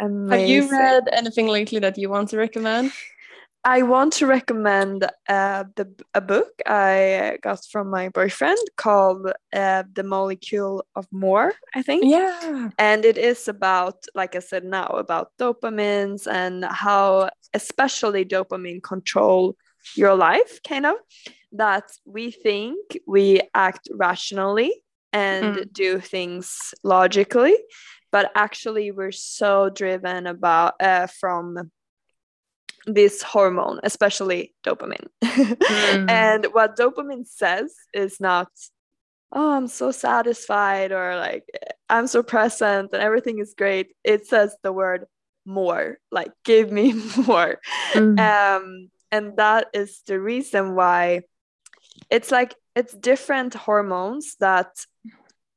Amazing. 0.00 0.30
have 0.30 0.48
you 0.48 0.70
read 0.70 1.04
anything 1.12 1.48
lately 1.48 1.80
that 1.80 1.98
you 1.98 2.08
want 2.08 2.30
to 2.30 2.36
recommend 2.36 2.92
I 3.64 3.82
want 3.82 4.14
to 4.14 4.26
recommend 4.26 5.08
uh, 5.28 5.64
the 5.76 5.88
a 6.14 6.20
book 6.20 6.50
I 6.66 7.38
got 7.42 7.60
from 7.70 7.90
my 7.90 8.08
boyfriend 8.08 8.58
called 8.76 9.30
uh, 9.52 9.84
"The 9.92 10.02
Molecule 10.02 10.84
of 10.96 11.06
More." 11.12 11.52
I 11.74 11.82
think. 11.82 12.04
Yeah. 12.04 12.70
And 12.78 13.04
it 13.04 13.18
is 13.18 13.46
about, 13.46 14.04
like 14.14 14.34
I 14.34 14.40
said 14.40 14.64
now, 14.64 14.86
about 14.86 15.30
dopamines 15.38 16.26
and 16.26 16.64
how, 16.64 17.30
especially 17.54 18.24
dopamine, 18.24 18.82
control 18.82 19.56
your 19.94 20.16
life. 20.16 20.60
Kind 20.66 20.86
of 20.86 20.96
that 21.52 21.84
we 22.04 22.30
think 22.32 22.98
we 23.06 23.42
act 23.54 23.88
rationally 23.92 24.72
and 25.12 25.56
mm. 25.56 25.72
do 25.72 26.00
things 26.00 26.74
logically, 26.82 27.56
but 28.10 28.32
actually 28.34 28.90
we're 28.90 29.12
so 29.12 29.68
driven 29.68 30.26
about 30.26 30.74
uh, 30.80 31.06
from 31.06 31.70
this 32.86 33.22
hormone, 33.22 33.80
especially 33.82 34.54
dopamine. 34.64 35.08
Mm. 35.72 36.10
and 36.10 36.46
what 36.52 36.76
dopamine 36.76 37.26
says 37.26 37.74
is 37.94 38.20
not, 38.20 38.48
oh, 39.32 39.52
I'm 39.52 39.66
so 39.66 39.90
satisfied 39.90 40.92
or 40.92 41.16
like 41.16 41.44
I'm 41.88 42.06
so 42.06 42.22
present 42.22 42.90
and 42.92 43.02
everything 43.02 43.38
is 43.38 43.54
great. 43.56 43.94
It 44.04 44.26
says 44.26 44.54
the 44.62 44.72
word 44.72 45.06
more, 45.46 45.98
like 46.10 46.32
give 46.44 46.70
me 46.70 46.92
more. 47.26 47.60
Mm. 47.92 48.18
Um, 48.18 48.90
and 49.10 49.36
that 49.36 49.68
is 49.72 50.02
the 50.06 50.20
reason 50.20 50.74
why 50.74 51.22
it's 52.10 52.30
like 52.30 52.54
it's 52.74 52.94
different 52.94 53.54
hormones 53.54 54.36
that 54.40 54.84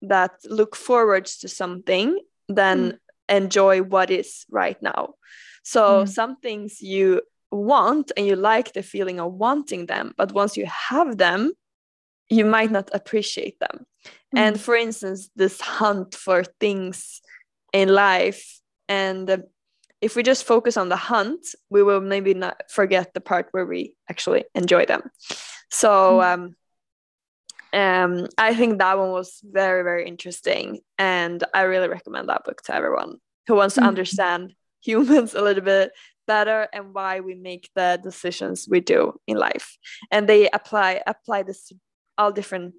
that 0.02 0.32
look 0.46 0.76
forwards 0.76 1.40
to 1.40 1.48
something 1.48 2.20
than 2.48 2.92
mm. 2.92 2.98
enjoy 3.30 3.82
what 3.82 4.10
is 4.10 4.46
right 4.50 4.82
now 4.82 5.16
so 5.66 6.04
mm. 6.04 6.10
some 6.10 6.38
things 6.38 6.82
you 6.82 7.22
want 7.52 8.12
and 8.16 8.26
you 8.26 8.36
like 8.36 8.74
the 8.74 8.84
feeling 8.84 9.20
of 9.20 9.34
wanting 9.34 9.88
them, 9.88 10.14
but 10.16 10.32
once 10.32 10.56
you 10.56 10.68
have 10.68 11.18
them, 11.18 11.52
you 12.30 12.46
might 12.46 12.72
not 12.72 12.90
appreciate 12.94 13.60
them. 13.60 13.86
Mm. 14.36 14.40
And 14.40 14.62
for 14.62 14.76
instance, 14.76 15.30
this 15.36 15.60
hunt 15.60 16.14
for 16.14 16.44
things 16.60 17.22
in 17.74 17.90
life 17.90 18.62
and 18.88 19.44
if 20.02 20.16
we 20.16 20.22
just 20.22 20.44
focus 20.44 20.78
on 20.78 20.90
the 20.90 20.96
hunt, 20.96 21.48
we 21.72 21.82
will 21.82 22.02
maybe 22.02 22.36
not 22.36 22.62
forget 22.70 23.14
the 23.16 23.22
part 23.22 23.48
where 23.52 23.66
we 23.66 23.96
actually 24.08 24.44
enjoy 24.54 24.86
them. 24.86 25.10
So 25.72 26.20
mm. 26.20 26.56
um, 27.74 28.12
um, 28.22 28.28
I 28.38 28.54
think 28.54 28.78
that 28.78 29.00
one 29.00 29.12
was 29.12 29.42
very, 29.44 29.82
very 29.82 30.06
interesting. 30.08 30.82
And 31.00 31.44
I 31.56 31.62
really 31.64 31.88
recommend 31.88 32.30
that 32.30 32.44
book 32.44 32.62
to 32.64 32.76
everyone 32.76 33.16
who 33.48 33.56
wants 33.56 33.76
to 33.76 33.82
understand 33.82 34.54
humans 34.86 35.34
a 35.36 35.42
little 35.42 35.64
bit 35.64 35.92
better 36.28 36.68
and 36.74 36.94
why 36.94 37.20
we 37.20 37.36
make 37.36 37.70
the 37.76 38.00
decisions 38.04 38.68
we 38.70 38.80
do 38.80 39.14
in 39.28 39.38
life. 39.38 39.78
And 40.12 40.28
they 40.28 40.50
apply 40.50 41.02
apply 41.06 41.44
this 41.44 41.68
to 41.68 41.76
all 42.18 42.32
different 42.32 42.76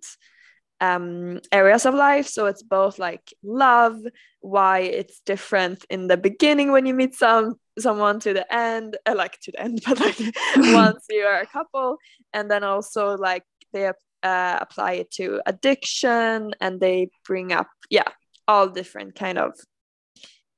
um, 0.81 1.41
areas 1.53 1.87
of 1.87 1.95
life. 1.95 2.27
So 2.27 2.47
it's 2.47 2.63
both 2.63 2.99
like 2.99 3.33
love 3.43 3.97
why 4.41 4.81
it's 4.81 5.21
different 5.25 5.85
in 5.91 6.07
the 6.07 6.17
beginning 6.17 6.71
when 6.73 6.87
you 6.87 6.95
meet 6.95 7.15
some 7.15 7.55
someone 7.79 8.21
to 8.21 8.33
the 8.33 8.55
end 8.55 8.97
uh, 9.07 9.15
like 9.15 9.39
to 9.41 9.53
the 9.53 9.61
end 9.61 9.83
but 9.87 10.01
like 10.01 10.19
once 10.57 11.05
you 11.11 11.23
are 11.25 11.41
a 11.41 11.47
couple. 11.47 11.97
And 12.33 12.51
then 12.51 12.65
also 12.65 13.17
like 13.17 13.45
they 13.73 13.91
uh, 14.23 14.59
apply 14.61 14.93
it 14.93 15.11
to 15.13 15.41
addiction 15.47 16.53
and 16.61 16.81
they 16.81 17.11
bring 17.25 17.53
up 17.53 17.69
yeah 17.91 18.09
all 18.49 18.69
different 18.69 19.15
kind 19.15 19.39
of 19.39 19.53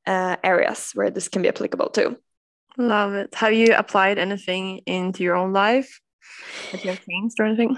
uh, 0.09 0.37
areas 0.43 0.91
where 0.95 1.11
this 1.11 1.29
can 1.29 1.43
be 1.43 1.49
applicable 1.49 1.91
to. 1.91 2.17
Love 2.79 3.15
it. 3.15 3.35
Have 3.35 3.53
you 3.53 3.75
applied 3.75 4.19
anything 4.19 4.79
into 4.87 5.23
your 5.23 5.37
own 5.37 5.53
life 5.53 6.01
that 6.73 6.83
you 6.83 6.91
have 6.91 7.05
changed 7.05 7.39
or 7.39 7.45
anything? 7.45 7.77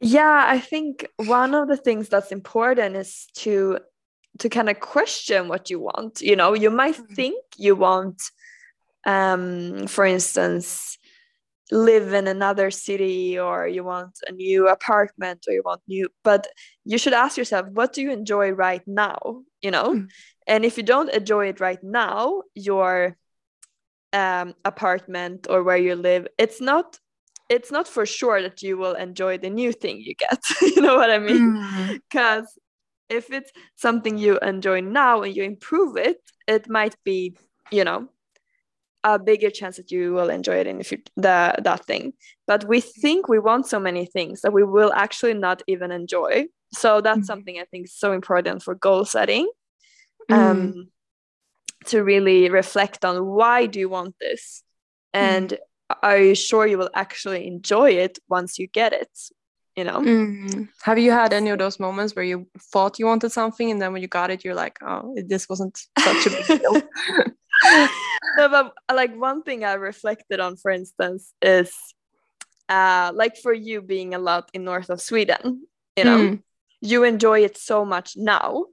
Yeah, 0.00 0.44
I 0.46 0.60
think 0.60 1.06
one 1.16 1.54
of 1.54 1.68
the 1.68 1.76
things 1.76 2.08
that's 2.08 2.30
important 2.30 2.96
is 2.96 3.26
to 3.38 3.78
to 4.38 4.50
kind 4.50 4.68
of 4.68 4.78
question 4.80 5.48
what 5.48 5.70
you 5.70 5.80
want. 5.80 6.20
You 6.20 6.36
know, 6.36 6.52
you 6.52 6.70
might 6.70 6.96
mm-hmm. 6.96 7.14
think 7.14 7.42
you 7.56 7.74
want, 7.74 8.22
um, 9.06 9.86
for 9.86 10.04
instance, 10.04 10.98
live 11.70 12.12
in 12.12 12.28
another 12.28 12.70
city 12.70 13.38
or 13.38 13.66
you 13.66 13.82
want 13.82 14.18
a 14.28 14.32
new 14.32 14.68
apartment 14.68 15.44
or 15.48 15.52
you 15.52 15.62
want 15.64 15.80
new 15.88 16.08
but 16.22 16.46
you 16.84 16.96
should 16.96 17.12
ask 17.12 17.36
yourself 17.36 17.66
what 17.72 17.92
do 17.92 18.02
you 18.02 18.12
enjoy 18.12 18.50
right 18.50 18.82
now 18.86 19.18
you 19.62 19.70
know 19.72 19.94
mm. 19.94 20.08
And 20.46 20.64
if 20.64 20.76
you 20.76 20.82
don't 20.82 21.10
enjoy 21.10 21.46
it 21.48 21.60
right 21.60 21.82
now 21.82 22.42
your 22.54 23.16
um, 24.12 24.54
apartment 24.64 25.46
or 25.50 25.62
where 25.62 25.76
you 25.76 25.94
live 25.94 26.26
it's 26.38 26.60
not 26.60 26.98
it's 27.48 27.70
not 27.70 27.86
for 27.86 28.04
sure 28.04 28.42
that 28.42 28.62
you 28.62 28.76
will 28.76 28.94
enjoy 28.94 29.38
the 29.38 29.50
new 29.50 29.72
thing 29.72 30.00
you 30.00 30.14
get 30.14 30.42
you 30.62 30.80
know 30.80 30.96
what 30.96 31.10
i 31.10 31.18
mean? 31.18 31.62
Because 32.08 32.44
mm. 32.44 33.16
if 33.16 33.30
it's 33.30 33.52
something 33.76 34.18
you 34.18 34.38
enjoy 34.38 34.80
now 34.80 35.22
and 35.22 35.34
you 35.36 35.42
improve 35.42 35.96
it 35.96 36.20
it 36.48 36.68
might 36.68 36.96
be 37.04 37.36
you 37.70 37.84
know 37.84 38.08
a 39.06 39.20
bigger 39.20 39.50
chance 39.50 39.76
that 39.76 39.92
you 39.92 40.12
will 40.12 40.30
enjoy 40.30 40.56
it 40.56 40.66
in 40.66 40.78
the, 40.78 41.00
the 41.16 41.54
that 41.62 41.84
thing. 41.84 42.12
But 42.48 42.66
we 42.66 42.80
think 42.80 43.28
we 43.28 43.38
want 43.38 43.68
so 43.68 43.78
many 43.78 44.04
things 44.04 44.40
that 44.40 44.52
we 44.52 44.64
will 44.64 44.92
actually 44.94 45.34
not 45.34 45.62
even 45.68 45.92
enjoy. 45.92 46.46
So 46.74 47.00
that's 47.00 47.20
mm. 47.20 47.24
something 47.24 47.58
i 47.60 47.64
think 47.70 47.86
is 47.86 47.94
so 47.94 48.12
important 48.12 48.62
for 48.62 48.74
goal 48.74 49.04
setting 49.04 49.48
um, 50.30 50.72
mm. 50.72 50.88
to 51.86 52.02
really 52.02 52.50
reflect 52.50 53.04
on 53.04 53.26
why 53.26 53.66
do 53.66 53.78
you 53.78 53.88
want 53.88 54.14
this 54.20 54.62
and 55.12 55.50
mm. 55.50 55.96
are 56.02 56.18
you 56.18 56.34
sure 56.34 56.66
you 56.66 56.78
will 56.78 56.90
actually 56.94 57.46
enjoy 57.46 57.90
it 57.90 58.18
once 58.28 58.58
you 58.58 58.66
get 58.66 58.92
it 58.92 59.10
you 59.76 59.84
know 59.84 60.00
mm. 60.00 60.68
have 60.82 60.98
you 60.98 61.10
had 61.10 61.32
any 61.32 61.50
of 61.50 61.58
those 61.58 61.78
moments 61.78 62.14
where 62.14 62.24
you 62.24 62.46
thought 62.72 62.98
you 62.98 63.06
wanted 63.06 63.30
something 63.30 63.70
and 63.70 63.80
then 63.80 63.92
when 63.92 64.02
you 64.02 64.08
got 64.08 64.30
it 64.30 64.44
you're 64.44 64.54
like 64.54 64.78
oh 64.82 65.14
this 65.26 65.48
wasn't 65.48 65.78
such 65.98 66.26
a 66.26 66.30
big 66.30 66.60
deal 66.60 66.82
no, 68.36 68.48
but 68.48 68.74
like 68.92 69.14
one 69.16 69.42
thing 69.42 69.64
I 69.64 69.74
reflected 69.74 70.40
on, 70.40 70.56
for 70.56 70.70
instance, 70.70 71.32
is 71.42 71.74
uh, 72.68 73.12
like 73.14 73.36
for 73.36 73.52
you 73.52 73.82
being 73.82 74.14
a 74.14 74.18
lot 74.18 74.50
in 74.52 74.64
north 74.64 74.90
of 74.90 75.00
Sweden, 75.00 75.66
you 75.96 76.04
know, 76.04 76.18
mm. 76.18 76.42
you 76.80 77.04
enjoy 77.04 77.44
it 77.44 77.56
so 77.56 77.84
much 77.84 78.16
now. 78.16 78.66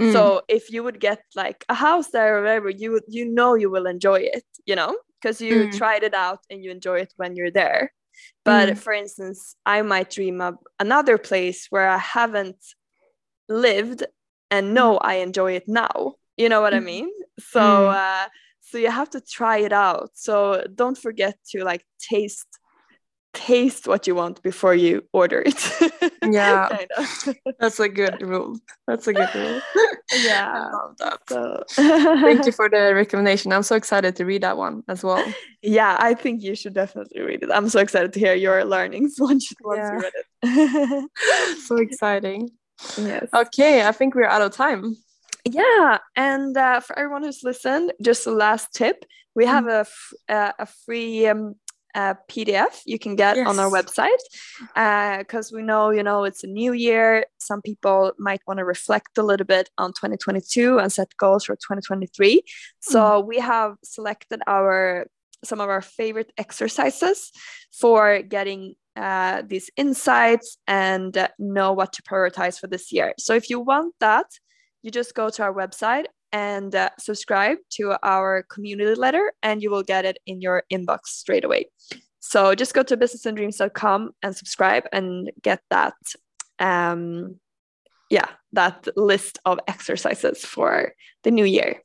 Mm. 0.00 0.12
So 0.12 0.42
if 0.48 0.70
you 0.70 0.82
would 0.82 1.00
get 1.00 1.22
like 1.34 1.64
a 1.68 1.74
house 1.74 2.10
there 2.10 2.38
or 2.38 2.42
whatever, 2.42 2.70
you 2.70 2.92
would 2.92 3.04
you 3.08 3.24
know 3.26 3.54
you 3.54 3.70
will 3.70 3.86
enjoy 3.86 4.20
it, 4.20 4.44
you 4.66 4.74
know, 4.74 4.96
because 5.20 5.40
you 5.40 5.68
mm. 5.68 5.76
tried 5.76 6.02
it 6.02 6.14
out 6.14 6.40
and 6.50 6.64
you 6.64 6.70
enjoy 6.70 6.98
it 7.00 7.12
when 7.16 7.36
you're 7.36 7.50
there. 7.50 7.92
But 8.44 8.70
mm. 8.70 8.78
for 8.78 8.92
instance, 8.92 9.56
I 9.64 9.82
might 9.82 10.10
dream 10.10 10.40
of 10.40 10.56
another 10.78 11.18
place 11.18 11.66
where 11.70 11.88
I 11.88 11.98
haven't 11.98 12.62
lived 13.48 14.04
and 14.50 14.74
know 14.74 14.98
I 14.98 15.14
enjoy 15.16 15.52
it 15.52 15.64
now. 15.68 16.14
You 16.36 16.48
know 16.48 16.60
what 16.60 16.74
I 16.74 16.80
mean? 16.80 17.10
So 17.38 17.88
uh, 17.88 18.26
so 18.60 18.78
you 18.78 18.90
have 18.90 19.10
to 19.10 19.20
try 19.20 19.58
it 19.58 19.72
out. 19.72 20.10
So 20.14 20.64
don't 20.74 20.98
forget 20.98 21.36
to 21.50 21.64
like 21.64 21.84
taste 22.00 22.48
taste 23.34 23.86
what 23.86 24.06
you 24.06 24.14
want 24.14 24.42
before 24.42 24.74
you 24.74 25.04
order 25.12 25.42
it. 25.44 26.12
yeah, 26.24 26.68
that's 27.58 27.78
a 27.80 27.88
good 27.88 28.22
rule. 28.22 28.58
That's 28.86 29.06
a 29.06 29.12
good 29.12 29.34
rule. 29.34 29.60
Yeah, 30.22 30.68
love 30.70 30.96
that. 30.98 31.18
So. 31.28 31.64
Thank 31.74 32.44
you 32.44 32.52
for 32.52 32.68
the 32.68 32.94
recommendation. 32.94 33.52
I'm 33.52 33.62
so 33.62 33.74
excited 33.74 34.14
to 34.16 34.26
read 34.26 34.42
that 34.42 34.58
one 34.58 34.84
as 34.86 35.02
well. 35.02 35.24
Yeah, 35.62 35.96
I 35.98 36.12
think 36.12 36.42
you 36.42 36.54
should 36.54 36.74
definitely 36.74 37.22
read 37.22 37.42
it. 37.42 37.48
I'm 37.50 37.70
so 37.70 37.80
excited 37.80 38.12
to 38.12 38.20
hear 38.20 38.34
your 38.34 38.64
learnings 38.66 39.14
once, 39.18 39.50
once 39.62 39.78
yeah. 39.78 39.92
you 39.92 39.98
read 39.98 40.12
it. 40.42 41.60
so 41.66 41.76
exciting. 41.78 42.50
Yes. 42.98 43.28
Okay, 43.34 43.86
I 43.86 43.92
think 43.92 44.14
we're 44.14 44.26
out 44.26 44.42
of 44.42 44.52
time. 44.52 44.94
Yeah, 45.46 45.98
and 46.16 46.56
uh, 46.56 46.80
for 46.80 46.98
everyone 46.98 47.22
who's 47.22 47.42
listened, 47.42 47.92
just 48.02 48.26
a 48.26 48.30
last 48.30 48.74
tip: 48.74 49.06
we 49.34 49.46
have 49.46 49.64
mm. 49.64 49.86
a, 50.28 50.32
uh, 50.32 50.52
a 50.58 50.66
free 50.66 51.26
um, 51.26 51.56
uh, 51.94 52.14
PDF 52.28 52.80
you 52.86 52.98
can 52.98 53.16
get 53.16 53.36
yes. 53.36 53.46
on 53.46 53.58
our 53.58 53.70
website 53.70 54.22
because 55.18 55.52
uh, 55.52 55.56
we 55.56 55.62
know 55.62 55.90
you 55.90 56.02
know 56.02 56.24
it's 56.24 56.44
a 56.44 56.46
new 56.46 56.72
year. 56.72 57.24
Some 57.38 57.62
people 57.62 58.12
might 58.18 58.40
want 58.46 58.58
to 58.58 58.64
reflect 58.64 59.18
a 59.18 59.22
little 59.22 59.46
bit 59.46 59.70
on 59.78 59.90
2022 59.90 60.78
and 60.78 60.92
set 60.92 61.16
goals 61.16 61.44
for 61.44 61.54
2023. 61.54 62.42
So 62.80 63.00
mm. 63.00 63.26
we 63.26 63.38
have 63.38 63.76
selected 63.84 64.40
our 64.46 65.06
some 65.44 65.60
of 65.60 65.68
our 65.68 65.82
favorite 65.82 66.32
exercises 66.38 67.30
for 67.72 68.22
getting 68.22 68.74
uh, 68.96 69.42
these 69.46 69.70
insights 69.76 70.56
and 70.66 71.28
know 71.38 71.72
what 71.72 71.92
to 71.92 72.02
prioritize 72.02 72.58
for 72.58 72.66
this 72.66 72.92
year. 72.92 73.12
So 73.18 73.34
if 73.34 73.50
you 73.50 73.60
want 73.60 73.94
that, 74.00 74.26
you 74.82 74.90
just 74.90 75.14
go 75.14 75.30
to 75.30 75.42
our 75.42 75.52
website 75.52 76.04
and 76.34 76.74
uh, 76.74 76.90
subscribe 76.98 77.58
to 77.70 77.96
our 78.02 78.42
community 78.50 78.96
letter 78.96 79.32
and 79.44 79.62
you 79.62 79.70
will 79.70 79.84
get 79.84 80.04
it 80.04 80.18
in 80.26 80.42
your 80.42 80.64
inbox 80.70 81.06
straight 81.06 81.44
away. 81.44 81.70
So 82.18 82.56
just 82.56 82.74
go 82.74 82.82
to 82.82 82.96
businessanddreams.com 82.96 84.10
and 84.20 84.36
subscribe 84.36 84.84
and 84.92 85.30
get 85.42 85.60
that 85.70 85.94
um 86.58 87.36
yeah, 88.10 88.28
that 88.52 88.86
list 88.96 89.38
of 89.44 89.60
exercises 89.68 90.44
for 90.44 90.92
the 91.22 91.30
new 91.30 91.44
year. 91.44 91.82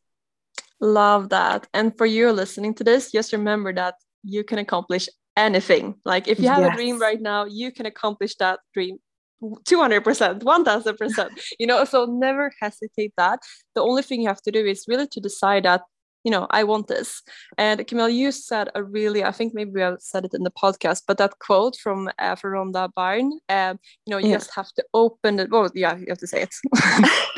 Love 0.81 1.29
that. 1.29 1.67
And 1.73 1.95
for 1.97 2.05
you 2.05 2.31
listening 2.31 2.73
to 2.75 2.83
this, 2.83 3.11
just 3.11 3.31
remember 3.33 3.71
that 3.73 3.95
you 4.23 4.43
can 4.43 4.57
accomplish 4.57 5.07
anything. 5.37 5.95
Like 6.05 6.27
if 6.27 6.39
you 6.39 6.49
have 6.49 6.59
yes. 6.59 6.73
a 6.73 6.75
dream 6.75 6.99
right 6.99 7.21
now, 7.21 7.45
you 7.45 7.71
can 7.71 7.85
accomplish 7.85 8.35
that 8.35 8.59
dream 8.73 8.97
200% 9.41 10.41
1000% 10.41 11.29
you 11.59 11.67
know 11.67 11.85
so 11.85 12.05
never 12.05 12.51
hesitate 12.61 13.13
that. 13.17 13.39
The 13.75 13.81
only 13.81 14.01
thing 14.01 14.21
you 14.21 14.27
have 14.27 14.41
to 14.41 14.51
do 14.51 14.65
is 14.65 14.85
really 14.87 15.07
to 15.07 15.19
decide 15.19 15.63
that 15.63 15.81
you 16.23 16.31
know, 16.31 16.47
I 16.49 16.63
want 16.63 16.87
this. 16.87 17.21
And 17.57 17.85
Camille, 17.87 18.09
you 18.09 18.31
said 18.31 18.69
a 18.75 18.83
really, 18.83 19.23
I 19.23 19.31
think 19.31 19.53
maybe 19.53 19.83
I 19.83 19.95
said 19.99 20.25
it 20.25 20.33
in 20.33 20.43
the 20.43 20.51
podcast, 20.51 21.03
but 21.07 21.17
that 21.17 21.39
quote 21.39 21.77
from 21.77 22.09
uh, 22.19 22.35
from 22.35 22.51
Rhonda 22.51 22.93
Byrne, 22.93 23.39
um, 23.49 23.79
you 24.05 24.11
know, 24.11 24.17
you 24.17 24.29
yeah. 24.29 24.37
just 24.37 24.53
have 24.55 24.71
to 24.73 24.83
open 24.93 25.39
it. 25.39 25.49
Well, 25.49 25.69
yeah, 25.73 25.95
you 25.95 26.05
have 26.09 26.17
to 26.17 26.27
say 26.27 26.41
it. 26.41 26.55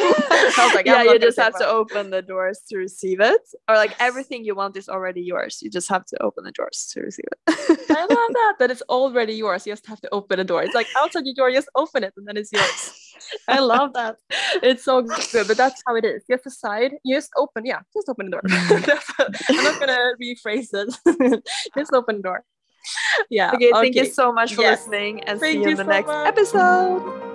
like, 0.76 0.86
yeah, 0.86 1.04
you 1.04 1.20
just 1.20 1.40
have 1.40 1.58
to 1.60 1.68
open 1.68 2.10
the 2.10 2.22
doors 2.22 2.62
to 2.70 2.78
receive 2.78 3.20
it, 3.20 3.42
or 3.70 3.76
like 3.76 3.96
everything 4.00 4.44
you 4.44 4.56
want 4.56 4.76
is 4.78 4.90
already 4.90 5.22
yours. 5.22 5.60
You 5.62 5.70
just 5.70 5.90
have 5.90 6.06
to 6.06 6.22
open 6.22 6.44
the 6.44 6.52
doors 6.52 6.90
to 6.94 7.02
receive 7.02 7.26
it. 7.32 7.88
I 7.90 8.02
love 8.02 8.10
that. 8.10 8.56
That 8.60 8.72
it's 8.72 8.82
already 8.90 9.34
yours. 9.34 9.66
You 9.66 9.74
just 9.74 9.88
have 9.88 10.02
to 10.02 10.10
open 10.12 10.38
the 10.38 10.44
door. 10.44 10.64
It's 10.64 10.76
like 10.76 10.88
outside 10.98 11.26
your 11.26 11.36
door, 11.36 11.52
just 11.52 11.70
open 11.76 12.04
it, 12.04 12.14
and 12.18 12.28
then 12.28 12.38
it's 12.38 12.52
yours. 12.52 13.11
I 13.48 13.60
love 13.60 13.94
that. 13.94 14.18
It's 14.62 14.84
so 14.84 15.02
good, 15.02 15.48
but 15.48 15.58
that's 15.58 15.82
how 15.86 15.96
it 15.96 16.06
is. 16.06 16.24
You 16.28 16.34
have 16.34 16.44
to 16.44 16.50
decide. 16.50 16.94
You 17.04 17.16
just 17.16 17.32
open. 17.38 17.66
Yeah, 17.66 17.80
just 17.94 18.10
open 18.10 18.28
the 18.28 18.32
door. 18.32 18.42
Mm-hmm. 18.46 19.50
I'm 19.58 19.64
not 19.64 19.80
gonna 19.80 20.14
rephrase 20.22 20.70
it. 20.74 21.44
just 21.78 21.94
open 21.94 22.18
the 22.18 22.24
door. 22.24 22.44
Yeah. 23.30 23.52
Okay, 23.54 23.70
okay, 23.70 23.82
Thank 23.82 23.96
you 23.96 24.06
so 24.06 24.32
much 24.34 24.56
for 24.56 24.62
yes. 24.62 24.82
listening, 24.82 25.24
and 25.24 25.40
thank 25.40 25.58
see 25.58 25.62
you 25.64 25.70
in 25.70 25.78
the 25.78 25.84
so 25.84 25.90
next 25.90 26.08
much. 26.08 26.28
episode. 26.28 27.31